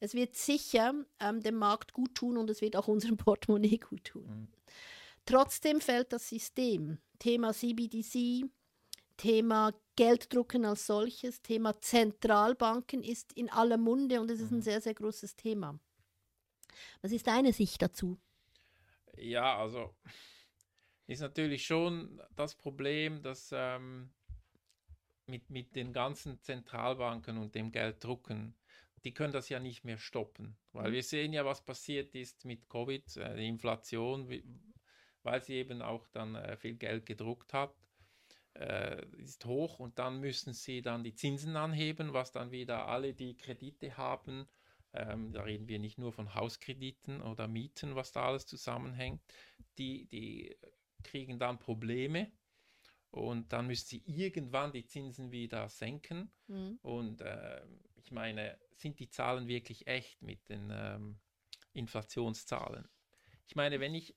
Es 0.00 0.14
wird 0.14 0.36
sicher 0.36 0.94
ähm, 1.20 1.42
dem 1.42 1.56
Markt 1.56 1.92
gut 1.92 2.14
tun 2.14 2.36
und 2.38 2.50
es 2.50 2.60
wird 2.60 2.76
auch 2.76 2.88
unserem 2.88 3.16
Portemonnaie 3.18 3.78
gut 3.78 4.04
tun. 4.04 4.26
Mhm. 4.26 4.48
Trotzdem 5.26 5.80
fällt 5.80 6.12
das 6.12 6.28
System. 6.28 6.98
Thema 7.18 7.52
CBDC, 7.52 8.44
Thema 9.16 9.74
Gelddrucken 9.96 10.64
als 10.64 10.86
solches, 10.86 11.42
Thema 11.42 11.80
Zentralbanken 11.80 13.02
ist 13.02 13.32
in 13.32 13.50
aller 13.50 13.76
Munde 13.76 14.20
und 14.20 14.30
es 14.30 14.40
ist 14.40 14.52
ein 14.52 14.58
mhm. 14.58 14.62
sehr, 14.62 14.80
sehr 14.80 14.94
großes 14.94 15.36
Thema. 15.36 15.78
Was 17.02 17.12
ist 17.12 17.26
deine 17.26 17.52
Sicht 17.52 17.82
dazu? 17.82 18.18
Ja, 19.16 19.58
also 19.58 19.94
ist 21.08 21.20
natürlich 21.20 21.66
schon 21.66 22.20
das 22.36 22.54
Problem, 22.54 23.22
dass 23.22 23.50
ähm, 23.52 24.10
mit, 25.26 25.50
mit 25.50 25.74
den 25.74 25.92
ganzen 25.92 26.40
Zentralbanken 26.40 27.38
und 27.38 27.54
dem 27.54 27.72
Gelddrucken, 27.72 28.54
die 29.04 29.14
können 29.14 29.32
das 29.32 29.48
ja 29.48 29.58
nicht 29.58 29.84
mehr 29.84 29.98
stoppen. 29.98 30.56
Weil 30.72 30.90
mhm. 30.90 30.94
wir 30.94 31.02
sehen 31.02 31.32
ja, 31.32 31.44
was 31.44 31.64
passiert 31.64 32.14
ist 32.14 32.44
mit 32.44 32.68
Covid, 32.68 33.16
äh, 33.16 33.36
die 33.36 33.48
Inflation, 33.48 34.28
weil 35.22 35.42
sie 35.42 35.54
eben 35.54 35.82
auch 35.82 36.06
dann 36.08 36.34
äh, 36.34 36.56
viel 36.56 36.74
Geld 36.74 37.06
gedruckt 37.06 37.52
hat, 37.52 37.74
äh, 38.54 39.04
ist 39.16 39.44
hoch 39.44 39.78
und 39.78 39.98
dann 39.98 40.20
müssen 40.20 40.52
sie 40.52 40.82
dann 40.82 41.04
die 41.04 41.14
Zinsen 41.14 41.56
anheben, 41.56 42.12
was 42.12 42.32
dann 42.32 42.50
wieder 42.50 42.86
alle, 42.88 43.14
die 43.14 43.36
Kredite 43.36 43.96
haben, 43.96 44.48
ähm, 44.94 45.32
da 45.32 45.42
reden 45.42 45.68
wir 45.68 45.78
nicht 45.78 45.98
nur 45.98 46.12
von 46.12 46.34
Hauskrediten 46.34 47.20
oder 47.20 47.46
Mieten, 47.46 47.94
was 47.94 48.12
da 48.12 48.26
alles 48.26 48.46
zusammenhängt, 48.46 49.20
die, 49.76 50.06
die 50.06 50.56
kriegen 51.02 51.38
dann 51.38 51.58
Probleme 51.58 52.32
und 53.10 53.52
dann 53.52 53.66
müssen 53.66 53.86
sie 53.86 54.02
irgendwann 54.06 54.72
die 54.72 54.86
Zinsen 54.86 55.30
wieder 55.30 55.68
senken. 55.68 56.30
Mhm. 56.46 56.78
Und 56.82 57.20
äh, 57.20 57.62
ich 57.96 58.10
meine, 58.12 58.58
sind 58.76 58.98
die 58.98 59.08
Zahlen 59.08 59.48
wirklich 59.48 59.86
echt 59.86 60.22
mit 60.22 60.48
den 60.48 60.70
ähm, 60.72 61.18
Inflationszahlen? 61.72 62.88
Ich 63.48 63.56
meine, 63.56 63.80
wenn 63.80 63.94
ich, 63.94 64.14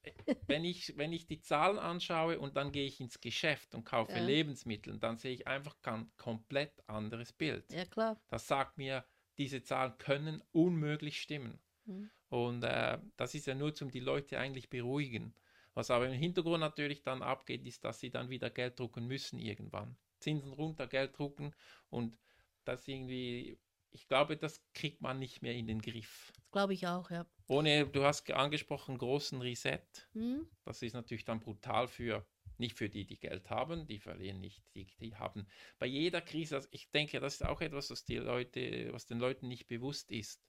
wenn, 0.47 0.65
ich, 0.65 0.97
wenn 0.97 1.13
ich 1.13 1.25
die 1.25 1.39
Zahlen 1.39 1.79
anschaue 1.79 2.37
und 2.37 2.57
dann 2.57 2.73
gehe 2.73 2.85
ich 2.85 2.99
ins 2.99 3.21
Geschäft 3.21 3.73
und 3.73 3.85
kaufe 3.85 4.11
ja. 4.11 4.23
Lebensmittel, 4.23 4.99
dann 4.99 5.17
sehe 5.17 5.33
ich 5.33 5.47
einfach 5.47 5.77
ein 5.83 6.11
komplett 6.17 6.87
anderes 6.89 7.31
Bild. 7.31 7.71
Ja, 7.71 7.85
klar. 7.85 8.21
Das 8.27 8.47
sagt 8.47 8.77
mir, 8.77 9.05
diese 9.37 9.63
Zahlen 9.63 9.97
können 9.97 10.43
unmöglich 10.51 11.21
stimmen. 11.21 11.61
Mhm. 11.85 12.11
Und 12.27 12.63
äh, 12.63 12.99
das 13.15 13.33
ist 13.33 13.47
ja 13.47 13.55
nur, 13.55 13.73
um 13.81 13.89
die 13.89 14.01
Leute 14.01 14.37
eigentlich 14.37 14.69
beruhigen. 14.69 15.33
Was 15.73 15.89
aber 15.91 16.07
im 16.07 16.13
Hintergrund 16.13 16.59
natürlich 16.59 17.01
dann 17.01 17.21
abgeht, 17.21 17.65
ist, 17.65 17.85
dass 17.85 18.01
sie 18.01 18.11
dann 18.11 18.29
wieder 18.29 18.49
Geld 18.49 18.77
drucken 18.77 19.07
müssen 19.07 19.39
irgendwann. 19.39 19.97
Zinsen 20.19 20.51
runter, 20.51 20.87
Geld 20.87 21.17
drucken 21.17 21.55
und 21.89 22.17
das 22.65 22.85
irgendwie, 22.87 23.57
ich 23.91 24.07
glaube, 24.07 24.37
das 24.37 24.61
kriegt 24.73 25.01
man 25.01 25.19
nicht 25.19 25.41
mehr 25.41 25.53
in 25.53 25.67
den 25.67 25.81
Griff. 25.81 26.31
Glaube 26.51 26.73
ich 26.73 26.87
auch, 26.87 27.09
ja. 27.11 27.25
Ohne, 27.47 27.87
du 27.87 28.03
hast 28.03 28.29
angesprochen, 28.31 28.97
großen 28.97 29.41
Reset. 29.41 29.81
Mhm. 30.13 30.47
Das 30.65 30.81
ist 30.81 30.93
natürlich 30.93 31.25
dann 31.25 31.39
brutal 31.39 31.87
für, 31.87 32.25
nicht 32.57 32.77
für 32.77 32.89
die, 32.89 33.05
die 33.05 33.19
Geld 33.19 33.49
haben, 33.49 33.87
die 33.87 33.99
verlieren 33.99 34.39
nicht, 34.39 34.63
die, 34.75 34.87
die 34.99 35.15
haben 35.15 35.47
bei 35.79 35.85
jeder 35.85 36.21
Krise, 36.21 36.55
also 36.55 36.67
ich 36.71 36.89
denke, 36.91 37.19
das 37.19 37.35
ist 37.35 37.45
auch 37.45 37.61
etwas, 37.61 37.89
was 37.89 38.05
die 38.05 38.17
Leute, 38.17 38.89
was 38.93 39.05
den 39.05 39.19
Leuten 39.19 39.47
nicht 39.47 39.67
bewusst 39.67 40.11
ist 40.11 40.41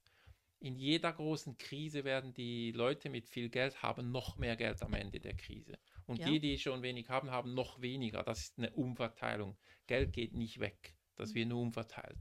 in 0.63 0.77
jeder 0.77 1.11
großen 1.11 1.57
Krise 1.57 2.05
werden 2.05 2.33
die 2.33 2.71
Leute 2.71 3.09
mit 3.09 3.27
viel 3.27 3.49
Geld 3.49 3.83
haben 3.83 4.11
noch 4.11 4.37
mehr 4.37 4.55
Geld 4.55 4.81
am 4.81 4.93
Ende 4.93 5.19
der 5.19 5.35
Krise. 5.35 5.77
Und 6.05 6.19
ja. 6.19 6.25
die, 6.25 6.39
die 6.39 6.57
schon 6.57 6.81
wenig 6.81 7.09
haben, 7.09 7.31
haben 7.31 7.53
noch 7.53 7.81
weniger. 7.81 8.23
Das 8.23 8.39
ist 8.39 8.57
eine 8.57 8.71
Umverteilung. 8.71 9.57
Geld 9.87 10.13
geht 10.13 10.33
nicht 10.33 10.61
weg. 10.61 10.95
Das 11.15 11.31
mhm. 11.31 11.35
wird 11.35 11.47
nur 11.49 11.61
umverteilt. 11.61 12.17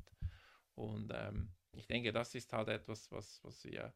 Und 0.74 1.12
ähm, 1.14 1.52
ich 1.72 1.86
denke, 1.86 2.12
das 2.12 2.34
ist 2.34 2.52
halt 2.52 2.68
etwas, 2.68 3.10
was, 3.10 3.40
was, 3.42 3.64
wir, 3.64 3.94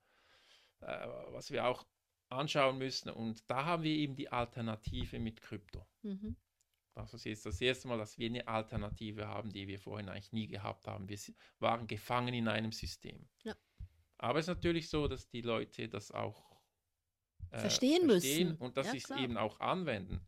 äh, 0.80 1.06
was 1.30 1.50
wir 1.50 1.66
auch 1.66 1.86
anschauen 2.28 2.78
müssen. 2.78 3.10
Und 3.10 3.48
da 3.50 3.64
haben 3.64 3.82
wir 3.82 3.94
eben 3.94 4.16
die 4.16 4.30
Alternative 4.30 5.18
mit 5.18 5.40
Krypto. 5.40 5.86
Mhm. 6.02 6.36
Das 6.94 7.12
ist 7.12 7.24
jetzt 7.24 7.44
das 7.44 7.60
erste 7.60 7.88
Mal, 7.88 7.98
dass 7.98 8.16
wir 8.16 8.26
eine 8.26 8.48
Alternative 8.48 9.28
haben, 9.28 9.52
die 9.52 9.68
wir 9.68 9.78
vorhin 9.78 10.08
eigentlich 10.08 10.32
nie 10.32 10.46
gehabt 10.46 10.86
haben. 10.86 11.08
Wir 11.08 11.18
waren 11.58 11.86
gefangen 11.86 12.32
in 12.32 12.48
einem 12.48 12.72
System. 12.72 13.28
Ja. 13.42 13.54
Aber 14.16 14.38
es 14.38 14.44
ist 14.44 14.54
natürlich 14.54 14.88
so, 14.88 15.06
dass 15.06 15.28
die 15.28 15.42
Leute 15.42 15.90
das 15.90 16.10
auch 16.10 16.58
äh, 17.50 17.58
verstehen, 17.58 18.08
verstehen, 18.08 18.48
müssen 18.48 18.56
und 18.56 18.78
dass 18.78 18.86
ja, 18.86 18.92
sie 18.92 18.98
es 18.98 19.10
eben 19.10 19.36
auch 19.36 19.60
anwenden. 19.60 20.26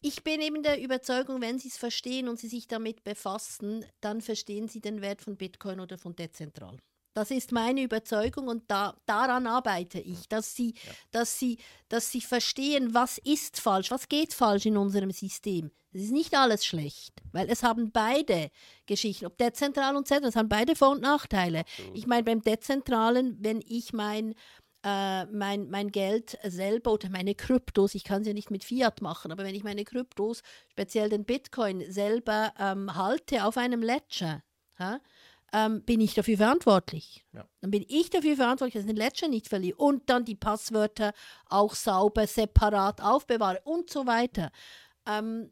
Ich 0.00 0.22
bin 0.24 0.40
eben 0.40 0.62
der 0.62 0.80
Überzeugung, 0.80 1.40
wenn 1.40 1.58
sie 1.58 1.68
es 1.68 1.76
verstehen 1.76 2.28
und 2.28 2.38
sie 2.38 2.48
sich 2.48 2.66
damit 2.68 3.04
befassen, 3.04 3.84
dann 4.00 4.20
verstehen 4.20 4.68
sie 4.68 4.80
den 4.80 5.00
Wert 5.00 5.22
von 5.22 5.36
Bitcoin 5.36 5.80
oder 5.80 5.98
von 5.98 6.14
dezentral. 6.14 6.78
Das 7.14 7.30
ist 7.30 7.52
meine 7.52 7.82
Überzeugung 7.82 8.48
und 8.48 8.64
da, 8.66 8.96
daran 9.06 9.46
arbeite 9.46 10.00
ich, 10.00 10.28
dass 10.28 10.56
sie, 10.56 10.74
ja. 10.84 10.92
dass, 11.12 11.38
sie, 11.38 11.58
dass 11.88 12.10
sie 12.10 12.20
verstehen, 12.20 12.92
was 12.92 13.18
ist 13.18 13.60
falsch, 13.60 13.92
was 13.92 14.08
geht 14.08 14.34
falsch 14.34 14.66
in 14.66 14.76
unserem 14.76 15.12
System. 15.12 15.70
Es 15.92 16.02
ist 16.02 16.10
nicht 16.12 16.34
alles 16.34 16.66
schlecht, 16.66 17.22
weil 17.30 17.48
es 17.48 17.62
haben 17.62 17.92
beide 17.92 18.50
Geschichten, 18.86 19.26
ob 19.26 19.38
dezentral 19.38 19.94
und 19.94 20.08
zentral, 20.08 20.30
es 20.30 20.34
haben 20.34 20.48
beide 20.48 20.74
Vor- 20.74 20.90
und 20.90 21.02
Nachteile. 21.02 21.60
Absolut. 21.60 21.96
Ich 21.96 22.08
meine, 22.08 22.24
beim 22.24 22.42
Dezentralen, 22.42 23.36
wenn 23.38 23.62
ich 23.64 23.92
mein, 23.92 24.34
äh, 24.84 25.24
mein, 25.26 25.70
mein 25.70 25.90
Geld 25.90 26.38
selber 26.44 26.92
oder 26.92 27.08
meine 27.08 27.34
Kryptos, 27.34 27.94
ich 27.94 28.04
kann 28.04 28.22
sie 28.22 28.30
ja 28.30 28.34
nicht 28.34 28.50
mit 28.50 28.64
Fiat 28.64 29.00
machen, 29.00 29.32
aber 29.32 29.42
wenn 29.44 29.54
ich 29.54 29.64
meine 29.64 29.84
Kryptos, 29.84 30.42
speziell 30.68 31.08
den 31.08 31.24
Bitcoin, 31.24 31.90
selber 31.90 32.52
ähm, 32.58 32.94
halte 32.94 33.44
auf 33.44 33.56
einem 33.56 33.82
Ledger, 33.82 34.42
ha, 34.78 35.00
ähm, 35.54 35.82
bin 35.84 36.00
ich 36.00 36.14
dafür 36.14 36.36
verantwortlich. 36.36 37.24
Ja. 37.32 37.46
Dann 37.60 37.70
bin 37.70 37.84
ich 37.88 38.10
dafür 38.10 38.36
verantwortlich, 38.36 38.74
dass 38.74 38.82
ich 38.82 38.88
den 38.88 38.96
Ledger 38.96 39.28
nicht 39.28 39.48
verliere 39.48 39.76
und 39.76 40.10
dann 40.10 40.24
die 40.24 40.34
Passwörter 40.34 41.14
auch 41.46 41.74
sauber, 41.74 42.26
separat 42.26 43.00
aufbewahre 43.00 43.60
und 43.64 43.88
so 43.88 44.06
weiter. 44.06 44.50
Ähm, 45.06 45.50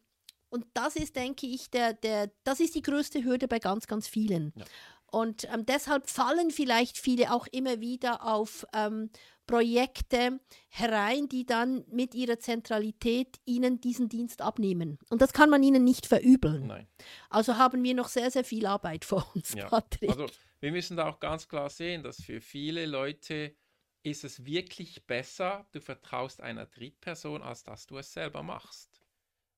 und 0.50 0.66
das 0.74 0.96
ist, 0.96 1.16
denke 1.16 1.46
ich, 1.46 1.70
der, 1.70 1.94
der, 1.94 2.30
das 2.44 2.60
ist 2.60 2.74
die 2.74 2.82
größte 2.82 3.24
Hürde 3.24 3.48
bei 3.48 3.58
ganz, 3.58 3.86
ganz 3.86 4.06
vielen. 4.06 4.52
Ja. 4.56 4.64
Und 5.12 5.46
ähm, 5.52 5.66
deshalb 5.66 6.08
fallen 6.08 6.50
vielleicht 6.50 6.96
viele 6.96 7.32
auch 7.32 7.46
immer 7.48 7.80
wieder 7.80 8.24
auf 8.26 8.66
ähm, 8.74 9.10
Projekte 9.46 10.40
herein, 10.68 11.28
die 11.28 11.44
dann 11.44 11.84
mit 11.90 12.14
ihrer 12.14 12.38
Zentralität 12.38 13.38
ihnen 13.44 13.78
diesen 13.78 14.08
Dienst 14.08 14.40
abnehmen. 14.40 14.98
Und 15.10 15.20
das 15.20 15.34
kann 15.34 15.50
man 15.50 15.62
ihnen 15.62 15.84
nicht 15.84 16.06
verübeln. 16.06 16.66
Nein. 16.66 16.88
Also 17.28 17.58
haben 17.58 17.84
wir 17.84 17.94
noch 17.94 18.08
sehr, 18.08 18.30
sehr 18.30 18.42
viel 18.42 18.64
Arbeit 18.64 19.04
vor 19.04 19.30
uns, 19.34 19.52
ja. 19.52 19.68
Patrick. 19.68 20.08
Also 20.08 20.28
wir 20.60 20.72
müssen 20.72 20.96
da 20.96 21.10
auch 21.10 21.20
ganz 21.20 21.46
klar 21.46 21.68
sehen, 21.68 22.02
dass 22.02 22.22
für 22.22 22.40
viele 22.40 22.86
Leute 22.86 23.54
ist 24.02 24.24
es 24.24 24.46
wirklich 24.46 25.04
besser, 25.06 25.66
du 25.72 25.80
vertraust 25.82 26.40
einer 26.40 26.64
Drittperson, 26.64 27.42
als 27.42 27.64
dass 27.64 27.86
du 27.86 27.98
es 27.98 28.10
selber 28.14 28.42
machst. 28.42 29.02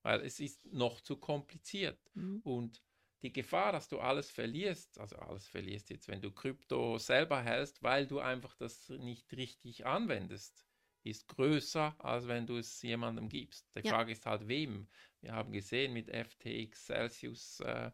Weil 0.03 0.21
es 0.23 0.41
ist 0.41 0.67
noch 0.73 1.01
zu 1.01 1.17
kompliziert. 1.17 2.01
Mhm. 2.15 2.41
Und 2.43 2.83
die 3.25 3.33
Gefahr, 3.33 3.73
dass 3.73 3.89
du 3.89 3.99
alles 4.01 4.31
verlierst, 4.31 5.01
also 5.01 5.17
alles 5.17 5.47
verlierst 5.47 5.89
jetzt, 5.89 6.09
wenn 6.09 6.21
du 6.21 6.31
Krypto 6.31 6.99
selber 6.99 7.43
hältst, 7.43 7.83
weil 7.83 8.07
du 8.07 8.21
einfach 8.21 8.55
das 8.55 8.91
nicht 8.91 9.33
richtig 9.33 9.87
anwendest, 9.87 10.63
ist 11.05 11.27
größer, 11.29 11.97
als 11.99 12.29
wenn 12.29 12.47
du 12.47 12.59
es 12.59 12.83
jemandem 12.83 13.31
gibst. 13.31 13.67
Die 13.77 13.87
ja. 13.87 13.95
Frage 13.95 14.13
ist 14.13 14.27
halt, 14.27 14.47
wem. 14.47 14.89
Wir 15.23 15.33
haben 15.33 15.53
gesehen 15.53 15.95
mit 15.95 16.11
FTX, 16.11 16.85
Celsius, 16.85 17.61
äh, 17.61 17.91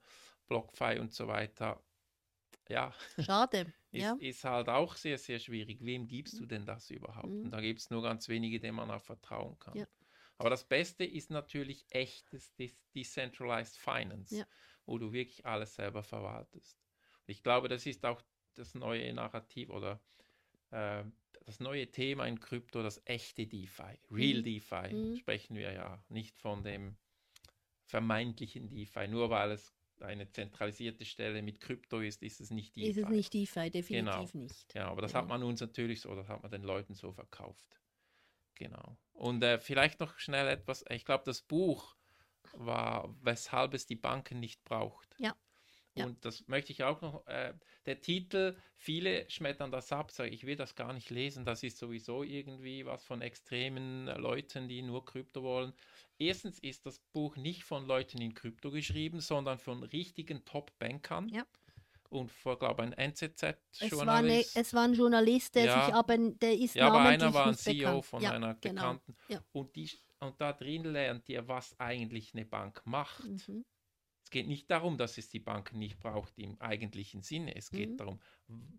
BlockFi 0.49 0.99
und 0.99 1.15
so 1.15 1.29
weiter. 1.29 1.81
Ja. 2.69 2.93
Schade. 3.21 3.73
ist, 3.93 4.03
ja. 4.03 4.17
ist 4.19 4.43
halt 4.43 4.69
auch 4.69 4.97
sehr, 4.97 5.19
sehr 5.19 5.39
schwierig. 5.39 5.85
Wem 5.85 6.09
gibst 6.09 6.41
du 6.41 6.47
denn 6.47 6.67
das 6.67 6.91
überhaupt? 6.91 7.29
Mhm. 7.29 7.45
Und 7.45 7.51
da 7.53 7.61
gibt 7.61 7.79
es 7.79 7.91
nur 7.91 8.03
ganz 8.03 8.29
wenige, 8.29 8.59
denen 8.59 8.77
man 8.77 8.91
auch 8.91 9.03
vertrauen 9.03 9.57
kann. 9.61 9.77
Ja. 9.77 9.87
Aber 10.39 10.51
das 10.51 10.65
Beste 10.65 11.05
ist 11.05 11.31
natürlich 11.31 11.87
echtes 11.91 12.53
Decentralized 12.95 13.77
Finance. 13.77 14.39
Ja 14.39 14.47
wo 14.91 14.99
du 14.99 15.13
wirklich 15.13 15.47
alles 15.47 15.77
selber 15.77 16.03
verwaltest. 16.03 16.77
ich 17.27 17.45
glaube, 17.45 17.69
das 17.69 17.87
ist 17.87 18.05
auch 18.05 18.21
das 18.57 18.75
neue 18.75 19.15
Narrativ 19.15 19.71
oder 19.71 20.01
äh, 20.71 21.05
das 21.47 21.61
neue 21.61 21.89
Thema 21.91 22.27
in 22.27 22.41
Krypto, 22.41 22.83
das 22.83 23.01
echte 23.05 23.47
DeFi. 23.47 24.01
Real 24.11 24.41
mhm. 24.41 24.45
DeFi 24.45 24.93
mhm. 24.93 25.17
sprechen 25.17 25.57
wir 25.57 25.73
ja 25.73 26.05
nicht 26.09 26.37
von 26.41 26.65
dem 26.65 26.97
vermeintlichen 27.87 28.69
DeFi, 28.69 29.07
nur 29.07 29.31
weil 29.31 29.53
es 29.53 29.73
eine 30.01 30.29
zentralisierte 30.29 31.05
Stelle 31.05 31.41
mit 31.43 31.61
Krypto 31.61 32.01
ist, 32.01 32.23
ist 32.25 32.41
es 32.41 32.51
nicht 32.51 32.75
DeFi. 32.75 32.89
Ist 32.89 32.97
es 32.99 33.09
nicht 33.09 33.33
DeFi, 33.33 33.71
definitiv 33.71 34.33
Genau. 34.33 34.45
nicht. 34.45 34.75
Ja, 34.75 34.89
aber 34.89 35.03
das 35.03 35.13
Genau. 35.13 35.23
hat 35.23 35.29
man 35.29 35.45
uns 35.45 35.61
natürlich 35.61 36.01
so, 36.01 36.13
das 36.17 36.27
hat 36.27 36.43
man 36.43 36.51
den 36.51 36.63
Leuten 36.65 36.95
so 36.95 37.13
verkauft. 37.13 37.79
Genau. 38.57 38.99
Und 39.13 39.43
äh, 39.45 39.61
vielleicht 39.61 40.01
noch 40.01 40.19
schnell 40.19 40.49
etwas, 40.49 40.85
ich 40.91 41.05
glaube, 41.05 41.23
das 41.25 41.43
Buch 41.43 41.97
war, 42.55 43.15
weshalb 43.23 43.75
es 43.75 43.87
die 43.87 43.97
Banken 43.97 44.41
nicht 44.41 44.65
braucht. 44.65 45.15
Ja. 45.19 45.35
Ja. 45.95 46.05
Und 46.07 46.25
das 46.25 46.47
möchte 46.47 46.71
ich 46.73 46.85
auch 46.85 47.01
noch, 47.01 47.27
äh, 47.27 47.53
der 47.85 48.01
Titel, 48.01 48.57
viele 48.77 49.29
schmettern 49.29 49.73
das 49.73 49.91
ab, 49.91 50.13
sagen, 50.13 50.33
ich 50.33 50.47
will 50.47 50.55
das 50.55 50.77
gar 50.77 50.93
nicht 50.93 51.11
lesen, 51.11 51.45
das 51.45 51.65
ist 51.65 51.79
sowieso 51.79 52.23
irgendwie 52.23 52.87
was 52.87 53.05
von 53.05 53.23
extremen 53.23 54.07
Leuten, 54.07 54.69
die 54.69 54.83
nur 54.83 55.05
Krypto 55.05 55.43
wollen. 55.43 55.73
Erstens 56.17 56.61
ist 56.61 56.87
das 56.87 57.01
Buch 57.13 57.37
nicht 57.37 57.65
von 57.65 57.87
Leuten 57.87 58.21
in 58.23 58.35
Krypto 58.35 58.71
geschrieben, 58.71 59.21
sondern 59.21 59.59
von 59.59 59.83
richtigen 59.83 60.45
Top-Bankern. 60.45 61.29
Ja. 61.29 61.45
Und 62.09 62.31
vor, 62.31 62.59
glaube 62.59 62.83
ich, 62.85 62.99
ein 62.99 63.13
Es 63.13 63.21
NZZ-Journalist. 63.23 64.57
eine, 64.57 64.63
es 64.65 64.75
war 64.75 64.85
ein 64.85 64.95
Journalist, 64.95 65.55
der 65.57 65.65
Ja. 65.67 65.85
sich 65.87 65.95
aber, 65.95 66.17
der 66.19 66.55
ist 66.55 66.75
Ja, 66.75 66.89
aber 66.89 67.01
einer 67.01 67.33
war 67.35 67.47
ein 67.47 67.55
CEO 67.55 67.79
bekannt. 67.79 68.07
von 68.07 68.23
ja, 68.23 68.31
einer 68.33 68.55
genau. 68.55 68.81
Bekannten. 68.83 69.17
Ja. 69.29 69.43
Und, 69.53 69.75
die, 69.77 69.91
und 70.21 70.41
da 70.41 70.53
drin 70.53 70.85
lernt 70.85 71.29
ihr, 71.29 71.49
was 71.49 71.79
eigentlich 71.81 72.35
eine 72.35 72.45
Bank 72.45 72.83
macht. 72.85 73.25
Mhm. 73.49 73.65
Es 74.23 74.31
geht 74.31 74.47
nicht 74.47 74.71
darum, 74.71 74.97
dass 74.99 75.19
es 75.19 75.29
die 75.31 75.41
Banken 75.41 75.79
nicht 75.79 75.99
braucht 75.99 76.39
im 76.39 76.61
eigentlichen 76.61 77.23
Sinne. 77.23 77.57
Es 77.57 77.71
geht 77.71 77.91
Mhm. 77.93 77.97
darum, 77.97 78.21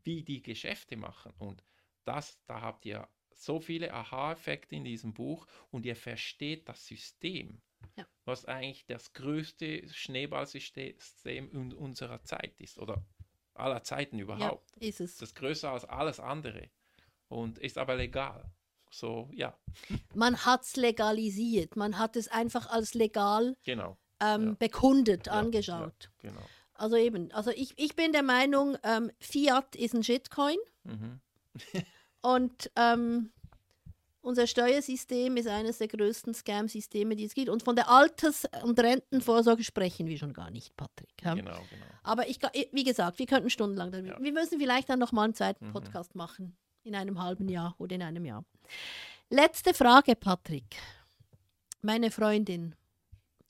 wie 0.04 0.24
die 0.24 0.42
Geschäfte 0.42 0.96
machen. 0.98 1.34
Und 1.38 1.64
das, 2.06 2.39
da 2.46 2.62
habt 2.62 2.86
ihr 2.86 3.08
so 3.34 3.60
viele 3.60 3.94
Aha-Effekte 3.94 4.76
in 4.76 4.84
diesem 4.84 5.14
Buch 5.14 5.48
und 5.72 5.86
ihr 5.86 5.96
versteht 5.96 6.70
das 6.70 6.86
System, 6.86 7.62
Ja. 7.98 8.08
was 8.26 8.46
eigentlich 8.46 8.86
das 8.86 9.14
größte 9.14 9.89
Schneeballsystem 9.89 11.50
in 11.52 11.74
unserer 11.74 12.24
Zeit 12.24 12.60
ist 12.62 12.78
oder 12.78 13.04
aller 13.54 13.84
Zeiten 13.84 14.18
Ja, 14.18 14.24
überhaupt. 14.24 14.78
ist 14.78 15.02
es. 15.02 15.18
Das 15.18 15.30
ist 15.30 15.36
größer 15.36 15.72
als 15.72 15.86
alles 15.86 16.20
andere 16.20 16.70
und 17.30 17.58
ist 17.58 17.78
aber 17.78 17.96
legal. 17.96 18.54
So, 18.94 19.30
ja, 19.34 19.58
Man 20.14 20.46
hat 20.46 20.64
es 20.64 20.76
legalisiert. 20.76 21.76
Man 21.78 21.98
hat 21.98 22.16
es 22.18 22.28
einfach 22.28 22.70
als 22.70 22.94
legal 22.94 23.56
genau. 23.64 23.98
ähm, 24.20 24.48
Ja. 24.50 24.56
bekundet, 24.60 25.28
Ja, 25.28 25.34
angeschaut. 25.34 26.10
Ja, 26.22 26.30
genau. 26.30 26.42
Also 26.74 26.96
eben, 26.98 27.32
also 27.32 27.52
ich, 27.52 27.74
ich 27.78 27.96
bin 27.96 28.12
der 28.12 28.24
Meinung, 28.24 28.76
ähm, 28.84 29.12
Fiat 29.20 29.76
ist 29.76 29.94
ein 29.94 30.04
Shitcoin 30.04 30.58
Mhm. 30.84 31.20
und 32.22 32.72
ähm, 32.76 33.32
unser 34.22 34.46
Steuersystem 34.46 35.38
ist 35.38 35.48
eines 35.48 35.78
der 35.80 35.88
größten 35.88 36.34
Scam-Systeme, 36.34 37.16
die 37.16 37.26
es 37.26 37.34
gibt. 37.34 37.50
Und 37.50 37.64
von 37.64 37.76
der 37.76 37.89
Alters- 37.89 38.46
und 38.64 38.80
Rentenvorsorge 38.80 39.64
sprechen 39.64 40.06
wir 40.08 40.18
schon 40.18 40.34
gar 40.34 40.52
nicht, 40.52 40.76
Patrick. 40.78 41.10
Genau, 41.18 41.36
genau. 41.36 41.86
Aber 42.04 42.28
ich, 42.30 42.39
wie 42.72 42.84
gesagt, 42.84 43.18
wir 43.20 43.26
könnten 43.26 43.50
stundenlang 43.50 43.92
darüber. 43.92 44.18
Ja. 44.18 44.22
Wir 44.24 44.32
müssen 44.34 44.60
vielleicht 44.60 44.89
dann 44.89 45.00
noch 45.00 45.12
mal 45.12 45.24
einen 45.24 45.34
zweiten 45.34 45.68
Mhm. 45.68 45.74
Podcast 45.74 46.14
machen. 46.16 46.56
In 46.84 46.96
einem 46.96 47.22
halben 47.22 47.48
Jahr 47.50 47.76
oder 47.78 47.96
in 47.96 48.02
einem 48.02 48.26
Jahr. 48.26 48.44
Letzte 49.30 49.74
Frage, 49.74 50.16
Patrick. 50.16 50.76
Meine 51.82 52.12
Freundin, 52.12 52.76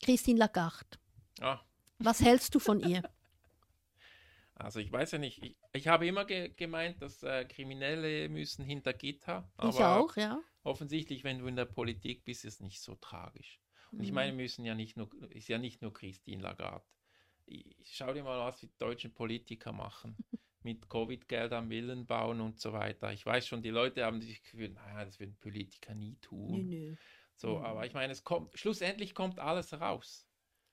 Christine 0.03 0.39
Lagarde. 0.39 0.97
Ah, 1.39 1.59
Was 1.99 2.21
hältst 2.21 2.53
du 2.55 2.59
von 2.59 2.79
ihr? 2.81 3.01
also 4.55 4.79
ich 4.79 4.91
weiß 4.91 5.11
ja 5.11 5.17
nicht, 5.17 5.43
ich, 5.43 5.57
ich 5.73 5.87
habe 5.87 6.07
immer 6.07 6.25
ge 6.25 6.49
gemeint, 6.55 7.01
dass 7.01 7.23
äh, 7.23 7.45
Kriminelle 7.45 8.29
müssen 8.29 8.63
hinter 8.63 8.93
Gitter, 8.93 9.49
ich 9.57 9.63
aber 9.63 9.97
auch, 9.97 10.15
ja. 10.17 10.39
offensichtlich, 10.63 11.23
wenn 11.23 11.39
du 11.39 11.47
in 11.47 11.55
der 11.55 11.65
Politik 11.65 12.23
bist, 12.25 12.45
ist 12.45 12.55
es 12.55 12.59
nicht 12.59 12.81
so 12.81 12.95
tragisch. 12.95 13.59
Und 13.91 14.03
ich 14.03 14.09
Mhm. 14.09 14.15
meine, 14.15 14.33
müssen 14.33 14.65
ja 14.65 14.75
nicht 14.75 14.97
nur, 14.97 15.09
ist 15.31 15.47
ja 15.49 15.57
nicht 15.57 15.81
nur 15.81 15.93
Christine 15.93 16.41
Lagarde. 16.43 16.85
Ich, 17.45 17.75
schau 17.95 18.13
dir 18.13 18.23
mal, 18.23 18.39
was 18.39 18.59
die 18.59 18.69
deutschen 18.77 19.13
Politiker 19.13 19.71
machen. 19.73 20.15
Mit 20.63 20.89
Covid-Geldern 20.89 21.69
Villen 21.69 22.05
bauen 22.05 22.41
und 22.41 22.59
so 22.59 22.73
weiter. 22.73 23.11
Ich 23.13 23.25
weiß 23.25 23.47
schon, 23.47 23.61
die 23.63 23.69
Leute 23.69 24.05
haben 24.05 24.21
sich 24.21 24.43
gefühlt, 24.43 24.73
naja, 24.75 25.05
das 25.05 25.19
würden 25.19 25.37
Politiker 25.37 25.93
nie 25.95 26.17
tun. 26.21 26.69
Nö, 26.69 26.89
nö, 26.89 26.95
So, 27.35 27.59
Mhm. 27.59 27.65
aber 27.65 27.85
ich 27.85 27.93
meine, 27.93 28.13
es 28.13 28.23
kommt, 28.23 28.57
schlussendlich 28.59 29.15
kommt 29.15 29.39
alles 29.39 29.73
raus. 29.79 30.27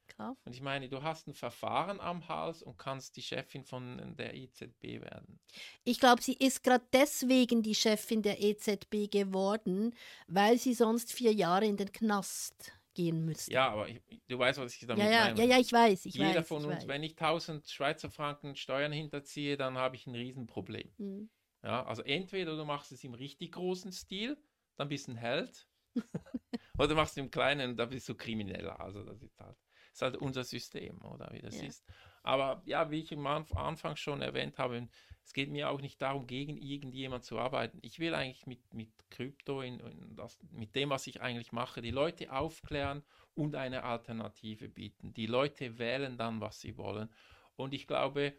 klar. 0.06 0.36
Und 0.44 0.54
ich 0.54 0.62
meine, 0.62 0.88
du 0.88 1.02
hast 1.02 1.28
ein 1.28 1.34
Verfahren 1.34 2.00
am 2.00 2.28
Hals 2.28 2.62
und 2.62 2.78
kannst 2.78 3.16
die 3.16 3.22
Chefin 3.22 3.64
von 3.64 4.16
der 4.16 4.34
EZB 4.34 5.00
werden. 5.00 5.40
Ich 5.84 5.98
glaube, 5.98 6.22
sie 6.22 6.34
ist 6.34 6.62
gerade 6.62 6.84
deswegen 6.92 7.62
die 7.62 7.74
Chefin 7.74 8.22
der 8.22 8.40
EZB 8.42 9.08
geworden, 9.10 9.94
weil 10.26 10.58
sie 10.58 10.74
sonst 10.74 11.12
vier 11.12 11.32
Jahre 11.32 11.66
in 11.66 11.76
den 11.76 11.92
Knast 11.92 12.72
gehen 12.94 13.24
müsste. 13.24 13.52
Ja, 13.52 13.70
aber 13.70 13.88
ich, 13.88 14.00
du 14.28 14.38
weißt, 14.38 14.58
was 14.58 14.74
ich 14.74 14.86
damit 14.86 15.04
ja, 15.04 15.10
ja, 15.10 15.34
meine. 15.34 15.40
ja, 15.40 15.56
ja, 15.56 15.58
ich 15.60 15.72
weiß, 15.72 16.06
ich 16.06 16.14
Jeder 16.14 16.40
weiß. 16.40 16.48
von 16.48 16.64
uns, 16.64 16.68
weiß. 16.82 16.88
wenn 16.88 17.02
ich 17.02 17.16
1000 17.16 17.68
Schweizer 17.68 18.10
Franken 18.10 18.56
Steuern 18.56 18.92
hinterziehe, 18.92 19.56
dann 19.56 19.76
habe 19.78 19.96
ich 19.96 20.06
ein 20.06 20.14
Riesenproblem. 20.14 20.92
Mhm. 20.98 21.30
Ja, 21.62 21.84
also 21.84 22.02
entweder 22.02 22.56
du 22.56 22.64
machst 22.64 22.92
es 22.92 23.02
im 23.04 23.14
richtig 23.14 23.52
großen 23.52 23.92
Stil, 23.92 24.36
dann 24.76 24.88
bist 24.88 25.08
du 25.08 25.12
ein 25.12 25.16
Held, 25.16 25.68
oder 26.78 26.88
du 26.88 26.94
machst 26.94 27.12
es 27.12 27.16
im 27.18 27.30
kleinen, 27.30 27.76
da 27.76 27.86
bist 27.86 28.08
du 28.08 28.14
krimineller. 28.14 28.80
Also 28.80 29.02
das 29.02 29.22
ist 29.22 29.38
halt, 29.38 29.56
ist 29.92 30.02
halt 30.02 30.16
unser 30.16 30.44
System, 30.44 31.00
oder 31.02 31.30
wie 31.32 31.40
das 31.40 31.56
Ja. 31.56 31.64
ist. 31.64 31.84
Aber 32.22 32.62
ja, 32.66 32.90
wie 32.90 33.00
ich 33.00 33.12
am 33.12 33.26
Anf- 33.26 33.54
Anfang 33.54 33.96
schon 33.96 34.22
erwähnt 34.22 34.58
habe, 34.58 34.88
es 35.24 35.32
geht 35.32 35.50
mir 35.50 35.68
auch 35.70 35.80
nicht 35.80 36.00
darum, 36.00 36.26
gegen 36.26 36.56
irgendjemand 36.56 37.24
zu 37.24 37.38
arbeiten. 37.38 37.78
Ich 37.82 37.98
will 37.98 38.14
eigentlich 38.14 38.46
mit, 38.46 38.72
mit 38.72 38.90
Krypto, 39.10 39.60
in, 39.60 39.78
in 39.80 40.16
das, 40.16 40.38
mit 40.50 40.74
dem, 40.74 40.90
was 40.90 41.06
ich 41.06 41.20
eigentlich 41.20 41.52
mache, 41.52 41.82
die 41.82 41.90
Leute 41.90 42.32
aufklären 42.32 43.02
und 43.34 43.54
eine 43.54 43.84
Alternative 43.84 44.68
bieten. 44.68 45.12
Die 45.14 45.26
Leute 45.26 45.78
wählen 45.78 46.16
dann, 46.16 46.40
was 46.40 46.60
sie 46.60 46.76
wollen. 46.76 47.12
Und 47.56 47.74
ich 47.74 47.86
glaube, 47.86 48.34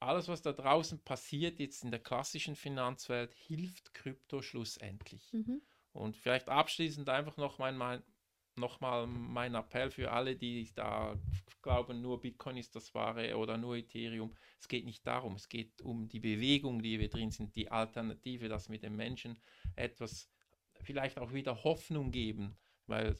alles, 0.00 0.28
was 0.28 0.42
da 0.42 0.52
draußen 0.52 1.04
passiert, 1.04 1.58
jetzt 1.58 1.84
in 1.84 1.90
der 1.90 2.00
klassischen 2.00 2.56
Finanzwelt, 2.56 3.34
hilft 3.34 3.94
Krypto 3.94 4.42
schlussendlich. 4.42 5.32
Mhm. 5.32 5.62
Und 5.92 6.16
vielleicht 6.16 6.48
abschließend 6.48 7.08
einfach 7.08 7.36
noch 7.36 7.58
mein, 7.58 7.76
mein, 7.76 8.02
nochmal 8.56 9.06
mein 9.06 9.54
Appell 9.54 9.90
für 9.90 10.10
alle, 10.10 10.36
die 10.36 10.70
da 10.74 11.18
glauben, 11.62 12.02
nur 12.02 12.20
Bitcoin 12.20 12.56
ist 12.56 12.74
das 12.74 12.94
wahre 12.94 13.36
oder 13.36 13.56
nur 13.56 13.76
Ethereum. 13.76 14.34
Es 14.58 14.68
geht 14.68 14.84
nicht 14.84 15.06
darum, 15.06 15.34
es 15.34 15.48
geht 15.48 15.80
um 15.82 16.08
die 16.08 16.20
Bewegung, 16.20 16.82
die 16.82 16.98
wir 16.98 17.08
drin 17.08 17.30
sind, 17.30 17.54
die 17.56 17.70
Alternative, 17.70 18.48
dass 18.48 18.68
wir 18.68 18.78
den 18.78 18.96
Menschen 18.96 19.38
etwas, 19.76 20.30
vielleicht 20.82 21.18
auch 21.18 21.32
wieder 21.32 21.62
Hoffnung 21.64 22.10
geben, 22.10 22.56
weil 22.86 23.16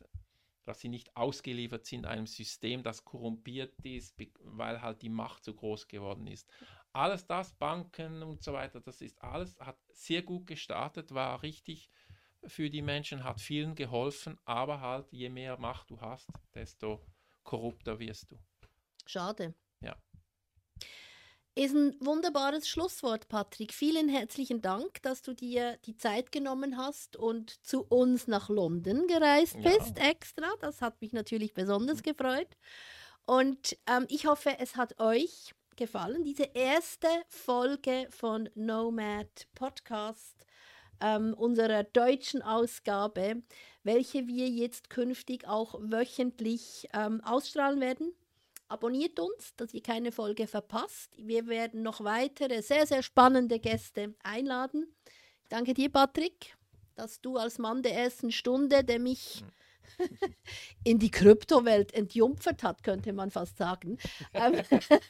dass 0.64 0.80
sie 0.80 0.88
nicht 0.88 1.16
ausgeliefert 1.16 1.86
sind 1.86 2.06
einem 2.06 2.26
System, 2.26 2.82
das 2.82 3.04
korrumpiert 3.04 3.74
ist, 3.82 4.16
weil 4.44 4.80
halt 4.80 5.02
die 5.02 5.08
Macht 5.08 5.44
so 5.44 5.54
groß 5.54 5.88
geworden 5.88 6.26
ist. 6.26 6.48
Alles 6.92 7.26
das, 7.26 7.54
Banken 7.54 8.22
und 8.22 8.42
so 8.42 8.52
weiter, 8.52 8.80
das 8.80 9.00
ist 9.00 9.20
alles, 9.22 9.58
hat 9.58 9.78
sehr 9.92 10.22
gut 10.22 10.46
gestartet, 10.46 11.12
war 11.12 11.42
richtig 11.42 11.90
für 12.46 12.70
die 12.70 12.82
Menschen, 12.82 13.24
hat 13.24 13.40
vielen 13.40 13.74
geholfen, 13.74 14.38
aber 14.44 14.80
halt 14.80 15.06
je 15.12 15.28
mehr 15.28 15.58
Macht 15.58 15.90
du 15.90 16.00
hast, 16.00 16.28
desto 16.54 17.00
korrupter 17.42 17.98
wirst 17.98 18.30
du. 18.30 18.38
Schade. 19.06 19.54
Ja. 19.80 19.96
Ist 21.54 21.74
ein 21.74 21.94
wunderbares 22.00 22.66
Schlusswort, 22.66 23.28
Patrick. 23.28 23.74
Vielen 23.74 24.08
herzlichen 24.08 24.62
Dank, 24.62 25.02
dass 25.02 25.20
du 25.20 25.34
dir 25.34 25.76
die 25.84 25.96
Zeit 25.96 26.32
genommen 26.32 26.78
hast 26.78 27.16
und 27.16 27.62
zu 27.66 27.82
uns 27.82 28.26
nach 28.26 28.48
London 28.48 29.06
gereist 29.06 29.56
Ja. 29.56 29.70
bist 29.70 29.98
extra. 29.98 30.46
Das 30.60 30.80
hat 30.80 31.00
mich 31.02 31.12
natürlich 31.12 31.52
besonders 31.52 32.02
gefreut. 32.02 32.56
Und 33.26 33.76
ähm, 33.86 34.06
ich 34.08 34.26
hoffe, 34.26 34.56
es 34.58 34.76
hat 34.76 34.98
euch 34.98 35.52
gefallen, 35.76 36.24
diese 36.24 36.44
erste 36.54 37.08
Folge 37.28 38.06
von 38.10 38.48
Nomad 38.54 39.46
Podcast, 39.54 40.46
ähm, 41.02 41.34
unserer 41.34 41.84
deutschen 41.84 42.42
Ausgabe, 42.42 43.42
welche 43.82 44.26
wir 44.28 44.48
jetzt 44.48 44.88
künftig 44.88 45.46
auch 45.48 45.74
wöchentlich 45.80 46.88
ähm, 46.94 47.20
ausstrahlen 47.24 47.80
werden. 47.80 48.14
Abonniert 48.68 49.20
uns, 49.20 49.54
dass 49.56 49.74
ihr 49.74 49.82
keine 49.82 50.12
Folge 50.12 50.46
verpasst. 50.46 51.10
Wir 51.18 51.46
werden 51.46 51.82
noch 51.82 52.02
weitere 52.04 52.62
sehr, 52.62 52.86
sehr 52.86 53.02
spannende 53.02 53.58
Gäste 53.58 54.14
einladen. 54.22 54.86
Ich 55.42 55.48
danke 55.48 55.74
dir, 55.74 55.90
Patrick, 55.90 56.56
dass 56.94 57.20
du 57.20 57.36
als 57.36 57.58
Mann 57.58 57.82
der 57.82 57.94
ersten 57.94 58.32
Stunde, 58.32 58.82
der 58.82 58.98
mich 58.98 59.44
in 60.84 60.98
die 60.98 61.10
Kryptowelt 61.10 61.92
entjumpfert 61.92 62.62
hat, 62.62 62.82
könnte 62.82 63.12
man 63.12 63.30
fast 63.30 63.58
sagen, 63.58 63.98
ähm, 64.32 64.62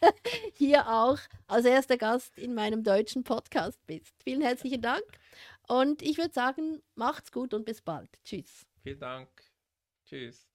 hier 0.55 0.89
auch 0.89 1.19
als 1.47 1.67
erster 1.67 1.99
Gast 1.99 2.37
in 2.39 2.55
meinem 2.55 2.83
deutschen 2.83 3.23
Podcast 3.23 3.79
bist. 3.87 4.15
Vielen 4.25 4.41
herzlichen 4.41 4.83
Dank 4.83 5.05
und 5.69 6.03
ich 6.03 6.19
würde 6.19 6.33
sagen, 6.33 6.83
macht's 6.95 7.33
gut 7.33 7.55
und 7.55 7.65
bis 7.65 7.81
bald. 7.83 8.11
Tschüss. 8.25 8.67
Vielen 8.83 8.99
Dank. 9.01 9.29
Tschüss. 10.05 10.52